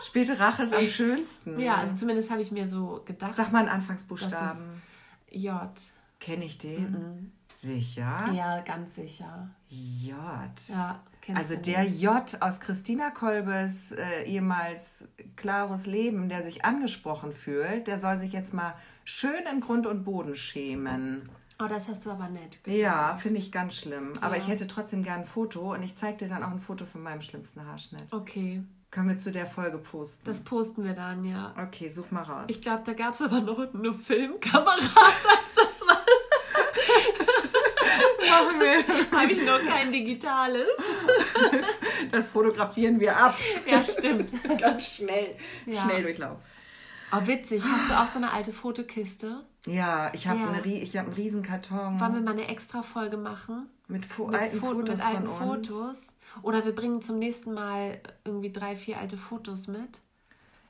Späte 0.03 0.39
Rache 0.39 0.65
ist 0.65 0.75
am 0.75 0.87
schönsten. 0.87 1.59
Ja, 1.61 1.77
also 1.77 1.95
zumindest 1.97 2.31
habe 2.31 2.43
ich 2.43 2.51
mir 2.51 2.69
so 2.69 3.03
gedacht. 3.05 3.35
Sag 3.37 3.53
mal 3.53 3.61
einen 3.61 3.69
Anfangsbuchstaben. 3.69 4.83
J. 5.31 5.53
Kenne 6.21 6.45
ich 6.45 6.59
den? 6.59 7.33
Sicher? 7.61 8.31
Ja, 8.33 8.61
ganz 8.61 8.95
sicher. 8.97 9.51
J. 9.69 10.15
Ja, 10.69 11.01
Also 11.35 11.57
der 11.57 11.85
nicht. 11.85 12.01
J 12.01 12.43
aus 12.43 12.61
Christina 12.61 13.11
Kolbes 13.11 13.93
äh, 13.93 14.25
ehemals 14.25 15.07
klares 15.37 15.87
Leben, 15.87 16.29
der 16.29 16.43
sich 16.43 16.65
angesprochen 16.65 17.33
fühlt, 17.33 17.87
der 17.87 17.99
soll 17.99 18.19
sich 18.19 18.33
jetzt 18.33 18.53
mal 18.55 18.75
schön 19.05 19.45
in 19.53 19.61
Grund 19.61 19.87
und 19.87 20.05
Boden 20.05 20.35
schämen. 20.35 21.29
Oh, 21.63 21.67
das 21.69 21.89
hast 21.89 22.05
du 22.05 22.11
aber 22.11 22.29
nett. 22.29 22.59
Ja, 22.67 23.17
finde 23.17 23.39
ich 23.39 23.53
ganz 23.53 23.77
schlimm. 23.77 24.13
Aber 24.21 24.37
Ja. 24.37 24.43
ich 24.43 24.49
hätte 24.49 24.67
trotzdem 24.67 25.05
gern 25.05 25.21
ein 25.21 25.27
Foto 25.27 25.73
und 25.73 25.83
ich 25.85 25.95
zeige 25.97 26.17
dir 26.19 26.29
dann 26.29 26.43
auch 26.43 26.51
ein 26.51 26.59
Foto 26.61 26.85
von 26.85 27.01
meinem 27.03 27.21
schlimmsten 27.21 27.65
Haarschnitt. 27.65 28.13
Okay, 28.13 28.65
Können 28.95 29.09
wir 29.09 29.19
zu 29.19 29.33
der 29.33 29.47
Folge 29.47 29.79
posten? 29.79 30.23
das 30.25 30.45
posten 30.45 30.85
wir 30.85 30.95
dann, 30.95 31.25
ja. 31.25 31.53
okay, 31.61 31.89
such 31.89 32.13
mal 32.13 32.23
raus. 32.23 32.45
Ich 32.47 32.61
glaube, 32.61 32.83
da 32.87 32.93
gab 32.93 33.15
es 33.15 33.23
aber 33.23 33.41
noch 33.41 33.73
nur 33.73 33.93
Filmkameras, 33.93 34.93
als 34.97 35.55
das 35.57 35.81
war. 35.89 35.99
Machen 38.31 38.61
wir. 38.61 39.19
Habe 39.19 39.33
ich 39.33 39.43
noch 39.43 39.59
kein 39.61 39.91
digitales. 39.93 40.69
Das 42.13 42.27
fotografieren 42.27 43.01
wir 43.01 43.17
ab. 43.17 43.37
Ja, 43.67 43.83
stimmt. 43.83 44.31
Ganz 44.61 44.95
schnell. 44.97 45.35
Ja. 45.67 45.83
Schnelldurchlauf. 45.83 46.39
Oh, 47.13 47.27
witzig. 47.27 47.63
Hast 47.69 47.91
du 47.91 48.01
auch 48.01 48.07
so 48.07 48.19
eine 48.19 48.33
alte 48.33 48.53
Fotokiste? 48.53 49.45
Ja, 49.67 50.11
ich 50.15 50.27
habe 50.29 50.39
Ja. 50.41 50.49
eine, 50.51 50.67
ich 50.67 50.97
hab 50.97 51.07
einen 51.07 51.15
Riesenkarton 51.15 51.99
Wollen 52.01 52.15
wir 52.15 52.21
mal 52.21 52.31
eine 52.33 52.49
extra 52.49 52.83
Folge 52.83 53.17
machen? 53.17 53.69
mit, 53.89 54.07
Fo 54.07 54.27
Mit, 54.29 54.41
alten 54.41 54.61
Fo- 54.61 54.73
Fotos 54.73 54.99
mit 54.99 55.07
alten 55.07 55.29
von 55.29 55.49
uns. 55.51 55.69
Fotos. 55.69 56.07
Oder 56.43 56.65
wir 56.65 56.75
bringen 56.75 57.03
zum 57.03 57.19
nächsten 57.19 57.53
Mal 57.55 58.01
irgendwie 58.25 58.53
drei, 58.53 58.77
vier 58.77 58.99
alte 58.99 59.17
Fotos 59.17 59.67
mit 59.67 60.01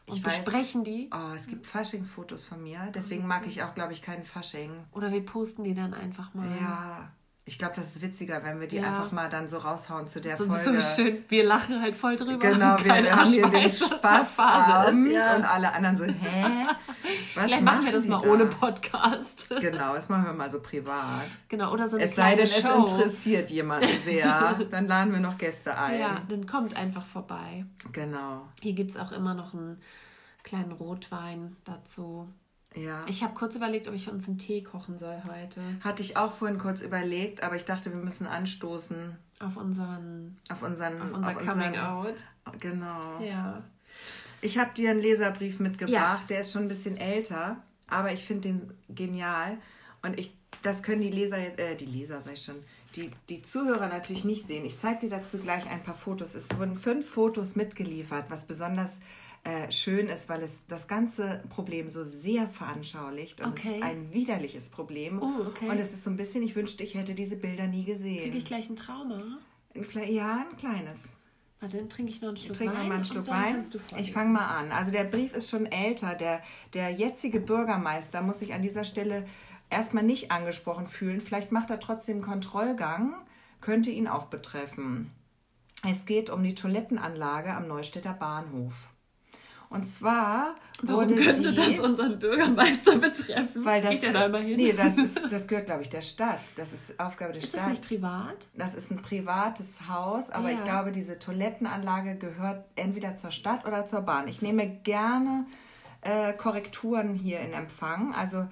und 0.06 0.16
Ich 0.18 0.24
weiß. 0.24 0.44
besprechen 0.44 0.84
die. 0.84 1.10
Oh, 1.12 1.34
es 1.34 1.46
gibt 1.46 1.66
Faschingsfotos 1.66 2.44
von 2.44 2.62
mir. 2.62 2.90
Deswegen 2.94 3.26
mag 3.26 3.46
ich 3.46 3.62
auch, 3.62 3.74
glaube 3.74 3.92
ich, 3.92 4.02
keinen 4.02 4.24
Fasching. 4.24 4.70
Oder 4.92 5.10
wir 5.12 5.24
posten 5.24 5.64
die 5.64 5.74
dann 5.74 5.94
einfach 5.94 6.34
mal. 6.34 6.48
Ja. 6.60 7.12
Ich 7.46 7.58
glaube, 7.58 7.74
das 7.76 7.94
ist 7.94 8.00
witziger, 8.00 8.42
wenn 8.42 8.58
wir 8.58 8.66
die 8.66 8.76
ja. 8.76 8.88
einfach 8.88 9.12
mal 9.12 9.28
dann 9.28 9.48
so 9.48 9.58
raushauen 9.58 10.08
zu 10.08 10.18
der 10.18 10.36
Sonst 10.36 10.64
Folge. 10.64 10.80
So 10.80 11.02
schön, 11.02 11.24
wir 11.28 11.44
lachen 11.44 11.82
halt 11.82 11.94
voll 11.94 12.16
drüber. 12.16 12.38
Genau, 12.38 12.76
wir 12.82 13.14
haben 13.14 13.30
hier 13.30 13.46
den 13.48 13.70
Spaßabend 13.70 15.12
ja. 15.12 15.36
und 15.36 15.44
alle 15.44 15.70
anderen 15.72 15.96
so, 15.96 16.04
hä? 16.04 16.14
Was 17.34 17.44
Vielleicht 17.44 17.62
machen 17.62 17.84
wir 17.84 17.92
das 17.92 18.06
mal 18.06 18.18
da? 18.18 18.28
ohne 18.28 18.46
Podcast. 18.46 19.48
Genau, 19.60 19.94
das 19.94 20.08
machen 20.08 20.24
wir 20.24 20.32
mal 20.32 20.48
so 20.48 20.60
privat. 20.60 21.38
Genau, 21.48 21.70
oder 21.72 21.86
so 21.86 21.96
eine 21.96 22.06
Es 22.06 22.14
sei 22.14 22.34
denn, 22.34 22.46
Show. 22.46 22.84
es 22.84 22.92
interessiert 22.92 23.50
jemanden 23.50 23.88
sehr, 24.02 24.58
dann 24.70 24.86
laden 24.86 25.12
wir 25.12 25.20
noch 25.20 25.36
Gäste 25.36 25.76
ein. 25.76 26.00
Ja, 26.00 26.22
dann 26.28 26.46
kommt 26.46 26.76
einfach 26.76 27.04
vorbei. 27.04 27.66
Genau. 27.92 28.48
Hier 28.62 28.72
gibt 28.72 28.90
es 28.90 28.96
auch 28.96 29.12
immer 29.12 29.34
noch 29.34 29.52
einen 29.52 29.80
kleinen 30.44 30.72
Rotwein 30.72 31.56
dazu. 31.64 32.28
Ja. 32.74 33.04
Ich 33.08 33.22
habe 33.22 33.34
kurz 33.34 33.54
überlegt, 33.54 33.88
ob 33.88 33.94
ich 33.94 34.10
uns 34.10 34.26
einen 34.26 34.38
Tee 34.38 34.62
kochen 34.62 34.98
soll 34.98 35.22
heute. 35.28 35.60
Hatte 35.80 36.02
ich 36.02 36.16
auch 36.16 36.32
vorhin 36.32 36.58
kurz 36.58 36.82
überlegt, 36.82 37.42
aber 37.42 37.56
ich 37.56 37.64
dachte, 37.64 37.92
wir 37.92 38.00
müssen 38.00 38.26
anstoßen. 38.26 39.16
Auf 39.40 39.56
unseren. 39.56 40.38
Auf 40.50 40.62
unseren. 40.62 41.00
Auf 41.00 41.12
unser 41.12 41.30
auf 41.30 41.36
Coming 41.36 41.68
unseren, 41.68 41.78
Out. 41.78 42.14
Genau. 42.58 43.20
Ja. 43.20 43.62
Ich 44.40 44.58
habe 44.58 44.74
dir 44.74 44.90
einen 44.90 45.00
Leserbrief 45.00 45.60
mitgebracht, 45.60 46.22
ja. 46.22 46.26
der 46.28 46.40
ist 46.40 46.52
schon 46.52 46.62
ein 46.62 46.68
bisschen 46.68 46.96
älter, 46.96 47.56
aber 47.88 48.12
ich 48.12 48.24
finde 48.24 48.48
den 48.48 48.74
genial. 48.88 49.58
Und 50.02 50.18
ich, 50.18 50.36
das 50.62 50.82
können 50.82 51.00
die 51.00 51.10
Leser, 51.10 51.38
äh, 51.58 51.76
die 51.76 51.86
Leser, 51.86 52.20
sag 52.20 52.34
ich 52.34 52.44
schon, 52.44 52.56
die, 52.96 53.10
die 53.28 53.42
Zuhörer 53.42 53.88
natürlich 53.88 54.24
nicht 54.24 54.46
sehen. 54.46 54.64
Ich 54.64 54.78
zeige 54.78 55.00
dir 55.00 55.10
dazu 55.10 55.38
gleich 55.38 55.66
ein 55.70 55.82
paar 55.82 55.94
Fotos. 55.94 56.34
Es 56.34 56.46
wurden 56.58 56.76
fünf 56.76 57.08
Fotos 57.08 57.56
mitgeliefert, 57.56 58.26
was 58.28 58.44
besonders 58.44 59.00
äh, 59.44 59.70
schön 59.70 60.08
ist, 60.08 60.28
weil 60.28 60.42
es 60.42 60.60
das 60.68 60.88
ganze 60.88 61.42
Problem 61.50 61.90
so 61.90 62.02
sehr 62.02 62.48
veranschaulicht 62.48 63.42
und 63.42 63.48
okay. 63.48 63.68
es 63.68 63.76
ist 63.76 63.82
ein 63.82 64.12
widerliches 64.12 64.70
Problem. 64.70 65.20
Oh, 65.22 65.46
okay. 65.46 65.68
Und 65.68 65.78
es 65.78 65.92
ist 65.92 66.02
so 66.04 66.10
ein 66.10 66.16
bisschen, 66.16 66.42
ich 66.42 66.56
wünschte, 66.56 66.82
ich 66.82 66.94
hätte 66.94 67.14
diese 67.14 67.36
Bilder 67.36 67.66
nie 67.66 67.84
gesehen. 67.84 68.22
Kriege 68.22 68.38
ich 68.38 68.46
gleich 68.46 68.70
ein 68.70 68.76
Trauma? 68.76 69.22
Ja, 70.08 70.46
ein 70.50 70.56
kleines. 70.56 71.12
Warte, 71.60 71.78
dann 71.78 71.88
trinke 71.88 72.10
ich 72.10 72.20
noch 72.20 72.28
einen 72.28 72.36
Schluck 72.36 72.60
Wein. 72.60 72.88
mal 72.88 72.92
einen 72.92 73.04
Schluck 73.04 73.28
Wein. 73.28 73.64
Ich 73.98 74.12
fange 74.12 74.32
mal 74.32 74.46
an. 74.46 74.72
Also 74.72 74.90
der 74.90 75.04
Brief 75.04 75.34
ist 75.34 75.50
schon 75.50 75.66
älter. 75.66 76.14
Der, 76.14 76.42
der 76.72 76.90
jetzige 76.90 77.40
Bürgermeister 77.40 78.22
muss 78.22 78.38
sich 78.38 78.54
an 78.54 78.62
dieser 78.62 78.84
Stelle 78.84 79.26
erstmal 79.68 80.04
nicht 80.04 80.30
angesprochen 80.30 80.86
fühlen. 80.86 81.20
Vielleicht 81.20 81.52
macht 81.52 81.70
er 81.70 81.80
trotzdem 81.80 82.22
Kontrollgang. 82.22 83.14
Könnte 83.60 83.90
ihn 83.90 84.08
auch 84.08 84.26
betreffen. 84.26 85.10
Es 85.86 86.06
geht 86.06 86.30
um 86.30 86.42
die 86.42 86.54
Toilettenanlage 86.54 87.52
am 87.54 87.66
Neustädter 87.68 88.14
Bahnhof. 88.14 88.93
Und 89.70 89.88
zwar 89.88 90.54
Warum 90.82 91.02
wurde 91.02 91.16
könnte 91.16 91.50
die, 91.50 91.56
das 91.56 91.78
unseren 91.78 92.18
Bürgermeister 92.18 92.98
betreffen? 92.98 93.64
Weil 93.64 93.82
das, 93.82 93.90
Geht 93.92 94.02
ja 94.04 94.12
da 94.12 94.26
immer 94.26 94.38
hin? 94.38 94.56
Nee, 94.56 94.72
das, 94.72 94.96
ist, 94.96 95.20
das 95.30 95.48
gehört, 95.48 95.66
glaube 95.66 95.82
ich, 95.82 95.88
der 95.88 96.02
Stadt. 96.02 96.40
Das 96.56 96.72
ist 96.72 96.98
Aufgabe 97.00 97.32
der 97.32 97.42
ist 97.42 97.48
Stadt. 97.48 97.72
Ist 97.72 97.80
das 97.80 97.90
nicht 97.90 98.02
privat? 98.02 98.46
Das 98.54 98.74
ist 98.74 98.90
ein 98.90 99.02
privates 99.02 99.88
Haus, 99.88 100.30
aber 100.30 100.50
ja. 100.50 100.58
ich 100.58 100.64
glaube, 100.64 100.92
diese 100.92 101.18
Toilettenanlage 101.18 102.16
gehört 102.16 102.64
entweder 102.76 103.16
zur 103.16 103.30
Stadt 103.30 103.66
oder 103.66 103.86
zur 103.86 104.02
Bahn. 104.02 104.28
Ich 104.28 104.42
nehme 104.42 104.68
gerne 104.68 105.46
äh, 106.02 106.32
Korrekturen 106.34 107.14
hier 107.14 107.40
in 107.40 107.52
Empfang. 107.52 108.14
Also 108.14 108.46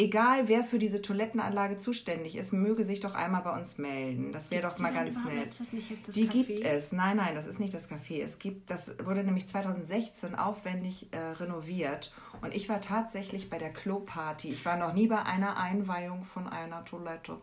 egal 0.00 0.48
wer 0.48 0.64
für 0.64 0.78
diese 0.78 1.02
Toilettenanlage 1.02 1.76
zuständig 1.76 2.36
ist, 2.36 2.52
möge 2.52 2.84
sich 2.84 3.00
doch 3.00 3.14
einmal 3.14 3.42
bei 3.42 3.56
uns 3.56 3.78
melden. 3.78 4.32
Das 4.32 4.50
wäre 4.50 4.62
doch 4.62 4.78
mal 4.78 4.92
ganz 4.92 5.16
nett. 5.24 5.44
Ist 5.44 5.60
das 5.60 5.72
nicht 5.72 5.90
jetzt 5.90 6.08
das 6.08 6.14
die 6.14 6.28
Café? 6.28 6.44
gibt 6.46 6.60
es. 6.60 6.92
Nein, 6.92 7.18
nein, 7.18 7.34
das 7.34 7.46
ist 7.46 7.60
nicht 7.60 7.74
das 7.74 7.90
Café. 7.90 8.22
Es 8.22 8.38
gibt, 8.38 8.70
das 8.70 8.94
wurde 9.04 9.22
nämlich 9.22 9.48
2016 9.48 10.34
aufwendig 10.34 11.08
äh, 11.12 11.18
renoviert. 11.18 12.12
Und 12.40 12.54
ich 12.54 12.68
war 12.68 12.80
tatsächlich 12.80 13.50
bei 13.50 13.58
der 13.58 13.72
Klo-Party. 13.72 14.48
Ich 14.48 14.64
war 14.64 14.76
noch 14.76 14.94
nie 14.94 15.06
bei 15.06 15.22
einer 15.22 15.56
Einweihung 15.56 16.24
von 16.24 16.48
einer 16.48 16.84
Toilette. 16.84 17.38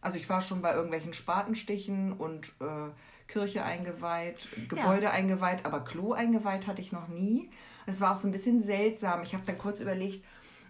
Also 0.00 0.18
ich 0.18 0.28
war 0.28 0.42
schon 0.42 0.62
bei 0.62 0.74
irgendwelchen 0.74 1.14
Spatenstichen 1.14 2.12
und 2.12 2.48
äh, 2.60 2.90
Kirche 3.26 3.64
eingeweiht, 3.64 4.48
Gebäude 4.68 5.04
ja. 5.04 5.10
eingeweiht, 5.10 5.64
aber 5.64 5.80
Klo 5.82 6.12
eingeweiht 6.12 6.66
hatte 6.66 6.80
ich 6.80 6.92
noch 6.92 7.08
nie. 7.08 7.50
Es 7.86 8.00
war 8.00 8.12
auch 8.12 8.16
so 8.16 8.28
ein 8.28 8.32
bisschen 8.32 8.62
seltsam. 8.62 9.22
Ich 9.22 9.34
habe 9.34 9.44
dann 9.46 9.58
kurz 9.58 9.80
überlegt, 9.80 10.24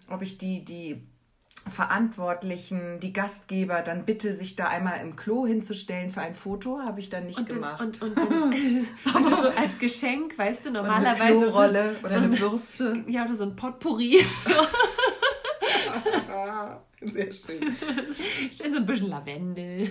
ob 0.09 0.21
ich 0.21 0.37
die, 0.37 0.63
die 0.63 1.03
Verantwortlichen, 1.69 2.99
die 2.99 3.13
Gastgeber 3.13 3.81
dann 3.81 4.05
bitte, 4.05 4.33
sich 4.33 4.55
da 4.55 4.67
einmal 4.67 5.01
im 5.01 5.15
Klo 5.15 5.45
hinzustellen 5.45 6.09
für 6.09 6.21
ein 6.21 6.33
Foto, 6.33 6.79
habe 6.79 6.99
ich 6.99 7.09
dann 7.09 7.25
nicht 7.25 7.39
und 7.39 7.49
gemacht. 7.49 7.81
Und, 7.81 8.01
und, 8.01 8.17
und 8.17 8.55
aber 9.13 9.35
so 9.35 9.49
als 9.49 9.77
Geschenk, 9.79 10.37
weißt 10.37 10.65
du, 10.65 10.71
normalerweise. 10.71 11.23
Eine 11.23 11.37
Klorolle 11.37 11.95
so, 12.01 12.05
oder 12.05 12.19
so 12.19 12.25
eine 12.25 12.37
Bürste. 12.37 13.03
Ja, 13.07 13.25
oder 13.25 13.35
so 13.35 13.43
ein 13.43 13.55
Potpourri. 13.55 14.25
Sehr 17.01 17.31
schön. 17.31 17.61
Schön 18.51 18.73
so 18.73 18.79
ein 18.79 18.85
bisschen 18.85 19.09
Lavendel. 19.09 19.89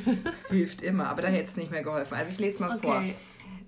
Hilft 0.48 0.82
immer, 0.82 1.08
aber 1.08 1.22
da 1.22 1.28
hätte 1.28 1.44
es 1.44 1.56
nicht 1.56 1.70
mehr 1.70 1.82
geholfen. 1.82 2.14
Also 2.14 2.32
ich 2.32 2.38
lese 2.38 2.60
mal 2.60 2.76
okay. 2.76 2.80
vor. 2.86 3.02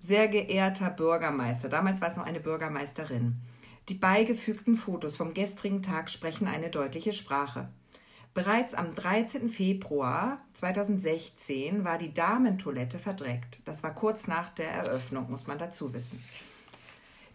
Sehr 0.00 0.28
geehrter 0.28 0.90
Bürgermeister, 0.90 1.68
damals 1.68 2.00
war 2.00 2.08
es 2.08 2.16
noch 2.16 2.24
eine 2.24 2.40
Bürgermeisterin. 2.40 3.36
Die 3.88 3.94
beigefügten 3.94 4.76
Fotos 4.76 5.16
vom 5.16 5.34
gestrigen 5.34 5.82
Tag 5.82 6.10
sprechen 6.10 6.46
eine 6.46 6.70
deutliche 6.70 7.12
Sprache. 7.12 7.68
Bereits 8.38 8.72
am 8.74 8.94
13. 8.94 9.48
Februar 9.48 10.38
2016 10.52 11.82
war 11.82 11.98
die 11.98 12.14
Damentoilette 12.14 13.00
verdreckt. 13.00 13.66
Das 13.66 13.82
war 13.82 13.92
kurz 13.92 14.28
nach 14.28 14.48
der 14.48 14.70
Eröffnung, 14.70 15.28
muss 15.28 15.48
man 15.48 15.58
dazu 15.58 15.92
wissen. 15.92 16.22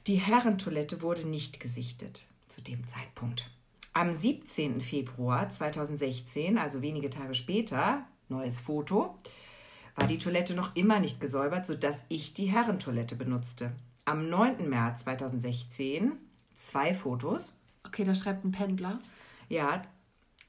Die 0.08 0.16
Herrentoilette 0.16 1.02
wurde 1.02 1.28
nicht 1.28 1.60
gesichtet 1.60 2.26
zu 2.48 2.62
dem 2.62 2.88
Zeitpunkt. 2.88 3.50
Am 3.92 4.13
17. 4.13 4.80
Februar 4.80 5.50
2016, 5.50 6.58
also 6.58 6.82
wenige 6.82 7.10
Tage 7.10 7.34
später, 7.34 8.06
neues 8.30 8.62
Foto, 8.62 9.18
war 9.98 10.08
die 10.08 10.20
Toilette 10.20 10.54
noch 10.54 10.74
immer 10.74 11.02
nicht 11.02 11.20
gesäubert, 11.20 11.66
sodass 11.66 12.06
ich 12.08 12.34
die 12.34 12.46
Herrentoilette 12.46 13.18
benutzte. 13.18 13.74
Am 14.06 14.30
9. 14.30 14.70
März 14.70 15.04
2016 15.04 16.13
zwei 16.56 16.94
Fotos. 16.94 17.54
Okay, 17.86 18.06
da 18.06 18.16
schreibt 18.16 18.46
ein 18.46 18.54
Pendler. 18.54 19.02
Ja, 19.50 19.82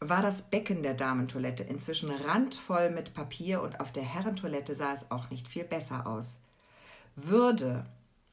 war 0.08 0.22
das 0.22 0.42
Becken 0.42 0.82
der 0.82 0.94
Damentoilette 0.94 1.62
inzwischen 1.62 2.10
randvoll 2.10 2.90
mit 2.90 3.14
Papier 3.14 3.62
und 3.62 3.80
auf 3.80 3.92
der 3.92 4.02
Herrentoilette 4.02 4.74
sah 4.74 4.92
es 4.92 5.10
auch 5.10 5.30
nicht 5.30 5.48
viel 5.48 5.64
besser 5.64 6.06
aus. 6.06 6.38
Würde, 7.16 7.84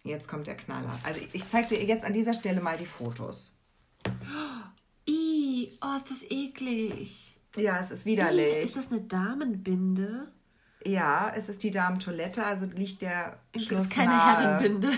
jetzt 0.04 0.28
kommt 0.28 0.48
der 0.48 0.58
Knaller. 0.58 0.98
Also 1.04 1.22
ich 1.34 1.48
zeige 1.48 1.70
dir 1.70 1.84
jetzt 1.84 2.06
an 2.06 2.14
dieser 2.14 2.34
Stelle 2.34 2.62
mal 2.62 2.78
die 2.78 2.86
Fotos. 2.86 3.54
Ih, 5.08 5.72
oh, 5.82 5.96
ist 5.96 6.12
das 6.12 6.24
eklig. 6.30 7.36
Ja, 7.56 7.80
es 7.80 7.92
ist 7.92 8.06
widerlich. 8.06 8.54
Ih, 8.54 8.64
ist 8.64 8.76
das 8.76 8.92
eine 8.92 9.02
Damenbinde? 9.02 10.32
Ja, 10.86 11.32
es 11.36 11.48
ist 11.48 11.62
die 11.64 11.70
Damentoilette, 11.70 12.44
also 12.44 12.66
liegt 12.66 13.04
der 13.04 13.38
Schluss 13.56 13.84
ist 13.84 13.92
keine 13.92 14.12
nahe. 14.12 14.38
Herrenbinde. 14.38 14.92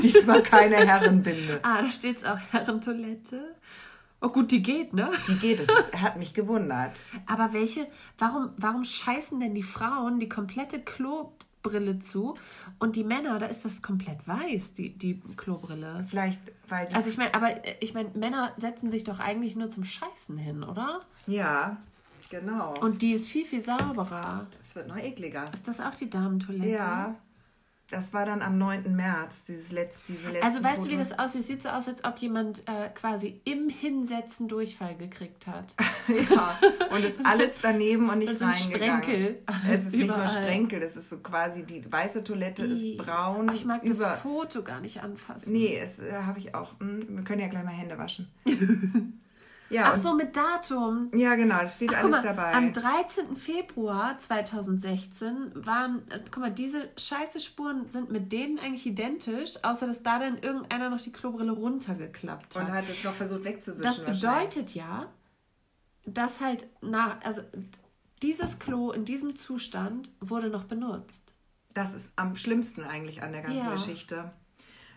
Diesmal 0.00 0.42
keine 0.42 0.76
Herrenbinde. 0.86 1.58
ah, 1.62 1.82
da 1.82 1.90
steht 1.90 2.18
es 2.18 2.24
auch 2.24 2.38
Herrentoilette. 2.52 3.56
Oh 4.20 4.28
gut, 4.30 4.50
die 4.50 4.62
geht, 4.62 4.94
ne? 4.94 5.10
Die 5.28 5.36
geht, 5.36 5.60
es 5.60 5.92
hat 5.92 6.16
mich 6.16 6.34
gewundert. 6.34 7.06
Aber 7.26 7.52
welche, 7.52 7.86
warum, 8.18 8.50
warum 8.56 8.82
scheißen 8.82 9.38
denn 9.38 9.54
die 9.54 9.62
Frauen 9.62 10.18
die 10.18 10.28
komplette 10.28 10.80
Klobrille 10.80 12.00
zu 12.00 12.36
und 12.80 12.96
die 12.96 13.04
Männer, 13.04 13.38
da 13.38 13.46
ist 13.46 13.64
das 13.64 13.80
komplett 13.80 14.26
weiß, 14.26 14.74
die, 14.74 14.90
die 14.90 15.20
Klobrille. 15.36 16.04
Vielleicht, 16.08 16.40
weil 16.68 16.88
Also 16.94 17.08
ich 17.10 17.16
meine, 17.16 17.32
aber 17.32 17.64
äh, 17.64 17.76
ich 17.80 17.94
meine, 17.94 18.10
Männer 18.14 18.52
setzen 18.56 18.90
sich 18.90 19.04
doch 19.04 19.20
eigentlich 19.20 19.54
nur 19.54 19.68
zum 19.68 19.84
Scheißen 19.84 20.36
hin, 20.36 20.64
oder? 20.64 21.02
Ja, 21.28 21.76
genau. 22.28 22.76
Und 22.80 23.02
die 23.02 23.12
ist 23.12 23.28
viel, 23.28 23.46
viel 23.46 23.62
sauberer. 23.62 24.46
Es 24.60 24.74
wird 24.74 24.88
noch 24.88 24.96
ekliger. 24.96 25.44
Ist 25.52 25.68
das 25.68 25.80
auch 25.80 25.94
die 25.94 26.10
Damentoilette? 26.10 26.68
Ja, 26.70 27.14
das 27.90 28.12
war 28.12 28.26
dann 28.26 28.42
am 28.42 28.58
9. 28.58 28.94
März, 28.94 29.44
dieses 29.44 29.72
Letz-, 29.72 30.00
diese 30.06 30.28
letzte 30.28 30.44
Also 30.44 30.62
weißt 30.62 30.76
Foto. 30.76 30.88
du, 30.88 30.94
wie 30.94 30.98
das 30.98 31.18
aussieht? 31.18 31.44
Sieht 31.44 31.62
so 31.62 31.70
aus, 31.70 31.88
als 31.88 32.04
ob 32.04 32.18
jemand 32.18 32.60
äh, 32.68 32.90
quasi 32.94 33.40
im 33.44 33.70
Hinsetzen 33.70 34.46
Durchfall 34.46 34.94
gekriegt 34.96 35.46
hat. 35.46 35.74
ja, 36.30 36.58
und 36.90 37.02
ist 37.02 37.20
alles 37.24 37.58
daneben 37.62 38.10
und 38.10 38.18
nicht 38.18 38.40
das 38.40 38.42
reingegangen. 38.42 39.02
Sprenkel. 39.02 39.42
Es 39.70 39.86
ist 39.86 39.96
nicht 39.96 40.14
nur 40.14 40.28
Sprenkel, 40.28 40.82
es 40.82 40.96
ist 40.96 41.08
so 41.08 41.18
quasi, 41.20 41.64
die 41.64 41.90
weiße 41.90 42.22
Toilette 42.24 42.66
I. 42.66 42.72
ist 42.72 43.04
braun. 43.06 43.48
Oh, 43.48 43.52
ich 43.54 43.64
mag 43.64 43.82
das 43.84 44.04
Foto 44.20 44.62
gar 44.62 44.80
nicht 44.80 45.02
anfassen. 45.02 45.52
Nee, 45.52 45.78
es 45.82 45.98
äh, 45.98 46.12
habe 46.12 46.38
ich 46.38 46.54
auch. 46.54 46.78
Hm, 46.80 47.06
wir 47.08 47.24
können 47.24 47.40
ja 47.40 47.48
gleich 47.48 47.64
mal 47.64 47.70
Hände 47.70 47.96
waschen. 47.96 48.28
Ja, 49.70 49.92
Ach 49.92 49.98
so, 49.98 50.14
mit 50.14 50.34
Datum. 50.34 51.10
Ja, 51.14 51.34
genau, 51.34 51.58
das 51.58 51.76
steht 51.76 51.90
Ach, 51.92 51.98
alles 51.98 52.10
mal, 52.10 52.22
dabei. 52.22 52.54
Am 52.54 52.72
13. 52.72 53.36
Februar 53.36 54.18
2016 54.18 55.52
waren, 55.54 56.02
guck 56.30 56.38
mal, 56.38 56.50
diese 56.50 56.88
scheiße 56.96 57.40
Spuren 57.40 57.90
sind 57.90 58.10
mit 58.10 58.32
denen 58.32 58.58
eigentlich 58.58 58.86
identisch, 58.86 59.62
außer 59.62 59.86
dass 59.86 60.02
da 60.02 60.18
dann 60.18 60.38
irgendeiner 60.38 60.88
noch 60.88 61.00
die 61.00 61.12
Klobrille 61.12 61.52
runtergeklappt 61.52 62.56
hat. 62.56 62.62
Und 62.62 62.72
hat 62.72 62.88
es 62.88 63.04
noch 63.04 63.14
versucht 63.14 63.44
wegzuwischen. 63.44 63.82
Das 63.82 64.04
bedeutet 64.04 64.74
ja, 64.74 65.06
dass 66.06 66.40
halt 66.40 66.66
nach, 66.80 67.20
also 67.22 67.42
dieses 68.22 68.58
Klo 68.58 68.90
in 68.92 69.04
diesem 69.04 69.36
Zustand 69.36 70.12
wurde 70.20 70.48
noch 70.48 70.64
benutzt. 70.64 71.34
Das 71.74 71.94
ist 71.94 72.12
am 72.16 72.36
schlimmsten 72.36 72.82
eigentlich 72.82 73.22
an 73.22 73.32
der 73.32 73.42
ganzen 73.42 73.66
ja. 73.66 73.72
Geschichte. 73.72 74.32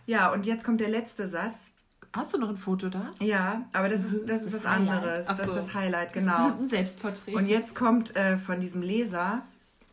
Ja, 0.06 0.32
und 0.32 0.46
jetzt 0.46 0.64
kommt 0.64 0.80
der 0.80 0.90
letzte 0.90 1.28
Satz. 1.28 1.74
Hast 2.14 2.34
du 2.34 2.38
noch 2.38 2.50
ein 2.50 2.58
Foto 2.58 2.90
da? 2.90 3.12
Ja, 3.22 3.66
aber 3.74 3.88
das 3.88 4.04
ist, 4.04 4.28
das, 4.30 4.44
ist 4.44 4.54
was 4.54 4.66
anderes. 4.66 5.28
Ach 5.30 5.38
Das 5.38 5.48
so. 5.48 5.54
ist 5.54 5.68
das 5.68 5.74
Highlight, 5.74 6.16
Das 6.16 6.24
genau. 6.24 6.50
ist 6.50 6.60
ein 6.60 6.70
Selbstporträt. 6.70 7.36
Und 7.36 7.48
jetzt 7.48 7.74
kommt 7.76 8.16
äh, 8.16 8.38
von 8.38 8.60
diesem 8.60 8.82
Leser 8.82 9.44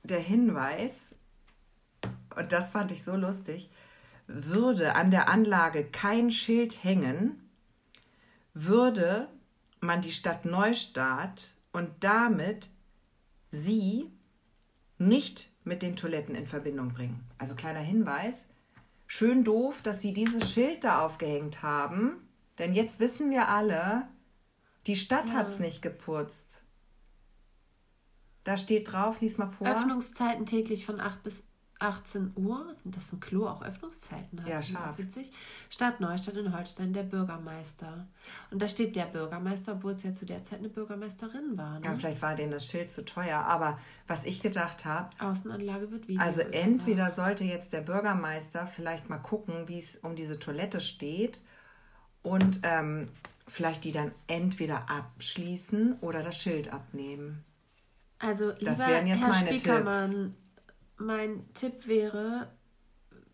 der 0.02 0.18
Hinweis, 0.20 1.14
und 2.36 2.52
das 2.52 2.72
fand 2.72 2.90
ich 2.92 3.04
so 3.04 3.14
lustig, 3.16 3.70
würde 4.26 4.94
an 4.94 5.10
der 5.10 5.28
Anlage 5.28 5.84
kein 5.84 6.30
Schild 6.30 6.82
hängen, 6.82 7.40
würde 8.52 9.28
man 9.80 10.00
die 10.00 10.12
Stadt 10.12 10.44
Neustadt 10.44 11.54
und 11.72 11.88
damit 12.00 12.70
sie 13.52 14.10
nicht 14.98 15.50
mit 15.64 15.82
den 15.82 15.94
Toiletten 15.94 16.34
in 16.34 16.46
Verbindung 16.46 16.92
bringen. 16.92 17.24
Also 17.38 17.54
kleiner 17.54 17.78
Hinweis, 17.80 18.46
schön 19.08 19.42
doof, 19.42 19.82
dass 19.82 20.00
sie 20.00 20.12
dieses 20.12 20.52
Schild 20.52 20.84
da 20.84 21.04
aufgehängt 21.04 21.62
haben, 21.64 22.28
denn 22.58 22.74
jetzt 22.74 23.00
wissen 23.00 23.30
wir 23.30 23.48
alle, 23.48 24.06
die 24.86 24.94
Stadt 24.94 25.32
hat's 25.32 25.58
nicht 25.58 25.82
geputzt. 25.82 26.62
Da 28.44 28.56
steht 28.56 28.92
drauf, 28.92 29.20
lies 29.20 29.36
mal 29.36 29.48
vor. 29.48 29.66
Öffnungszeiten 29.66 30.46
täglich 30.46 30.86
von 30.86 31.00
8 31.00 31.22
bis 31.24 31.42
18 31.80 32.32
Uhr. 32.36 32.74
Dass 32.84 33.12
ein 33.12 33.20
Klo 33.20 33.46
auch 33.46 33.62
Öffnungszeiten 33.62 34.40
hat. 34.42 34.48
Ja, 34.48 34.62
scharf. 34.62 34.98
Witzig. 34.98 35.30
Stadt 35.70 36.00
Neustadt 36.00 36.36
in 36.36 36.56
Holstein, 36.56 36.92
der 36.92 37.02
Bürgermeister. 37.04 38.06
Und 38.50 38.60
da 38.62 38.68
steht 38.68 38.96
der 38.96 39.04
Bürgermeister, 39.06 39.72
obwohl 39.74 39.92
es 39.92 40.02
ja 40.02 40.12
zu 40.12 40.26
der 40.26 40.42
Zeit 40.44 40.58
eine 40.60 40.68
Bürgermeisterin 40.68 41.56
war. 41.56 41.80
Ja, 41.84 41.90
Ne? 41.92 41.96
vielleicht 41.98 42.22
war 42.22 42.34
denen 42.34 42.50
das 42.50 42.66
Schild 42.66 42.90
zu 42.90 43.04
teuer, 43.04 43.38
aber 43.40 43.78
was 44.06 44.24
ich 44.24 44.40
gedacht 44.42 44.84
habe, 44.84 45.10
Außenanlage 45.20 45.90
wird 45.90 46.08
wieder. 46.08 46.22
also 46.22 46.40
entweder 46.40 47.10
sollte 47.10 47.44
jetzt 47.44 47.72
der 47.72 47.80
Bürgermeister 47.82 48.66
vielleicht 48.66 49.08
mal 49.08 49.18
gucken, 49.18 49.68
wie 49.68 49.78
es 49.78 49.96
um 49.96 50.16
diese 50.16 50.38
Toilette 50.38 50.80
steht 50.80 51.42
und 52.22 52.60
ähm, 52.64 53.08
vielleicht 53.46 53.84
die 53.84 53.92
dann 53.92 54.12
entweder 54.26 54.90
abschließen 54.90 55.98
oder 56.00 56.22
das 56.22 56.36
Schild 56.36 56.72
abnehmen. 56.72 57.44
Also, 58.18 58.50
lieber 58.58 58.70
Das 58.72 58.78
wären 58.80 59.06
jetzt 59.06 59.20
Herr 59.22 59.28
meine 59.28 59.46
Spiekermann, 59.48 60.34
mein 60.98 61.52
Tipp 61.54 61.86
wäre, 61.86 62.52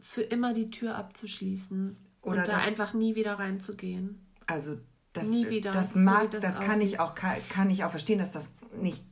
für 0.01 0.23
immer 0.23 0.53
die 0.53 0.71
Tür 0.71 0.97
abzuschließen 0.97 1.97
Oder 2.23 2.39
und 2.39 2.49
da 2.49 2.57
einfach 2.59 2.95
nie 2.95 3.15
wieder 3.17 3.39
reinzugehen. 3.39 4.27
Also 4.47 4.79
das, 5.13 5.29
Nie 5.29 5.49
wieder, 5.49 5.71
das 5.71 5.93
so 5.93 6.01
mag, 6.01 6.25
wie 6.25 6.29
das 6.29 6.43
das, 6.43 6.61
kann 6.61 6.81
ich 6.81 7.01
auch 7.01 7.15
kann 7.15 7.71
ich 7.71 7.85
auch 7.85 7.91
verstehen, 7.91 8.19
dass 8.19 8.33
das 8.33 8.53
nicht 8.81 9.03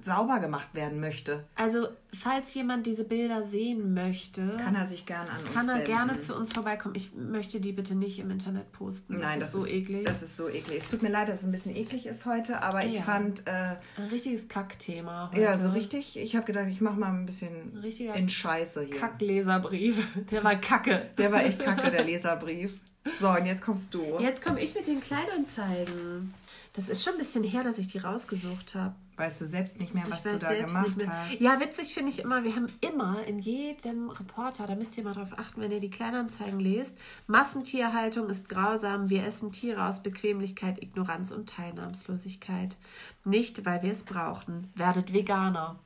sauber 0.00 0.40
gemacht 0.40 0.68
werden 0.74 0.98
möchte. 1.00 1.44
Also, 1.54 1.88
falls 2.12 2.52
jemand 2.54 2.86
diese 2.86 3.04
Bilder 3.04 3.46
sehen 3.46 3.94
möchte, 3.94 4.56
Kann 4.62 4.74
er 4.74 4.86
sich 4.86 5.06
gerne 5.06 5.30
an 5.30 5.38
uns 5.44 5.52
kann 5.54 5.68
er 5.68 5.74
wenden. 5.76 5.86
gerne 5.86 6.18
zu 6.20 6.34
uns 6.34 6.52
vorbeikommen. 6.52 6.94
Ich 6.94 7.12
möchte 7.14 7.60
die 7.60 7.72
bitte 7.72 7.94
nicht 7.94 8.18
im 8.18 8.30
Internet 8.30 8.72
posten. 8.72 9.14
Das 9.14 9.22
Nein, 9.22 9.40
ist 9.42 9.52
so 9.52 9.66
eklig. 9.66 10.04
Das 10.04 10.22
ist 10.22 10.36
so 10.36 10.48
eklig. 10.48 10.78
Es 10.78 10.90
tut 10.90 11.02
mir 11.02 11.08
leid, 11.10 11.28
dass 11.28 11.40
es 11.40 11.44
ein 11.44 11.52
bisschen 11.52 11.76
eklig 11.76 12.06
ist 12.06 12.26
heute, 12.26 12.62
aber 12.62 12.84
ich 12.84 12.94
Ja. 12.94 13.02
fand 13.02 13.46
äh, 13.46 13.76
Ein 13.96 14.08
richtiges 14.10 14.48
Kackthema. 14.48 15.30
Heute. 15.30 15.40
ja 15.42 15.54
so 15.58 15.70
richtig. 15.70 16.16
Ich 16.16 16.34
habe 16.36 16.46
gedacht, 16.46 16.66
ich 16.70 16.80
mache 16.80 16.98
mal 16.98 17.12
ein 17.12 17.26
bisschen 17.26 17.78
Richtiger 17.82 18.14
in 18.14 18.28
Scheiße 18.28 18.82
hier. 18.84 18.96
Kackleserbrief. 18.98 20.06
Der 20.30 20.42
war 20.42 20.56
kacke. 20.56 21.10
Der 21.18 21.30
war 21.30 21.44
echt 21.44 21.58
kacke, 21.60 21.90
der 21.90 22.04
Leserbrief. 22.04 22.72
So, 23.20 23.28
und 23.30 23.46
jetzt 23.46 23.62
kommst 23.62 23.92
du. 23.94 24.18
Jetzt 24.20 24.42
komme 24.44 24.60
ich 24.62 24.74
mit 24.76 24.86
den 24.86 25.00
Kleinanzeigen. 25.00 26.32
Das 26.74 26.88
ist 26.88 27.04
schon 27.04 27.14
ein 27.14 27.18
bisschen 27.18 27.44
her, 27.44 27.62
dass 27.64 27.78
ich 27.78 27.88
die 27.88 27.98
rausgesucht 27.98 28.74
habe. 28.74 28.94
Weißt 29.16 29.42
du 29.42 29.46
selbst 29.46 29.78
nicht 29.78 29.92
mehr, 29.92 30.04
was 30.08 30.22
du 30.22 30.38
da 30.38 30.54
gemacht 30.54 31.06
hast? 31.06 31.38
Ja, 31.38 31.60
witzig 31.60 31.92
finde 31.92 32.10
ich 32.10 32.20
immer, 32.20 32.44
wir 32.44 32.56
haben 32.56 32.68
immer 32.80 33.22
in 33.26 33.38
jedem 33.38 34.08
Reporter, 34.08 34.66
da 34.66 34.74
müsst 34.74 34.96
ihr 34.96 35.04
mal 35.04 35.12
drauf 35.12 35.28
achten, 35.36 35.60
wenn 35.60 35.70
ihr 35.70 35.80
die 35.80 35.90
Kleinanzeigen 35.90 36.58
lest, 36.58 36.96
Massentierhaltung 37.26 38.30
ist 38.30 38.48
grausam, 38.48 39.10
wir 39.10 39.26
essen 39.26 39.52
Tiere 39.52 39.86
aus 39.86 40.02
Bequemlichkeit, 40.02 40.82
Ignoranz 40.82 41.30
und 41.30 41.50
Teilnahmslosigkeit. 41.50 42.76
Nicht, 43.24 43.66
weil 43.66 43.82
wir 43.82 43.92
es 43.92 44.02
brauchten. 44.02 44.72
Werdet 44.74 45.12
Veganer. 45.12 45.78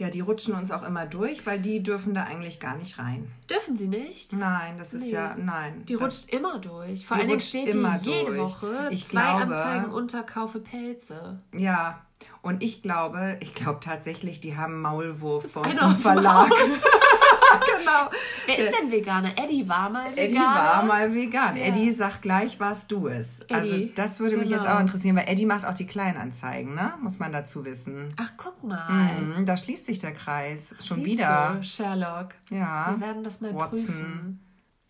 Ja, 0.00 0.10
die 0.10 0.20
rutschen 0.20 0.54
uns 0.54 0.70
auch 0.70 0.84
immer 0.84 1.06
durch, 1.06 1.44
weil 1.44 1.60
die 1.60 1.82
dürfen 1.82 2.14
da 2.14 2.22
eigentlich 2.22 2.60
gar 2.60 2.76
nicht 2.76 3.00
rein. 3.00 3.32
Dürfen 3.50 3.76
sie 3.76 3.88
nicht? 3.88 4.32
Nein, 4.32 4.78
das 4.78 4.94
ist 4.94 5.06
Nee. 5.06 5.10
ja, 5.12 5.34
nein. 5.36 5.84
Die 5.86 5.94
rutscht 5.94 6.32
immer 6.32 6.60
durch. 6.60 7.04
Vor 7.04 7.16
allen 7.16 7.26
Dingen 7.26 7.40
steht 7.40 7.74
immer 7.74 7.98
die 7.98 8.08
jede 8.10 8.26
durch. 8.26 8.38
Woche 8.38 8.88
Ich 8.92 9.06
zwei 9.08 9.20
glaube- 9.22 9.56
Anzeigen 9.56 9.90
unter 9.92 10.22
Kaufe 10.22 10.60
Pelze. 10.60 11.40
Ja, 11.52 12.06
und 12.42 12.62
ich 12.62 12.82
glaube, 12.82 13.36
ich 13.40 13.54
glaube 13.54 13.80
tatsächlich, 13.82 14.40
die 14.40 14.56
haben 14.56 14.80
Maulwurf 14.80 15.52
bei 15.52 15.60
uns 15.60 15.70
einer 15.70 15.82
im 15.82 15.94
aus 15.94 16.02
Verlag. 16.02 16.50
genau. 17.78 18.10
Wer 18.46 18.58
ist 18.58 18.78
denn 18.78 18.90
Veganer? 18.90 19.36
Eddie 19.36 19.68
war 19.68 19.90
mal 19.90 20.10
Veganer. 20.10 20.22
Eddie 20.22 20.38
war 20.38 20.82
mal 20.84 21.14
vegan. 21.14 21.56
Ja. 21.56 21.64
Eddie 21.64 21.92
sagt 21.92 22.22
gleich, 22.22 22.60
warst 22.60 22.90
du 22.90 23.08
es. 23.08 23.40
also 23.50 23.74
Eddie, 23.74 23.92
das 23.94 24.20
würde 24.20 24.36
mich 24.36 24.50
jetzt 24.50 24.62
genau. 24.62 24.76
auch 24.76 24.80
interessieren, 24.80 25.16
weil 25.16 25.28
Eddie 25.28 25.46
macht 25.46 25.66
auch 25.66 25.74
die 25.74 25.86
Kleinanzeigen, 25.86 26.74
ne? 26.74 26.94
Muss 27.00 27.18
man 27.18 27.32
dazu 27.32 27.64
wissen. 27.64 28.14
Ach, 28.16 28.32
guck 28.36 28.62
mal. 28.62 29.20
Mhm, 29.20 29.46
da 29.46 29.56
schließt 29.56 29.86
sich 29.86 29.98
der 29.98 30.12
Kreis. 30.12 30.74
Schon 30.84 30.98
Siehst 30.98 31.18
wieder. 31.18 31.56
Du, 31.56 31.64
Sherlock. 31.64 32.34
Ja. 32.50 32.94
Wir 32.96 33.06
werden 33.06 33.24
das 33.24 33.40
mal 33.40 33.54
Watson. 33.54 33.70
prüfen. 33.70 34.40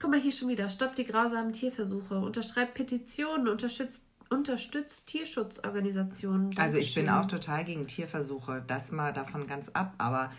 Guck 0.00 0.10
mal 0.10 0.20
hier 0.20 0.32
schon 0.32 0.48
wieder. 0.48 0.68
Stoppt 0.68 0.98
die 0.98 1.06
grausamen 1.06 1.52
Tierversuche. 1.52 2.20
Unterschreibt 2.20 2.74
Petitionen. 2.74 3.48
Unterstützt, 3.48 4.04
unterstützt 4.30 5.06
Tierschutzorganisationen. 5.06 6.56
Also 6.58 6.76
ich 6.78 6.94
bin 6.94 7.06
Dankeschön. 7.06 7.24
auch 7.24 7.28
total 7.40 7.64
gegen 7.64 7.86
Tierversuche. 7.86 8.62
Das 8.66 8.92
mal 8.92 9.12
davon 9.12 9.46
ganz 9.46 9.68
ab. 9.70 9.94
Aber 9.98 10.30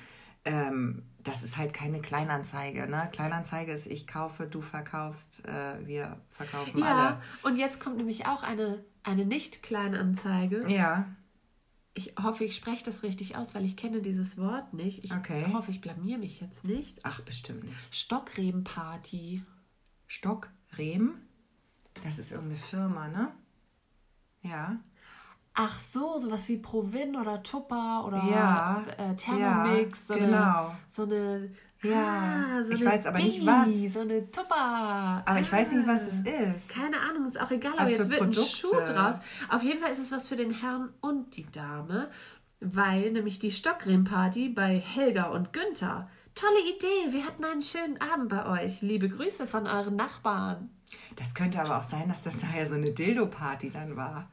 ähm, 0.46 1.04
das 1.24 1.44
ist 1.44 1.58
halt 1.58 1.74
keine 1.74 2.02
Kleinanzeige. 2.02 2.88
Ne? 2.88 3.10
Kleinanzeige 3.12 3.72
ist, 3.74 3.88
ich 3.88 4.08
kaufe, 4.08 4.48
du 4.48 4.62
verkaufst, 4.62 5.46
äh, 5.46 5.86
wir 5.86 6.18
verkaufen 6.32 6.80
Ja, 6.80 7.22
und 7.44 7.58
jetzt 7.58 7.80
kommt 7.82 7.98
nämlich 7.98 8.26
auch 8.26 8.44
eine, 8.44 8.84
eine 9.04 9.26
nicht 9.26 9.62
kleine 9.64 10.00
Anzeige. 10.00 10.64
alle. 10.66 10.74
Ja. 10.76 11.06
Ich 11.96 12.14
hoffe, 12.22 12.46
ich 12.46 12.56
spreche 12.56 12.86
das 12.86 13.04
richtig 13.04 13.36
aus, 13.36 13.54
weil 13.54 13.66
ich 13.66 13.76
kenne 13.76 14.02
dieses 14.02 14.38
Wort 14.38 14.74
nicht. 14.74 15.04
Ich 15.04 15.12
Okay. 15.14 15.46
hoffe, 15.52 15.72
ich 15.72 15.82
blamier 15.82 16.18
mich 16.18 16.40
jetzt 16.40 16.64
nicht. 16.64 17.00
Ach, 17.04 17.20
bestimmt 17.22 17.66
nicht. 17.66 17.76
Stockrebenparty. 17.92 19.44
Stockrehm. 20.08 21.16
Das 22.04 22.18
ist 22.20 22.32
irgendeine 22.32 22.60
Firma, 22.60 23.08
ne? 23.10 23.32
Ja. 24.42 24.78
Ach 25.54 25.80
so, 25.80 26.18
sowas 26.18 26.48
wie 26.48 26.58
Provin 26.58 27.16
oder 27.18 27.44
Tupper 27.44 28.06
oder 28.06 28.24
Ja, 28.30 28.84
äh, 28.98 29.16
Thermomix. 29.16 30.08
ja, 30.08 30.16
so 30.16 30.20
genau. 30.22 30.38
Eine, 30.68 30.76
so 30.90 31.04
eine. 31.04 31.52
Ja, 31.82 32.46
ah, 32.60 32.64
so 32.64 32.72
ich 32.74 32.82
eine 32.82 32.92
weiß 32.92 33.06
aber 33.08 33.18
nicht 33.20 33.46
Bingi, 33.46 33.88
was. 33.88 33.94
So 33.94 34.00
eine 34.02 34.30
Tupper. 34.32 35.24
Aber 35.26 35.40
ich 35.40 35.52
weiß 35.52 35.72
nicht, 35.74 35.88
was 35.88 36.04
es 36.04 36.24
Ah. 36.26 36.56
ist. 36.56 36.70
Keine 36.70 37.00
Ahnung, 37.00 37.26
ist 37.26 37.40
auch 37.40 37.52
egal, 37.52 37.72
Was 37.74 37.80
aber 37.82 37.90
jetzt 37.90 38.10
wird 38.10 38.22
ein 38.22 38.32
Produkte? 38.32 38.58
Schuh 38.58 38.94
draus. 38.94 39.16
Auf 39.50 39.64
jeden 39.64 39.82
Fall 39.82 39.92
ist 39.92 40.00
es 40.00 40.12
was 40.12 40.28
für 40.28 40.36
den 40.36 40.52
Herrn 40.52 40.90
und 41.02 41.36
die 41.36 41.50
Dame, 41.52 42.10
weil 42.62 43.12
nämlich 43.12 43.40
die 43.40 43.52
Stockrebenparty 43.52 44.50
bei 44.50 44.78
Helga 44.80 45.28
und 45.30 45.52
Günther. 45.54 46.10
Tolle 46.36 46.60
Idee, 46.76 47.12
wir 47.14 47.26
hatten 47.26 47.44
einen 47.44 47.64
schönen 47.64 48.00
Abend 48.02 48.30
bei 48.30 48.46
euch. 48.64 48.82
Liebe 48.82 49.10
Grüße 49.10 49.48
von 49.48 49.66
euren 49.68 49.96
Nachbarn. 49.96 50.70
Das 51.16 51.34
könnte 51.34 51.62
aber 51.62 51.78
auch 51.78 51.84
sein, 51.84 52.08
dass 52.10 52.24
das 52.24 52.42
nachher 52.42 52.66
so 52.68 52.76
eine 52.76 52.92
Dildo-Party 52.92 53.72
dann 53.72 53.96
war. 53.96 54.28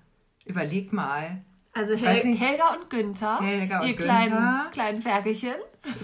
Überleg 0.45 0.93
mal. 0.93 1.43
Also 1.73 1.93
Ich 1.93 2.03
weiß 2.03 2.23
Hel 2.23 2.31
nicht. 2.31 2.41
Helga 2.43 2.75
und 2.75 2.89
Günther, 2.89 3.41
Helga 3.41 3.81
und 3.81 3.89
ihr 3.89 3.97
kleinen, 3.97 4.31
Günther. 4.31 4.69
kleinen 4.73 5.03
Ferkelchen. 5.03 5.55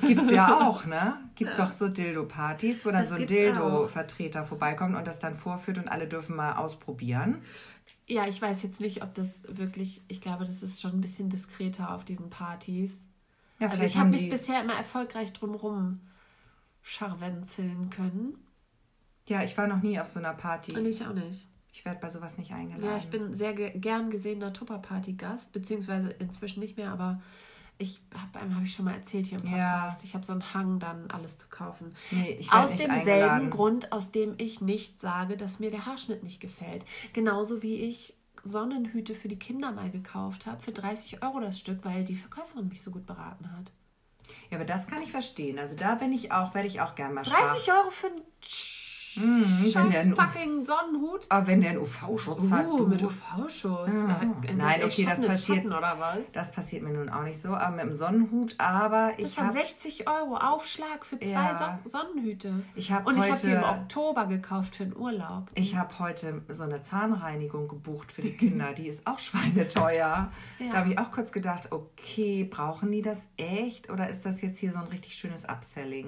Gibt's 0.03 0.31
ja 0.31 0.61
auch, 0.69 0.85
ne? 0.85 1.17
Gibt's 1.35 1.57
doch 1.57 1.73
so 1.73 1.89
Dildo-Partys, 1.89 2.85
wo 2.85 2.91
dann 2.91 3.03
Das 3.03 3.11
so 3.11 3.17
ein 3.17 3.27
Dildo-Vertreter 3.27 4.45
vorbeikommt 4.45 4.97
und 4.97 5.07
das 5.07 5.19
dann 5.19 5.35
vorführt 5.35 5.79
und 5.79 5.89
alle 5.89 6.07
dürfen 6.07 6.37
mal 6.37 6.57
ausprobieren. 6.57 7.43
Ja, 8.07 8.27
ich 8.27 8.43
weiß 8.43 8.63
jetzt 8.65 8.81
nicht, 8.83 9.03
ob 9.03 9.15
das 9.15 9.45
wirklich, 9.49 10.03
ich 10.09 10.21
glaube, 10.21 10.45
das 10.45 10.63
ist 10.63 10.81
schon 10.83 10.93
ein 10.93 11.01
bisschen 11.01 11.31
diskreter 11.31 11.95
auf 11.95 12.05
diesen 12.05 12.29
Partys. 12.29 13.05
Ja, 13.59 13.69
Also 13.69 13.85
ich 13.85 13.97
habe 13.97 14.11
mich 14.11 14.29
bisher 14.29 14.61
immer 14.63 14.75
erfolgreich 14.75 15.33
drumrum 15.33 16.01
scharwenzeln 16.83 17.91
können. 17.91 18.35
Ja, 19.33 19.43
ich 19.43 19.57
war 19.57 19.67
noch 19.67 19.83
nie 19.83 19.99
auf 19.99 20.09
so 20.09 20.19
einer 20.19 20.35
Party. 20.35 20.77
Und 20.77 20.85
ich 20.85 21.05
auch 21.07 21.15
nicht. 21.15 21.49
Ich 21.73 21.87
werde 21.87 22.01
bei 22.01 22.11
sowas 22.11 22.37
nicht 22.37 22.53
eingeladen. 22.53 22.85
Ja, 22.85 22.99
ich 22.99 23.09
bin 23.09 23.35
sehr 23.35 23.55
ge 23.55 23.71
gern 23.79 24.11
gesehener 24.11 24.53
Tupper-Party-Gast, 24.53 25.53
beziehungsweise 25.53 26.11
inzwischen 26.11 26.61
nicht 26.61 26.77
mehr, 26.77 26.91
aber 26.91 27.23
ich 27.79 28.03
habe 28.15 28.41
einem 28.41 28.55
habe 28.55 28.67
ich 28.67 28.75
schon 28.75 28.85
mal 28.85 28.93
erzählt 28.93 29.27
hier 29.27 29.39
im 29.39 29.47
Ja. 29.47 29.79
Podcast. 29.79 30.05
Ich 30.05 30.15
habe 30.15 30.25
so 30.27 30.33
einen 30.33 30.53
Hang, 30.53 30.81
dann 30.81 31.11
alles 31.11 31.39
zu 31.39 31.49
kaufen. 31.49 31.95
Nee, 32.11 32.37
ich 32.39 32.53
aus 32.53 32.73
nicht 32.73 32.83
demselben 32.83 33.11
eingeladen. 33.11 33.51
Grund, 33.51 33.91
aus 33.91 34.13
dem 34.13 34.35
ich 34.37 34.61
nicht 34.61 35.01
sage, 35.01 35.39
dass 35.39 35.61
mir 35.61 35.71
der 35.71 35.87
Haarschnitt 35.87 36.23
nicht 36.23 36.41
gefällt. 36.41 36.85
Genauso 37.15 37.63
wie 37.63 37.77
ich 37.77 38.15
Sonnenhüte 38.45 39.15
für 39.15 39.29
die 39.29 39.39
Kinder 39.39 39.73
mal 39.73 39.91
gekauft 39.91 40.45
habe, 40.45 40.61
für 40.61 40.73
30 40.73 41.23
Euro 41.23 41.41
das 41.41 41.59
Stück, 41.59 41.87
weil 41.87 42.05
die 42.05 42.17
Verkäuferin 42.17 42.69
mich 42.69 42.83
so 42.83 42.91
gut 42.91 43.07
beraten 43.07 43.51
hat. 43.51 43.73
Ja, 44.51 44.59
aber 44.59 44.67
das 44.67 44.87
kann 44.87 45.01
ich 45.03 45.11
verstehen. 45.11 45.59
Also 45.59 45.75
da 45.75 45.95
bin 45.95 46.13
ich 46.13 46.33
auch, 46.33 46.55
werde 46.55 46.69
ich 46.69 46.83
auch 46.83 46.95
gern 46.95 47.15
mal 47.15 47.23
30 47.23 47.73
Euro 47.73 47.91
für 47.91 48.09
ein 48.09 48.21
Der 49.17 49.71
Scheiß 49.71 50.09
fucking 50.17 50.65
Sonnenhut. 50.65 51.27
Aber 51.29 51.47
wenn 51.47 51.61
der 51.61 51.71
einen 51.71 51.81
UV-Schutz 51.81 52.51
hat. 52.51 52.67
Uh, 52.67 52.87
mit 52.87 53.03
UV-Schutz. 53.03 53.89
Ja. 53.89 54.21
Nein, 54.57 54.81
okay, 54.85 55.05
das 55.09 55.21
passiert- 55.21 55.59
Schatten 55.59 55.73
oder 55.73 55.97
was? 55.99 56.33
Das 56.33 56.51
passiert 56.53 56.83
mir 56.83 56.91
nun 56.93 57.09
auch 57.09 57.23
nicht 57.23 57.41
so, 57.41 57.49
aber 57.55 57.77
mit 57.77 57.85
dem 57.85 57.93
Sonnenhut. 57.93 58.55
Aber 58.59 59.13
Das 59.19 59.31
ich 59.33 59.37
waren 59.37 59.49
habe 59.49 59.59
60 59.59 60.09
Euro 60.09 60.37
Aufschlag 60.37 61.05
für 61.05 61.19
zwei 61.19 61.27
Ja. 61.31 61.79
Son 61.85 61.91
Sonnenhüte. 61.93 62.53
Ich 62.75 62.91
hab 62.93 63.07
Und 63.07 63.19
ich 63.19 63.31
habe 63.31 63.41
die 63.41 63.51
im 63.51 63.63
Oktober 63.63 64.27
gekauft 64.27 64.77
für 64.77 64.85
den 64.85 64.97
Urlaub. 64.97 65.51
ich 65.55 65.77
hab 65.77 65.99
heute 65.99 66.43
so 66.49 66.63
eine 66.63 66.83
Zahnreinigung 66.83 67.69
gebucht 67.69 68.13
für 68.13 68.23
die 68.23 68.33
Kinder. 68.37 68.73
Die 68.73 68.89
ist 68.89 69.07
auch 69.07 69.19
schweineteuer. 69.19 70.31
Ja. 70.59 70.71
Da 70.71 70.79
habe 70.79 70.91
ich 70.93 70.99
auch 70.99 71.11
kurz 71.11 71.33
gedacht, 71.33 71.71
okay, 71.73 72.45
brauchen 72.45 72.91
die 72.91 73.03
das 73.03 73.27
echt? 73.37 73.91
Oder 73.91 74.09
ist 74.09 74.25
das 74.25 74.41
jetzt 74.41 74.59
hier 74.59 74.73
so 74.73 74.79
ein 74.79 74.87
richtig 74.87 75.15
schönes 75.15 75.45
Upselling? 75.49 76.07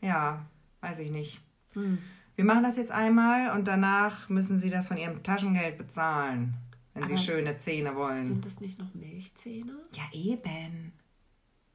Ja, 0.00 0.40
weiß 0.80 0.98
ich 1.00 1.10
nicht. 1.10 1.40
Hm. 1.74 1.98
Wir 2.36 2.44
machen 2.44 2.62
das 2.62 2.76
jetzt 2.76 2.92
einmal 2.92 3.56
und 3.56 3.66
danach 3.66 4.28
müssen 4.28 4.58
sie 4.60 4.70
das 4.70 4.86
von 4.88 4.96
ihrem 4.96 5.22
Taschengeld 5.22 5.76
bezahlen, 5.76 6.54
wenn 6.94 7.06
sie 7.06 7.14
Aber 7.14 7.22
schöne 7.22 7.58
Zähne 7.58 7.96
wollen. 7.96 8.24
Sind 8.24 8.46
das 8.46 8.60
nicht 8.60 8.78
noch 8.78 8.94
Milchzähne? 8.94 9.72
Ja, 9.92 10.04
eben. 10.12 10.92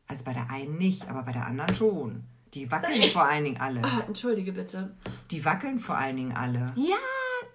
Also 0.07 0.23
bei 0.23 0.33
der 0.33 0.49
einen 0.49 0.77
nicht, 0.77 1.07
aber 1.09 1.23
bei 1.23 1.31
der 1.33 1.45
anderen 1.45 1.73
schon. 1.75 2.23
Die 2.53 2.69
wackeln 2.71 3.03
vor 3.05 3.25
allen 3.25 3.43
Dingen 3.45 3.59
alle. 3.59 3.83
Ah, 3.83 4.03
entschuldige 4.07 4.53
bitte. 4.53 4.95
Die 5.31 5.43
wackeln 5.43 5.79
vor 5.79 5.97
allen 5.97 6.15
Dingen 6.15 6.33
alle. 6.33 6.71
Ja, 6.75 6.95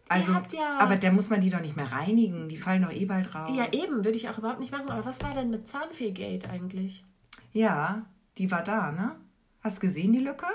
Also, 0.08 0.32
ihr 0.32 0.34
habt 0.36 0.52
ja... 0.52 0.78
aber 0.80 0.96
da 0.96 1.10
muss 1.12 1.30
man 1.30 1.40
die 1.40 1.50
doch 1.50 1.60
nicht 1.60 1.76
mehr 1.76 1.90
reinigen. 1.92 2.48
Die 2.48 2.56
fallen 2.56 2.82
doch 2.82 2.92
eh 2.92 3.04
bald 3.04 3.34
raus. 3.34 3.50
ja, 3.54 3.72
eben, 3.72 4.04
würde 4.04 4.16
ich 4.16 4.28
auch 4.28 4.38
überhaupt 4.38 4.60
nicht 4.60 4.72
machen. 4.72 4.90
Aber 4.90 5.04
was 5.04 5.22
war 5.22 5.34
denn 5.34 5.50
mit 5.50 5.68
Zahnfehlgate 5.68 6.50
eigentlich? 6.50 7.04
Ja, 7.52 8.06
die 8.38 8.50
war 8.50 8.62
da, 8.64 8.90
ne? 8.92 9.16
Hast 9.60 9.80
gesehen 9.80 10.12
die 10.12 10.18
Lücke? 10.20 10.46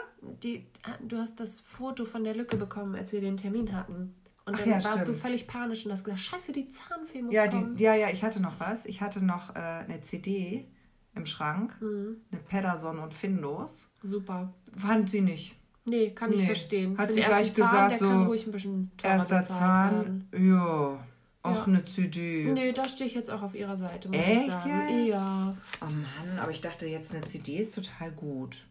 Die, 0.43 0.65
du 1.07 1.17
hast 1.17 1.39
das 1.39 1.59
Foto 1.59 2.05
von 2.05 2.23
der 2.23 2.35
Lücke 2.35 2.57
bekommen, 2.57 2.95
als 2.95 3.11
wir 3.11 3.21
den 3.21 3.37
Termin 3.37 3.75
hatten. 3.75 4.15
Und 4.45 4.59
dann 4.59 4.67
ja, 4.67 4.75
warst 4.75 4.95
du 4.95 4.99
stimmt. 5.03 5.17
völlig 5.19 5.47
panisch 5.47 5.85
und 5.85 5.91
hast 5.91 6.03
gesagt, 6.03 6.21
scheiße, 6.21 6.51
die 6.51 6.69
Zahnfee 6.69 7.21
muss 7.21 7.33
Ja, 7.33 7.47
kommen. 7.47 7.75
die, 7.75 7.83
ja, 7.83 7.95
ja, 7.95 8.09
ich 8.09 8.23
hatte 8.23 8.41
noch 8.41 8.59
was. 8.59 8.85
Ich 8.85 8.99
hatte 9.01 9.23
noch 9.23 9.55
äh, 9.55 9.59
eine 9.59 10.01
CD 10.01 10.67
im 11.15 11.25
Schrank. 11.25 11.75
Mhm. 11.81 12.17
Eine 12.31 12.41
Pederson 12.41 12.99
und 12.99 13.13
Findus. 13.13 13.87
Super. 14.01 14.53
Fand 14.75 15.09
sie 15.11 15.21
nicht. 15.21 15.55
Nee, 15.85 16.11
kann 16.11 16.31
ich 16.33 16.39
Nee. 16.39 16.45
verstehen. 16.45 16.97
Hat 16.97 17.07
Für 17.07 17.13
sie 17.13 17.21
gleich 17.21 17.53
Zahn, 17.53 17.89
gesagt, 17.89 17.99
so, 17.99 18.07
kann 18.09 18.25
ruhig 18.25 18.45
ein 18.45 18.51
bisschen 18.51 18.91
Erster 19.01 19.43
Zahn. 19.43 20.27
werden. 20.31 20.47
Ja. 20.49 21.05
Auch 21.45 21.55
Ja. 21.55 21.63
eine 21.65 21.83
CD. 21.85 22.49
Nee, 22.53 22.71
da 22.71 22.87
stehe 22.87 23.09
ich 23.09 23.15
jetzt 23.15 23.29
auch 23.29 23.41
auf 23.43 23.53
ihrer 23.53 23.75
Seite, 23.75 24.07
muss 24.07 24.17
ich 24.17 24.27
Echt 24.27 24.49
sagen. 24.49 24.87
jetzt? 24.89 25.07
Ja. 25.09 25.57
Oh 25.81 25.85
Mann, 25.85 26.39
aber 26.39 26.51
ich 26.51 26.61
dachte 26.61 26.87
jetzt, 26.87 27.13
eine 27.13 27.21
CD 27.21 27.57
ist 27.57 27.75
total 27.75 28.11
gut. 28.11 28.65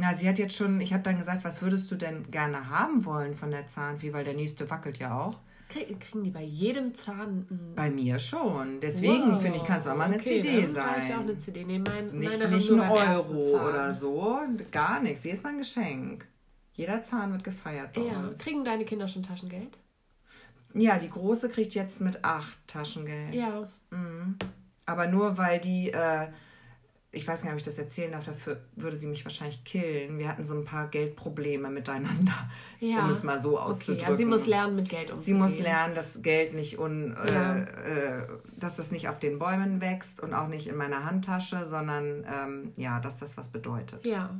Na, 0.00 0.14
sie 0.14 0.26
hat 0.28 0.38
jetzt 0.38 0.54
schon, 0.54 0.80
ich 0.80 0.92
habe 0.94 1.02
dann 1.02 1.18
gesagt, 1.18 1.44
was 1.44 1.60
würdest 1.60 1.90
du 1.90 1.94
denn 1.96 2.30
gerne 2.30 2.70
haben 2.70 3.04
wollen 3.04 3.34
von 3.34 3.50
der 3.50 3.66
Zahnfee, 3.66 4.12
weil 4.14 4.24
der 4.24 4.32
nächste 4.34 4.70
wackelt 4.70 4.96
ja 4.98 5.18
auch. 5.18 5.38
Krieg, 5.68 6.00
kriegen 6.00 6.24
die 6.24 6.30
bei 6.30 6.42
jedem 6.42 6.94
Zahn 6.94 7.46
Bei 7.76 7.90
mir 7.90 8.18
schon. 8.18 8.80
Deswegen 8.80 9.32
Wow. 9.32 9.42
finde 9.42 9.58
ich, 9.58 9.64
kann 9.64 9.78
es 9.78 9.86
auch 9.86 9.96
mal 9.96 10.04
eine 10.04 10.16
Okay, 10.16 10.40
CD 10.40 10.62
dann 10.62 10.74
kann 10.74 10.94
ich 10.96 11.04
auch 11.04 11.08
sein. 11.18 11.20
eine 11.20 11.38
CD 11.38 11.64
nehmen. 11.64 11.84
Mein, 11.86 12.18
nicht 12.18 12.50
nicht 12.50 12.70
nur 12.70 12.82
ein 12.82 12.88
beim 12.88 12.98
ersten 12.98 13.34
Euro 13.36 13.68
oder 13.68 13.92
so. 13.92 14.38
Gar 14.72 15.00
nichts. 15.02 15.22
Sie 15.22 15.30
ist 15.30 15.44
mal 15.44 15.50
ein 15.50 15.58
Geschenk. 15.58 16.26
Jeder 16.72 17.02
Zahn 17.02 17.30
wird 17.32 17.44
gefeiert 17.44 17.92
bei 17.92 18.00
Ja. 18.00 18.18
uns. 18.20 18.40
Kriegen 18.40 18.64
deine 18.64 18.84
Kinder 18.84 19.06
schon 19.06 19.22
Taschengeld? 19.22 19.76
Ja, 20.74 20.98
die 20.98 21.10
Große 21.10 21.48
kriegt 21.50 21.74
jetzt 21.74 22.00
mit 22.00 22.24
acht 22.24 22.56
Taschengeld. 22.66 23.34
Ja. 23.34 23.68
Mhm. 23.90 24.36
Aber 24.86 25.06
nur 25.08 25.36
weil 25.38 25.60
die, 25.60 25.90
äh, 25.92 26.28
ich 27.12 27.26
weiß 27.26 27.40
gar 27.42 27.46
nicht, 27.46 27.54
ob 27.54 27.58
ich 27.58 27.64
das 27.64 27.78
erzählen 27.78 28.12
darf, 28.12 28.24
dafür 28.24 28.60
würde 28.76 28.96
sie 28.96 29.08
mich 29.08 29.24
wahrscheinlich 29.24 29.64
killen. 29.64 30.18
Wir 30.18 30.28
hatten 30.28 30.44
so 30.44 30.54
ein 30.54 30.64
paar 30.64 30.86
Geldprobleme 30.88 31.68
miteinander, 31.68 32.32
Ja. 32.78 33.04
um 33.04 33.10
es 33.10 33.22
mal 33.24 33.40
so 33.40 33.58
Okay, 33.58 33.68
auszudrücken. 33.68 34.08
ja, 34.10 34.16
sie 34.16 34.24
muss 34.24 34.46
lernen, 34.46 34.76
mit 34.76 34.88
Geld 34.88 35.08
Sie 35.08 35.12
umzugehen. 35.14 35.38
muss 35.38 35.58
lernen, 35.58 35.94
dass 35.94 36.22
Geld 36.22 36.54
nicht 36.54 36.78
un, 36.78 37.16
Ja. 37.26 37.56
äh, 37.56 38.18
äh, 38.20 38.22
dass 38.56 38.76
das 38.76 38.92
nicht 38.92 39.08
auf 39.08 39.18
den 39.18 39.38
Bäumen 39.40 39.80
wächst 39.80 40.20
und 40.22 40.34
auch 40.34 40.46
nicht 40.48 40.68
in 40.68 40.76
meiner 40.76 41.04
Handtasche, 41.04 41.64
sondern 41.64 42.24
ähm, 42.32 42.72
ja, 42.76 43.00
dass 43.00 43.16
das 43.16 43.36
was 43.36 43.48
bedeutet. 43.48 44.06
Ja. 44.06 44.38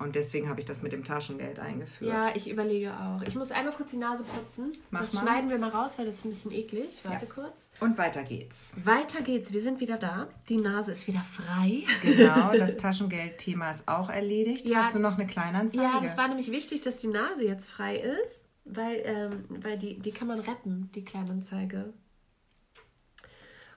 Und 0.00 0.14
deswegen 0.14 0.48
habe 0.48 0.60
ich 0.60 0.64
das 0.64 0.80
mit 0.80 0.92
dem 0.92 1.04
Taschengeld 1.04 1.58
eingeführt. 1.58 2.10
Ja, 2.10 2.34
ich 2.34 2.50
überlege 2.50 2.90
auch. 2.90 3.20
Ich 3.26 3.34
muss 3.34 3.52
einmal 3.52 3.74
kurz 3.74 3.90
die 3.90 3.98
Nase 3.98 4.24
putzen. 4.24 4.72
Mach 4.90 5.02
das 5.02 5.12
mal. 5.12 5.20
schneiden 5.20 5.50
wir 5.50 5.58
mal 5.58 5.68
raus, 5.68 5.98
weil 5.98 6.06
das 6.06 6.16
ist 6.16 6.24
ein 6.24 6.30
bisschen 6.30 6.52
eklig. 6.52 7.02
Warte 7.04 7.26
kurz. 7.26 7.68
Und 7.80 7.98
weiter 7.98 8.22
geht's. 8.22 8.72
Weiter 8.82 9.20
geht's. 9.20 9.52
Wir 9.52 9.60
sind 9.60 9.78
wieder 9.78 9.98
da. 9.98 10.28
Die 10.48 10.56
Nase 10.56 10.92
ist 10.92 11.06
wieder 11.06 11.20
frei. 11.22 11.84
Genau, 12.00 12.52
das 12.58 12.78
Taschengeldthema 12.78 13.70
ist 13.70 13.86
auch 13.88 14.08
erledigt. 14.08 14.66
Ja. 14.66 14.84
Hast 14.84 14.94
du 14.94 15.00
noch 15.00 15.18
eine 15.18 15.26
Kleinanzeige? 15.26 15.82
Ja, 15.82 16.00
das 16.00 16.16
war 16.16 16.28
nämlich 16.28 16.50
wichtig, 16.50 16.80
dass 16.80 16.96
die 16.96 17.08
Nase 17.08 17.44
jetzt 17.44 17.68
frei 17.68 17.96
ist, 17.96 18.48
weil, 18.64 19.02
ähm, 19.04 19.44
weil 19.62 19.76
die, 19.76 19.98
die 19.98 20.12
kann 20.12 20.28
man 20.28 20.40
retten, 20.40 20.90
die 20.94 21.04
Kleinanzeige. 21.04 21.92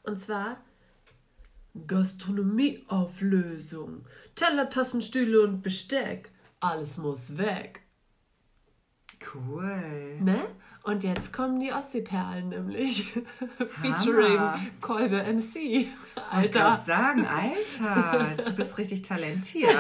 Und 0.04 0.22
zwar 0.22 0.64
Gastronomieauflösung. 1.88 4.06
Teller, 4.36 4.70
Tassen, 4.70 5.02
Stühle 5.02 5.42
und 5.42 5.62
Besteck. 5.62 6.32
Alles 6.60 6.98
muss 6.98 7.38
weg. 7.38 7.82
Cool. 9.34 10.18
Ne? 10.20 10.46
Und 10.84 11.04
jetzt 11.04 11.32
kommen 11.32 11.60
die 11.60 11.72
Ostseeperlen 11.72 12.50
nämlich. 12.50 13.14
Featuring 13.82 14.40
Kolbe 14.82 15.24
MC. 15.24 15.56
Ich 15.56 15.88
Alter. 16.30 16.50
gerade 16.50 16.84
sagen, 16.84 17.26
Alter, 17.26 18.44
du 18.44 18.52
bist 18.54 18.78
richtig 18.78 19.02
talentiert. 19.02 19.72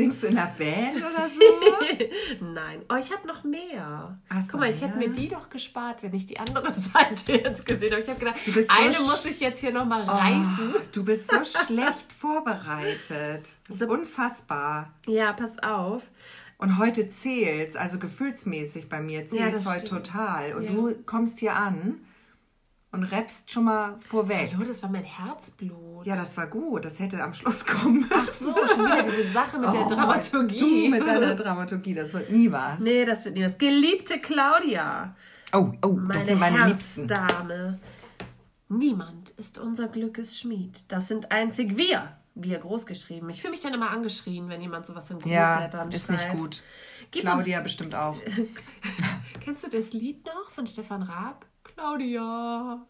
Singst 0.00 0.22
du 0.22 0.26
in 0.28 0.38
einer 0.38 0.50
Band 0.56 0.96
oder 0.96 1.28
so? 1.28 2.44
Nein. 2.44 2.82
Oh, 2.90 2.96
ich 2.96 3.12
habe 3.12 3.26
noch 3.26 3.44
mehr. 3.44 4.18
Hast 4.28 4.50
Guck 4.50 4.60
mal, 4.60 4.70
ich 4.70 4.80
hätte 4.80 4.96
mehr? 4.98 5.08
mir 5.08 5.14
die 5.14 5.28
doch 5.28 5.48
gespart, 5.50 6.02
wenn 6.02 6.14
ich 6.14 6.26
die 6.26 6.38
andere 6.38 6.72
Seite 6.94 7.32
jetzt 7.32 7.66
gesehen 7.66 7.92
habe. 7.92 8.02
Ich 8.02 8.08
habe 8.08 8.18
gedacht, 8.18 8.36
Du 8.44 8.52
bist 8.52 8.70
so 8.70 8.76
eine 8.82 8.94
sch- 8.94 9.02
muss 9.02 9.24
ich 9.24 9.40
jetzt 9.40 9.60
hier 9.60 9.72
nochmal 9.72 10.02
reißen. 10.02 10.74
Oh, 10.76 10.80
du 10.92 11.04
bist 11.04 11.30
so 11.30 11.38
schlecht 11.44 12.12
vorbereitet. 12.18 13.44
Das 13.68 13.76
ist 13.80 13.88
unfassbar. 13.88 14.92
Ja, 15.06 15.32
pass 15.32 15.58
auf. 15.58 16.02
Und 16.58 16.78
heute 16.78 17.08
zählt's, 17.08 17.74
also 17.76 17.98
gefühlsmäßig 17.98 18.88
bei 18.88 19.00
mir 19.00 19.22
Ja, 19.22 19.28
zählt's 19.30 19.64
das 19.64 19.74
heute 19.74 19.86
stimmt. 19.86 20.06
total. 20.06 20.52
Und 20.54 20.64
Ja. 20.64 20.70
du 20.72 20.94
kommst 21.06 21.38
hier 21.38 21.56
an 21.56 22.00
und 22.92 23.04
rappst 23.04 23.50
schon 23.50 23.64
mal 23.64 23.96
vorweg. 24.00 24.50
Hallo, 24.54 24.64
das 24.66 24.82
war 24.82 24.90
mein 24.90 25.04
Herzblut. 25.04 26.04
Ja, 26.06 26.16
das 26.16 26.36
war 26.36 26.46
gut. 26.48 26.84
Das 26.84 26.98
hätte 26.98 27.22
am 27.22 27.32
Schluss 27.32 27.64
kommen 27.64 28.00
müssen. 28.00 28.12
Ach 28.12 28.28
so, 28.28 28.54
schon 28.66 28.84
wieder 28.86 29.02
diese 29.04 29.30
Sache 29.30 29.58
mit 29.58 29.72
der 29.72 29.86
Oh, 29.86 29.88
Dramaturgie. 29.88 30.58
Du 30.58 30.88
mit 30.90 31.06
deiner 31.06 31.34
Dramaturgie, 31.34 31.94
das 31.94 32.12
wird 32.12 32.30
nie 32.30 32.50
was. 32.50 32.80
Nee, 32.80 33.04
das 33.04 33.24
wird 33.24 33.36
nie 33.36 33.44
was. 33.44 33.58
Geliebte 33.58 34.18
Claudia. 34.18 35.14
Oh, 35.52 35.72
oh, 35.82 35.92
Meine, 35.92 36.14
das 36.14 36.26
sind 36.26 36.38
meine 36.40 36.66
Liebsten. 36.66 37.08
Herzdame. 37.08 37.78
Niemand 38.68 39.30
ist 39.30 39.58
unser 39.58 39.88
Glückes 39.88 40.38
Schmied. 40.40 40.90
Das 40.92 41.08
sind 41.08 41.32
einzig 41.32 41.76
wir. 41.76 42.16
Wir 42.36 42.58
großgeschrieben. 42.58 43.28
Ich 43.30 43.40
fühle 43.40 43.50
mich 43.50 43.60
dann 43.60 43.74
immer 43.74 43.90
angeschrien, 43.90 44.48
wenn 44.48 44.60
jemand 44.62 44.86
sowas 44.86 45.10
in 45.10 45.18
Ja, 45.20 45.54
Großlettern 45.54 45.88
ist 45.90 46.06
schreibt. 46.06 46.20
nicht 46.20 46.36
gut. 46.36 46.62
Gib 47.10 47.22
Claudia 47.22 47.60
bestimmt 47.60 47.94
auch. 47.94 48.16
Kennst 49.44 49.64
du 49.64 49.70
das 49.70 49.92
Lied 49.92 50.24
noch 50.24 50.50
von 50.52 50.66
Stefan 50.66 51.02
Raab? 51.02 51.44
Claudia. 51.80 52.86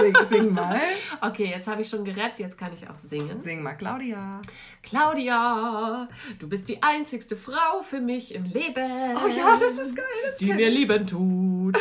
Sing, 0.00 0.14
sing 0.28 0.52
mal. 0.52 0.78
Okay, 1.22 1.46
jetzt 1.46 1.66
habe 1.66 1.80
ich 1.80 1.88
schon 1.88 2.04
gerappt, 2.04 2.38
jetzt 2.40 2.58
kann 2.58 2.74
ich 2.74 2.86
auch 2.90 2.98
singen. 2.98 3.40
Sing 3.40 3.62
mal, 3.62 3.72
Claudia. 3.72 4.42
Claudia, 4.82 6.06
du 6.38 6.46
bist 6.46 6.68
die 6.68 6.82
einzigste 6.82 7.36
Frau 7.36 7.80
für 7.80 8.00
mich 8.00 8.34
im 8.34 8.44
Leben. 8.44 9.16
Oh 9.16 9.28
ja, 9.28 9.56
das 9.58 9.78
ist 9.78 9.96
geil. 9.96 10.04
Das 10.26 10.36
Die 10.36 10.52
mir 10.52 10.68
lieben 10.68 11.06
tut. 11.06 11.78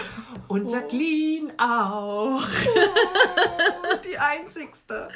Und 0.48 0.72
Jacqueline 0.72 1.54
auch. 1.58 2.42
Oh, 2.42 3.98
die 4.10 4.18
einzigste 4.18 5.10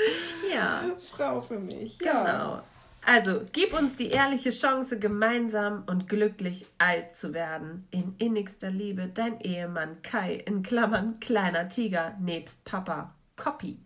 Ja, 0.54 0.84
Frau 1.16 1.40
für 1.42 1.60
mich. 1.60 1.98
genau. 2.00 2.62
Also, 3.06 3.42
gib 3.52 3.74
uns 3.74 3.96
die 3.96 4.10
ehrliche 4.10 4.50
Chance, 4.50 5.00
gemeinsam 5.00 5.84
und 5.88 6.08
glücklich 6.08 6.68
alt 6.78 7.16
zu 7.16 7.34
werden. 7.34 7.88
In 7.92 8.16
innigster 8.18 8.70
Liebe, 8.70 9.10
dein 9.14 9.40
Ehemann 9.42 10.02
Kai, 10.02 10.36
in 10.46 10.64
Klammern, 10.64 11.20
kleiner 11.20 11.70
Tiger, 11.70 12.16
nebst 12.20 12.66
Papa, 12.66 13.14
Copy. 13.36 13.80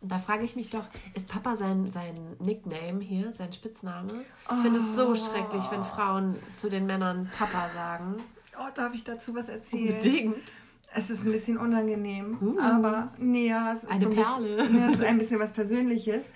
Und 0.00 0.10
da 0.10 0.18
frage 0.18 0.44
ich 0.44 0.56
mich 0.56 0.70
doch, 0.70 0.84
ist 1.14 1.28
Papa 1.28 1.56
sein, 1.56 1.90
sein 1.90 2.14
Nickname 2.38 3.00
hier, 3.00 3.32
sein 3.32 3.52
Spitzname? 3.52 4.24
Ich 4.50 4.60
finde 4.60 4.78
es 4.78 4.94
so 4.94 5.14
schrecklich, 5.14 5.64
wenn 5.70 5.84
Frauen 5.84 6.36
zu 6.54 6.70
den 6.70 6.86
Männern 6.86 7.30
Papa 7.38 7.70
sagen. 7.74 8.16
Oh, 8.58 8.68
darf 8.74 8.94
ich 8.94 9.04
dazu 9.04 9.34
was 9.34 9.48
erzählen? 9.48 9.96
Bedingt. 9.98 10.52
Es 10.92 11.08
ist 11.08 11.24
ein 11.24 11.30
bisschen 11.30 11.56
unangenehm, 11.56 12.58
aber 12.60 13.12
nee, 13.16 13.48
ja, 13.48 13.72
es 13.72 13.84
ist 13.84 13.90
Eine 13.90 14.02
so 14.02 14.10
ein 14.10 14.16
Perle. 14.16 14.56
Bisschen, 14.56 14.80
ja, 14.80 14.86
es 14.88 14.94
ist 14.94 15.04
ein 15.04 15.18
bisschen 15.18 15.38
was 15.38 15.52
Persönliches. 15.52 16.26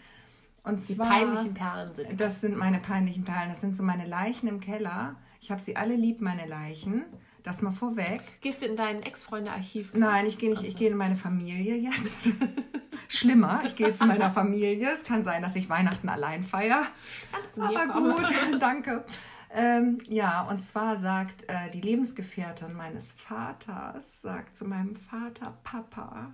Und 0.64 0.88
Die 0.88 0.96
zwar, 0.96 1.08
peinlichen 1.08 1.54
Perlen 1.54 1.92
sind. 1.92 2.20
das 2.20 2.40
sind 2.40 2.56
meine 2.56 2.78
peinlichen 2.78 3.24
Perlen. 3.24 3.50
Das 3.50 3.60
sind 3.60 3.76
so 3.76 3.82
meine 3.82 4.06
Leichen 4.06 4.48
im 4.48 4.60
Keller. 4.60 5.14
Ich 5.40 5.50
habe 5.50 5.60
sie 5.60 5.76
alle 5.76 5.94
lieb, 5.94 6.20
meine 6.20 6.46
Leichen. 6.46 7.04
Das 7.42 7.60
mal 7.60 7.72
vorweg. 7.72 8.22
Gehst 8.40 8.62
du 8.62 8.66
in 8.66 8.74
dein 8.74 9.02
Ex-Freunde-Archiv? 9.02 9.92
Nein, 9.92 10.24
ich 10.24 10.38
gehe 10.38 10.48
nicht, 10.48 10.62
ich 10.62 10.76
gehe 10.76 10.90
in 10.90 10.96
meine 10.96 11.16
Familie 11.16 11.76
jetzt. 11.76 12.30
Schlimmer, 13.08 13.60
ich 13.66 13.76
gehe 13.76 13.92
zu 13.92 14.06
meiner 14.06 14.30
Familie. 14.30 14.90
Es 14.94 15.04
kann 15.04 15.22
sein, 15.22 15.42
dass 15.42 15.54
ich 15.54 15.68
Weihnachten 15.68 16.08
allein 16.08 16.42
feiere. 16.42 16.86
Kannst 17.30 17.58
du 17.58 17.62
Aber 17.62 17.86
gut, 17.88 18.32
danke. 18.58 19.04
Ähm, 19.54 19.98
ja, 20.08 20.42
und 20.48 20.64
zwar 20.64 20.96
sagt 20.96 21.44
äh, 21.48 21.70
die 21.72 21.82
Lebensgefährtin 21.82 22.72
meines 22.72 23.12
Vaters, 23.12 24.22
sagt 24.22 24.56
zu 24.56 24.64
meinem 24.64 24.96
Vater, 24.96 25.56
Papa. 25.62 26.32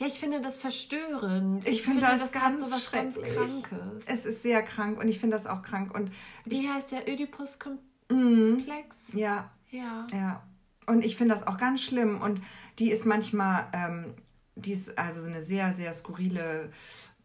Ja, 0.00 0.06
ich 0.06 0.18
finde 0.18 0.40
das 0.40 0.56
verstörend. 0.56 1.66
Ich, 1.66 1.82
finde 1.82 2.00
das, 2.00 2.20
das 2.20 2.32
ganz 2.32 2.62
so 2.62 2.66
was 2.68 2.90
ganz 2.90 3.16
schrecklich. 3.16 3.34
Krankes. 3.36 4.04
Es 4.06 4.24
ist 4.24 4.40
sehr 4.42 4.62
krank 4.62 4.98
und 4.98 5.08
ich 5.08 5.18
finde 5.20 5.36
das 5.36 5.46
auch 5.46 5.60
krank. 5.62 5.94
Und 5.94 6.10
Wie 6.46 6.66
heißt 6.66 6.90
der 6.92 7.06
Oedipus-Komplex? 7.06 9.12
ja, 9.12 9.50
Ja. 9.70 10.06
ja. 10.12 10.42
Und 10.86 11.04
ich 11.04 11.16
finde 11.16 11.34
das 11.34 11.46
auch 11.46 11.58
ganz 11.58 11.82
schlimm. 11.82 12.22
Und 12.22 12.40
die 12.78 12.90
ist 12.90 13.04
manchmal, 13.04 13.66
ähm, 13.74 14.14
die 14.56 14.72
ist 14.72 14.96
also 14.98 15.20
so 15.20 15.26
eine 15.26 15.42
sehr, 15.42 15.74
sehr 15.74 15.92
skurrile 15.92 16.72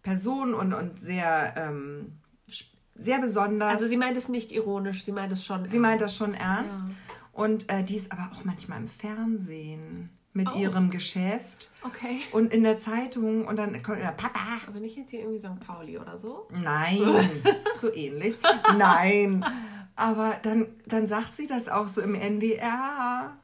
Person 0.03 0.53
und, 0.53 0.73
und 0.73 0.99
sehr, 0.99 1.53
ähm, 1.57 2.19
sehr 2.93 3.19
besonders. 3.19 3.71
Also 3.71 3.87
sie 3.87 3.95
meint 3.95 4.17
es 4.17 4.27
nicht 4.27 4.51
ironisch, 4.51 5.05
sie 5.05 5.13
meint 5.13 5.31
es 5.31 5.45
schon. 5.45 5.69
Sie 5.69 5.79
meint 5.79 6.01
das 6.01 6.13
schon 6.15 6.33
ernst. 6.33 6.77
Ja. 6.77 6.89
Und 7.31 7.71
äh, 7.71 7.85
die 7.85 7.95
ist 7.95 8.11
aber 8.11 8.29
auch 8.33 8.43
manchmal 8.43 8.81
im 8.81 8.89
Fernsehen 8.89 10.09
mit 10.35 10.49
Oh. 10.53 10.57
ihrem 10.57 10.89
Geschäft 10.91 11.69
Okay. 11.81 12.19
und 12.31 12.53
in 12.53 12.63
der 12.63 12.77
Zeitung 12.77 13.47
und 13.47 13.55
dann 13.57 13.81
kommt 13.81 13.99
ja, 13.99 14.11
Papa. 14.11 14.39
Aber 14.67 14.79
nicht 14.79 14.97
jetzt 14.97 15.09
hier 15.11 15.21
irgendwie 15.21 15.39
St. 15.39 15.59
Pauli 15.65 15.97
oder 15.97 16.17
so. 16.17 16.47
Nein, 16.51 16.99
so 17.81 17.91
ähnlich. 17.93 18.35
Nein. 18.77 19.43
Aber 19.95 20.35
dann, 20.43 20.67
dann 20.87 21.07
sagt 21.07 21.35
sie 21.35 21.47
das 21.47 21.69
auch 21.69 21.87
so 21.87 22.01
im 22.01 22.15
NDR. 22.15 23.37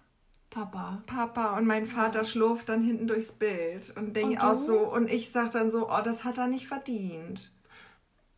Papa. 0.50 1.02
Papa 1.06 1.58
und 1.58 1.66
mein 1.66 1.86
Vater 1.86 2.26
schlurft 2.26 2.68
dann 2.68 2.84
hinten 2.84 3.08
durchs 3.08 3.32
Bild 3.32 3.94
und 3.98 4.14
denke 4.18 4.34
Und 4.34 4.42
auch 4.44 4.56
so 4.56 4.80
und 4.80 5.10
ich 5.10 5.32
sag 5.32 5.52
dann 5.52 5.72
so, 5.72 5.89
oh, 5.89 6.02
das 6.04 6.26
hat 6.26 6.38
er 6.39 6.48
nicht 6.48 6.68
verdient. 6.68 7.54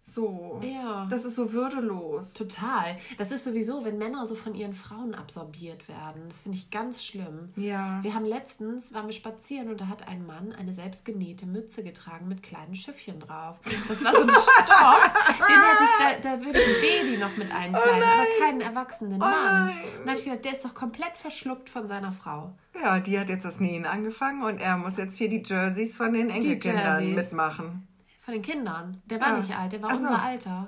So. 0.06 0.60
Ja. 0.62 1.08
Das 1.10 1.24
ist 1.24 1.36
so 1.36 1.54
würdelos. 1.54 2.34
Total. 2.34 2.97
Das 3.18 3.32
ist 3.32 3.45
sowieso, 3.45 3.86
wenn 3.86 3.97
Männer 3.97 4.28
so 4.28 4.36
von 4.36 4.54
ihren 4.54 4.74
Frauen 4.74 5.16
absorbiert 5.16 5.88
werden. 5.88 6.24
Das 6.28 6.39
finde 6.39 6.58
ich 6.58 6.70
ganz 6.72 7.04
schlimm. 7.06 7.49
Ja. 7.56 7.99
Wir 8.04 8.14
haben 8.14 8.26
letztens, 8.26 8.93
waren 8.93 9.06
wir 9.08 9.14
spazieren 9.14 9.70
und 9.70 9.80
da 9.80 9.88
hat 9.88 10.08
ein 10.08 10.26
Mann 10.26 10.51
eine 10.51 10.74
selbstgenähte 10.74 11.45
Mütze 11.45 11.84
getragen 11.84 12.28
mit 12.28 12.43
kleinen 12.43 12.76
Schiffchen 12.76 13.20
drauf. 13.22 13.58
Das 13.88 14.04
war 14.04 14.14
so 14.14 14.22
ein 14.22 14.30
Stoff, 14.30 15.14
den 15.38 15.62
hätte 15.62 15.84
ich, 15.86 16.22
da, 16.22 16.36
da 16.36 16.45
würde 16.45 16.60
ich 16.60 16.68
ein 16.68 16.82
Baby 16.82 17.18
noch 17.18 17.38
mit 17.38 17.49
einkleiden, 17.51 18.04
aber 18.04 18.26
keinen 18.45 18.62
erwachsenen 18.62 19.20
Mann. 19.20 19.68
nein. 19.68 19.78
Und 19.78 19.99
dann 20.01 20.10
habe 20.10 20.18
ich 20.20 20.26
gedacht, 20.26 20.43
der 20.43 20.51
ist 20.51 20.66
doch 20.66 20.74
komplett 20.74 21.16
verschluckt 21.16 21.70
von 21.70 21.88
seiner 21.88 22.12
Frau. 22.12 22.51
Ja, 22.76 22.99
die 22.99 23.18
hat 23.18 23.30
jetzt 23.30 23.45
das 23.45 23.60
Nähen 23.62 23.86
angefangen 23.86 24.43
und 24.43 24.60
er 24.60 24.76
muss 24.78 24.97
jetzt 24.97 25.18
hier 25.18 25.30
die 25.30 25.43
Jerseys 25.45 25.95
von 25.95 26.12
den 26.14 26.30
Enkelkindern 26.30 27.14
mitmachen. 27.14 27.88
Von 28.24 28.34
den 28.34 28.41
Kindern. 28.41 29.01
Der 29.05 29.19
war 29.19 29.30
Ja. 29.34 29.38
nicht 29.39 29.55
alt, 29.55 29.74
der 29.74 29.82
war 29.82 29.89
Ach 29.91 29.97
so. 29.97 30.03
unser 30.03 30.21
Alter. 30.21 30.67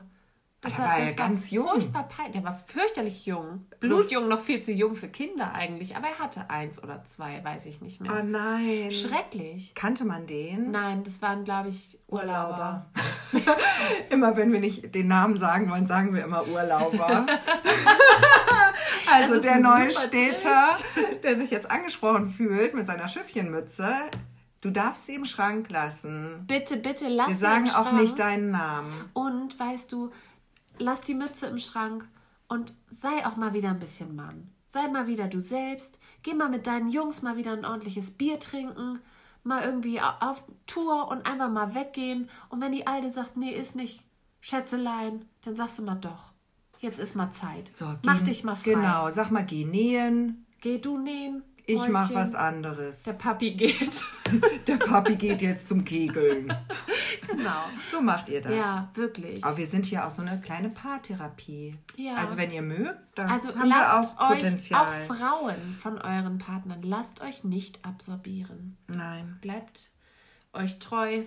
Das 0.62 0.78
Der 0.78 0.86
war 0.86 0.99
ja 0.99 1.12
ganz 1.12 1.51
jung. 1.51 1.68
Furchtbar 1.70 2.08
pein- 2.10 2.32
Der 2.32 2.43
war 2.43 2.60
fürchterlich 2.66 3.28
jung. 3.28 3.68
Blutjung, 3.80 4.28
noch 4.28 4.41
viel 4.41 4.62
zu 4.62 4.72
jung 4.72 4.95
für 4.95 5.08
Kinder 5.08 5.53
eigentlich. 5.53 5.95
Aber 5.95 6.08
er 6.08 6.18
hatte 6.18 6.49
eins 6.49 6.82
oder 6.82 7.03
zwei, 7.06 7.43
weiß 7.43 7.68
ich 7.68 7.82
nicht 7.82 8.01
mehr. 8.01 8.12
Oh 8.12 8.24
nein. 8.24 8.91
Schrecklich. 8.91 9.76
Kannte 9.76 10.06
man 10.06 10.26
den? 10.26 10.72
Nein, 10.72 11.03
das 11.03 11.22
waren, 11.22 11.43
glaube 11.43 11.70
ich, 11.70 11.99
Urlauber. 12.08 12.88
immer 14.10 14.36
wenn 14.38 14.51
wir 14.51 14.60
nicht 14.60 14.95
den 14.95 15.08
Namen 15.08 15.36
sagen 15.36 15.70
wollen, 15.70 15.86
sagen 15.86 16.16
wir 16.16 16.24
immer 16.24 16.47
Urlauber. 16.47 17.28
also 19.12 19.39
der 19.39 19.56
ein 19.56 19.62
neue 19.62 19.91
super 19.91 20.08
Städter, 20.08 20.78
der 21.24 21.36
sich 21.36 21.51
jetzt 21.51 21.70
angesprochen 21.70 22.32
fühlt 22.32 22.74
mit 22.74 22.88
seiner 22.88 23.08
Schiffchenmütze, 23.08 23.88
du 24.66 24.72
darfst 24.72 25.05
sie 25.07 25.16
im 25.16 25.26
Schrank 25.26 25.70
lassen. 25.70 26.43
Bitte, 26.47 26.78
bitte, 26.78 27.07
lass 27.07 27.28
Wir 27.28 27.36
sie 27.36 27.41
sagen 27.41 27.66
im 27.66 27.72
auch 27.72 27.88
Schrank. 27.88 28.01
nicht 28.01 28.20
deinen 28.20 28.51
Namen. 28.51 28.93
Und, 29.13 29.59
weißt 29.59 29.91
du, 29.91 30.11
lass 30.80 31.01
die 31.01 31.13
Mütze 31.13 31.45
im 31.47 31.59
Schrank 31.59 32.07
und 32.47 32.74
sei 32.89 33.26
auch 33.26 33.36
mal 33.36 33.53
wieder 33.53 33.70
ein 33.70 33.80
bisschen 33.80 34.16
Mann. 34.16 34.49
Sei 34.68 34.88
mal 34.88 35.07
wieder 35.07 35.28
du 35.28 35.39
selbst. 35.39 35.99
Geh 36.24 36.34
mal 36.34 36.49
mit 36.49 36.68
deinen 36.68 36.89
Jungs 36.89 37.22
mal 37.22 37.38
wieder 37.38 37.53
ein 37.53 37.63
ordentliches 37.66 38.11
Bier 38.11 38.39
trinken. 38.39 38.99
Mal 39.43 39.63
irgendwie 39.63 40.01
au- 40.01 40.18
auf 40.22 40.43
Tour 40.66 41.07
und 41.09 41.26
einfach 41.28 41.49
mal 41.49 41.76
weggehen. 41.76 42.30
Und 42.49 42.61
wenn 42.61 42.72
die 42.72 42.88
Alte 42.88 43.11
sagt, 43.11 43.38
nee, 43.38 43.51
ist 43.51 43.76
nicht, 43.76 44.03
Schätzelein, 44.41 45.26
dann 45.43 45.55
sagst 45.55 45.80
du 45.80 45.84
mal 45.84 45.95
doch. 45.95 46.32
Jetzt 46.80 46.99
ist 46.99 47.16
mal 47.16 47.32
Zeit. 47.32 47.72
So, 47.76 47.95
Mach 48.03 48.20
geh- 48.20 48.26
dich 48.26 48.43
mal 48.43 48.55
frei. 48.55 48.72
Genau, 48.74 49.09
sag 49.11 49.32
mal, 49.32 49.45
geh 49.45 49.66
nähen. 49.66 50.45
Geh 50.61 50.78
du 50.80 50.97
nähen. 50.97 51.43
Ich 51.68 51.88
mach 51.88 52.09
Mäuschen. 52.09 52.16
was 52.16 52.36
anderes. 52.36 53.03
Der 53.03 53.13
Papi 53.13 53.55
geht. 53.55 54.03
Der 54.68 54.78
Papi 54.78 55.16
geht 55.16 55.41
jetzt 55.41 55.68
zum 55.68 55.84
Kegeln. 55.84 56.53
genau. 57.28 57.63
So 57.91 58.01
macht 58.01 58.30
ihr 58.30 58.41
das. 58.41 58.53
Ja, 58.53 58.89
wirklich. 58.93 59.43
Aber 59.43 59.57
wir 59.57 59.66
sind 59.68 59.86
hier 59.88 60.05
auch 60.05 60.11
so 60.11 60.22
eine 60.22 60.39
kleine 60.41 60.70
Paartherapie. 60.70 61.78
Ja. 61.95 62.16
Also 62.16 62.38
wenn 62.38 62.51
ihr 62.51 62.61
mögt, 62.61 62.99
dann 63.18 63.30
Also 63.30 63.49
haben 63.55 63.70
wir 63.70 63.99
auch 63.99 64.30
euch, 64.32 64.39
Potenzial. 64.43 64.82
auch 64.82 65.16
Frauen 65.16 65.76
von 65.82 65.99
euren 65.99 66.38
Partnern, 66.38 66.82
lasst 66.84 67.22
euch 67.22 67.43
nicht 67.43 67.84
absorbieren. 67.86 68.78
Nein. 68.88 69.38
Bleibt 69.41 69.91
euch 70.53 70.80
treu 70.80 71.24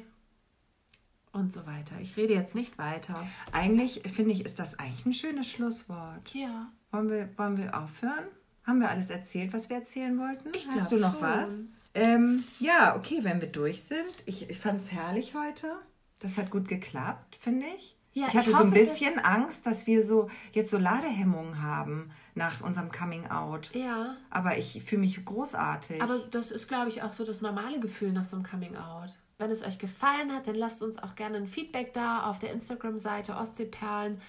und 1.33 1.53
so 1.53 1.67
weiter. 1.67 1.97
Ich 2.01 2.17
rede 2.17 2.35
jetzt 2.35 2.55
nicht 2.55 2.79
weiter. 2.79 3.27
Eigentlich 3.53 4.03
finde 4.15 4.33
ich, 4.33 4.45
ist 4.45 4.59
das 4.59 4.79
eigentlich 4.79 5.05
ein 5.07 5.13
schönes 5.15 5.49
Schlusswort. 5.51 6.33
Ja. 6.33 6.69
Wollen 6.91 7.11
wir, 7.11 7.29
wollen 7.37 7.59
wir 7.59 7.79
aufhören? 7.79 8.25
Haben 8.69 8.81
wir 8.81 8.91
alles 8.91 9.09
erzählt, 9.09 9.55
was 9.55 9.71
wir 9.71 9.79
erzählen 9.79 10.19
wollten? 10.19 10.51
Ich 10.55 10.69
Hast 10.69 10.93
du 10.93 10.99
noch 10.99 11.15
schon. 11.15 11.23
was? 11.23 11.63
Ähm, 11.95 12.45
ja, 12.61 12.97
okay, 12.97 13.21
wenn 13.23 13.41
wir 13.41 13.49
durch 13.49 13.83
sind. 13.83 14.05
Ich, 14.27 14.51
ich 14.51 14.59
fand 14.59 14.83
es 14.83 14.93
herrlich 14.93 15.35
heute. 15.35 15.75
Das 16.19 16.37
hat 16.37 16.51
gut 16.51 16.69
geklappt, 16.69 17.39
finde 17.41 17.65
ich. 17.79 17.97
Ja, 18.13 18.27
ich 18.27 18.35
ich 18.35 18.41
hatte 18.41 18.51
so 18.51 18.57
ein 18.59 18.63
hoffe, 18.65 18.73
bisschen 18.73 19.19
Angst, 19.21 19.65
dass 19.65 19.87
wir 19.87 20.05
so 20.05 20.29
jetzt 20.53 20.71
so 20.71 20.77
Ladehemmungen 20.77 21.63
haben 21.63 22.11
nach 22.35 22.61
unserem 22.61 22.93
Coming 22.93 23.31
Out. 23.31 23.75
Ja. 23.75 24.17
Aber 24.29 24.59
ich 24.59 24.83
fühle 24.85 25.01
mich 25.01 25.25
großartig. 25.25 26.03
Aber 26.03 26.19
das 26.19 26.51
ist, 26.51 26.69
glaube 26.69 26.91
ich, 26.91 27.03
auch 27.03 27.15
so 27.15 27.25
das 27.25 27.41
normale 27.41 27.81
Gefühl 27.81 28.13
nach 28.13 28.25
so 28.25 28.37
einem 28.37 28.45
Coming 28.45 28.77
Out. 28.77 29.19
Wenn 29.39 29.51
es 29.51 29.65
euch 29.65 29.79
gefallen 29.79 30.35
hat, 30.35 30.47
dann 30.47 30.57
lasst 30.57 30.83
uns 30.83 30.99
auch 30.99 31.15
gerne 31.15 31.39
ein 31.39 31.47
Feedback 31.47 31.95
da 31.95 32.25
auf 32.25 32.39
der 32.39 32.53
Instagram-Seite 32.53 33.35
Ostseeperlen 33.35 34.21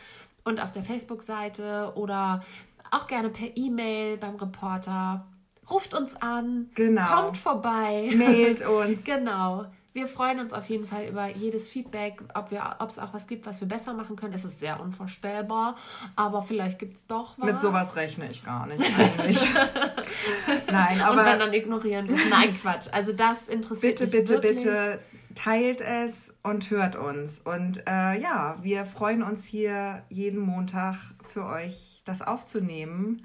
und 0.46 0.62
auf 0.62 0.72
der 0.72 0.84
Facebook-Seite 0.84 1.94
oder 1.96 2.44
auch 2.92 3.08
gerne 3.08 3.30
per 3.30 3.56
E-Mail 3.56 4.18
beim 4.18 4.36
Reporter. 4.36 5.28
Ruft 5.70 5.94
uns 5.94 6.16
an. 6.22 6.70
Genau. 6.76 7.06
Kommt 7.06 7.38
vorbei. 7.38 8.10
Mailt 8.16 8.66
uns. 8.68 9.04
Genau. 9.04 9.66
Wir 9.92 10.08
freuen 10.08 10.40
uns 10.40 10.54
auf 10.54 10.70
jeden 10.70 10.86
Fall 10.86 11.08
über 11.08 11.28
jedes 11.28 11.68
Feedback, 11.68 12.22
ob 12.36 12.52
es 12.90 13.00
auch 13.00 13.12
was 13.12 13.26
gibt, 13.26 13.48
was 13.48 13.60
wir 13.60 13.68
besser 13.68 13.94
machen 13.94 14.16
können. 14.16 14.34
Es 14.34 14.46
ist 14.46 14.60
sehr 14.60 14.80
unvorstellbar, 14.80 15.76
aber 16.16 16.44
vielleicht 16.44 16.78
gibt 16.78 16.96
es 16.96 17.08
doch 17.08 17.34
was. 17.38 17.52
Mit 17.54 17.60
sowas 17.60 17.96
rechne 17.96 18.30
ich 18.30 18.46
gar 18.46 18.68
nicht 18.68 18.84
eigentlich. 18.98 19.40
Nein, 20.72 21.02
aber 21.02 21.20
Und 21.20 21.26
wenn 21.26 21.40
dann 21.40 21.54
ignorieren 21.54 22.08
wir. 22.08 22.18
Nein, 22.30 22.54
Quatsch. 22.54 22.88
Also 22.92 23.14
das 23.14 23.48
interessiert 23.48 24.00
bitte, 24.00 24.04
mich 24.04 24.12
bitte, 24.12 24.34
wirklich. 24.44 24.64
bitte 24.64 25.00
teilt 25.40 25.80
es 25.80 26.34
und 26.44 26.70
hört 26.70 26.98
uns. 26.98 27.40
Und 27.40 27.88
äh, 27.88 28.20
ja, 28.20 28.58
wir 28.62 28.86
freuen 28.86 29.24
uns 29.24 29.46
hier 29.46 30.04
jeden 30.10 30.40
Montag 30.40 30.98
für 31.24 31.46
euch 31.46 32.02
das 32.04 32.22
aufzunehmen. 32.22 33.22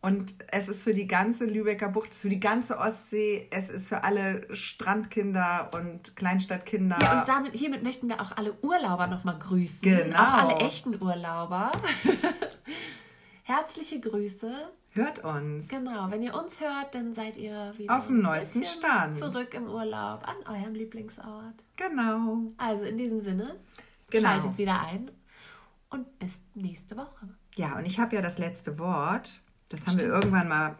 Und 0.00 0.36
es 0.52 0.68
ist 0.68 0.84
für 0.84 0.94
die 0.94 1.08
ganze 1.08 1.44
Lübecker 1.44 1.88
Bucht, 1.88 2.10
es 2.10 2.18
ist 2.18 2.22
für 2.22 2.28
die 2.28 2.38
ganze 2.38 2.78
Ostsee, 2.78 3.48
es 3.50 3.68
ist 3.68 3.88
für 3.88 4.04
alle 4.04 4.46
Strandkinder 4.54 5.70
und 5.74 6.14
Kleinstadtkinder. 6.14 6.98
Ja, 7.02 7.18
und 7.18 7.28
damit, 7.28 7.54
hiermit 7.54 7.82
möchten 7.82 8.08
wir 8.08 8.20
auch 8.20 8.30
alle 8.36 8.52
Urlauber 8.62 9.08
nochmal 9.08 9.36
grüßen. 9.36 9.82
Genau. 9.82 10.18
Auch 10.20 10.34
alle 10.34 10.56
echten 10.58 11.02
Urlauber. 11.02 11.72
Herzliche 13.42 13.98
Grüße. 13.98 14.52
Hört 14.96 15.20
uns. 15.24 15.68
Genau, 15.68 16.10
wenn 16.10 16.22
ihr 16.22 16.34
uns 16.34 16.60
hört, 16.60 16.94
dann 16.94 17.12
seid 17.14 17.36
ihr 17.36 17.74
wieder 17.76 17.96
Auf 17.96 18.06
dem 18.06 18.20
neuesten 18.22 18.64
Stand. 18.64 19.16
Zurück 19.16 19.54
im 19.54 19.68
Urlaub 19.68 20.26
an 20.26 20.36
eurem 20.48 20.74
Lieblingsort. 20.74 21.54
Genau. 21.76 22.38
Also 22.56 22.84
in 22.84 22.96
diesem 22.96 23.20
Sinne, 23.20 23.56
Genau. 24.10 24.28
schaltet 24.28 24.58
wieder 24.58 24.80
ein 24.80 25.10
und 25.90 26.18
bis 26.18 26.40
nächste 26.54 26.96
Woche. 26.96 27.28
Ja, 27.56 27.76
und 27.76 27.84
ich 27.86 27.98
habe 27.98 28.14
ja 28.16 28.22
das 28.22 28.38
letzte 28.38 28.78
Wort. 28.78 29.40
Das 29.68 29.80
haben 29.86 29.94
wir 29.94 30.06
Stimmt. 30.06 30.14
irgendwann 30.14 30.48
mal. 30.48 30.76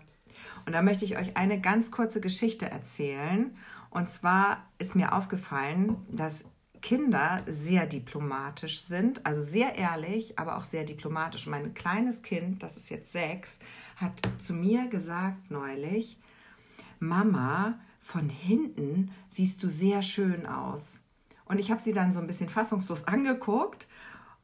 Und 0.67 0.75
da 0.75 0.83
möchte 0.83 1.05
ich 1.05 1.17
euch 1.19 1.37
eine 1.37 1.61
ganz 1.61 1.91
kurze 1.91 2.21
Geschichte 2.21 2.71
erzählen. 2.71 3.57
Und 3.91 4.11
zwar 4.11 4.64
ist 4.79 4.95
mir 4.95 5.12
aufgefallen, 5.14 5.97
dass 6.11 6.45
Kinder 6.83 7.43
sehr 7.49 7.87
diplomatisch 7.87 8.83
sind, 8.83 9.25
also 9.27 9.41
sehr 9.41 9.75
ehrlich, 9.77 10.39
aber 10.39 10.57
auch 10.57 10.64
sehr 10.64 10.85
diplomatisch. 10.85 11.47
Mein 11.47 11.75
kleines 11.75 12.23
Kind, 12.23 12.62
das 12.62 12.77
ist 12.77 12.91
jetzt 12.91 13.12
sechs, 13.12 13.59
hat 13.97 14.20
zu 14.38 14.55
mir 14.55 14.88
gesagt 14.88 15.51
neulich, 15.51 16.18
Mama, 17.01 17.78
von 18.01 18.28
hinten 18.28 19.11
siehst 19.28 19.62
du 19.62 19.68
sehr 19.68 20.03
schön 20.03 20.47
aus. 20.47 21.01
Und 21.44 21.59
ich 21.59 21.70
habe 21.70 21.80
sie 21.80 21.92
dann 21.92 22.12
so 22.12 22.20
ein 22.20 22.26
bisschen 22.26 22.49
fassungslos 22.49 23.05
angeguckt. 23.09 23.88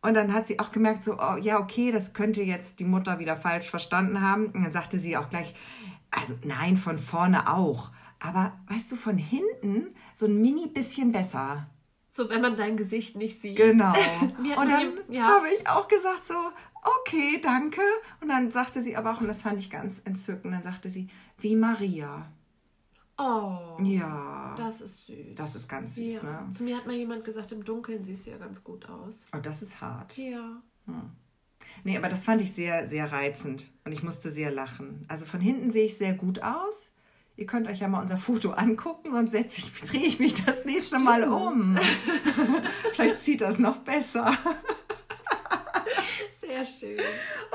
Und 0.01 0.15
dann 0.15 0.33
hat 0.33 0.49
sie 0.49 0.59
auch 0.59 0.73
gemerkt, 0.73 1.05
so, 1.05 1.17
oh, 1.19 1.37
ja, 1.37 1.61
okay, 1.61 1.93
das 1.93 2.13
könnte 2.13 2.43
jetzt 2.43 2.81
die 2.81 2.85
Mutter 2.85 3.21
wieder 3.21 3.37
falsch 3.37 3.71
verstanden 3.71 4.21
haben. 4.21 4.47
Und 4.47 4.65
dann 4.65 4.73
sagte 4.73 4.99
sie 4.99 5.17
auch 5.17 5.31
gleich, 5.31 5.55
also 6.11 6.35
nein, 6.43 6.77
von 6.77 6.99
vorne 6.99 7.53
auch. 7.53 7.91
Aber 8.19 8.53
weißt 8.69 8.91
du, 8.91 8.97
von 8.97 9.17
hinten 9.17 9.95
so 10.13 10.27
ein 10.27 10.41
mini 10.43 10.67
bisschen 10.67 11.13
besser. 11.13 11.69
So, 12.11 12.29
wenn 12.29 12.43
man 12.43 12.57
dein 12.57 12.77
Gesicht 12.77 13.17
nicht 13.17 13.41
sieht. 13.41 13.57
Genau. 13.57 13.93
Und 14.57 14.71
dann 14.71 14.93
ja. 15.09 15.23
habe 15.29 15.49
ich 15.49 15.67
auch 15.69 15.89
gesagt 15.89 16.27
so, 16.27 16.35
okay, 16.83 17.41
danke. 17.43 17.81
Und 18.21 18.29
dann 18.29 18.51
sagte 18.51 18.83
sie 18.83 18.97
aber 18.97 19.13
auch, 19.13 19.21
und 19.21 19.29
das 19.29 19.43
fand 19.43 19.59
ich 19.59 19.71
ganz 19.71 20.03
entzückend, 20.05 20.53
dann 20.53 20.63
sagte 20.63 20.91
sie, 20.91 21.09
wie 21.39 21.57
Maria. 21.57 22.27
Oh. 23.19 23.79
Ja. 23.83 24.55
Das 24.57 24.81
ist 24.81 25.07
süß. 25.07 25.35
Das 25.37 25.55
ist 25.55 25.69
ganz 25.69 25.95
süß, 25.95 26.15
ja. 26.15 26.23
ne? 26.23 26.51
Zu 26.51 26.65
mir 26.65 26.77
hat 26.77 26.87
mal 26.87 26.97
jemand 26.97 27.25
gesagt, 27.25 27.53
im 27.53 27.65
Dunkeln 27.65 28.05
siehst 28.05 28.27
du 28.27 28.31
ja 28.31 28.39
ganz 28.39 28.65
gut 28.65 28.89
aus. 28.89 29.27
Oh, 29.35 29.41
das 29.41 29.63
ist 29.63 29.81
hart. 29.81 30.17
Ja. 30.17 30.63
Nee, 31.85 31.97
aber 31.97 32.09
das 32.09 32.25
fand 32.25 32.41
ich 32.41 32.53
sehr, 32.53 32.89
sehr 32.89 33.13
reizend 33.13 33.71
und 33.85 33.93
ich 33.93 34.03
musste 34.03 34.31
sehr 34.31 34.51
lachen. 34.51 35.05
Also 35.09 35.27
von 35.27 35.41
hinten 35.41 35.71
sehe 35.71 35.87
ich 35.87 35.97
sehr 35.97 36.15
gut 36.15 36.43
aus. 36.43 36.91
Ihr 37.37 37.47
könnt 37.47 37.67
euch 37.67 37.81
ja 37.81 37.89
mal 37.89 38.01
unser 38.01 38.19
Foto 38.19 38.51
angucken, 38.51 39.13
sonst 39.13 39.31
setze 39.31 39.61
ich, 39.61 39.73
drehe 39.83 40.07
ich 40.07 40.19
mich 40.19 40.45
das 40.45 40.65
nächste 40.65 40.99
Mal 40.99 41.25
um. 41.25 41.79
Vielleicht 42.93 43.21
sieht 43.21 43.41
das 43.41 43.59
noch 43.59 43.79
besser. 43.79 44.37
Sehr 46.53 46.67
schön. 46.67 47.01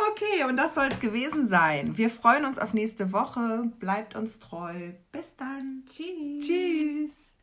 Okay, 0.10 0.44
und 0.46 0.58
das 0.58 0.74
soll 0.74 0.88
es 0.92 1.00
gewesen 1.00 1.48
sein. 1.48 1.98
Wir 1.98 2.10
freuen 2.10 2.46
uns 2.46 2.58
auf 2.58 2.74
nächste 2.74 3.14
Woche. 3.14 3.72
Bleibt 3.80 4.16
uns 4.16 4.40
treu. 4.40 4.94
Bis 5.12 5.36
dann. 5.38 5.84
Tschüss. 5.86 6.46
Tschüss. 6.46 7.37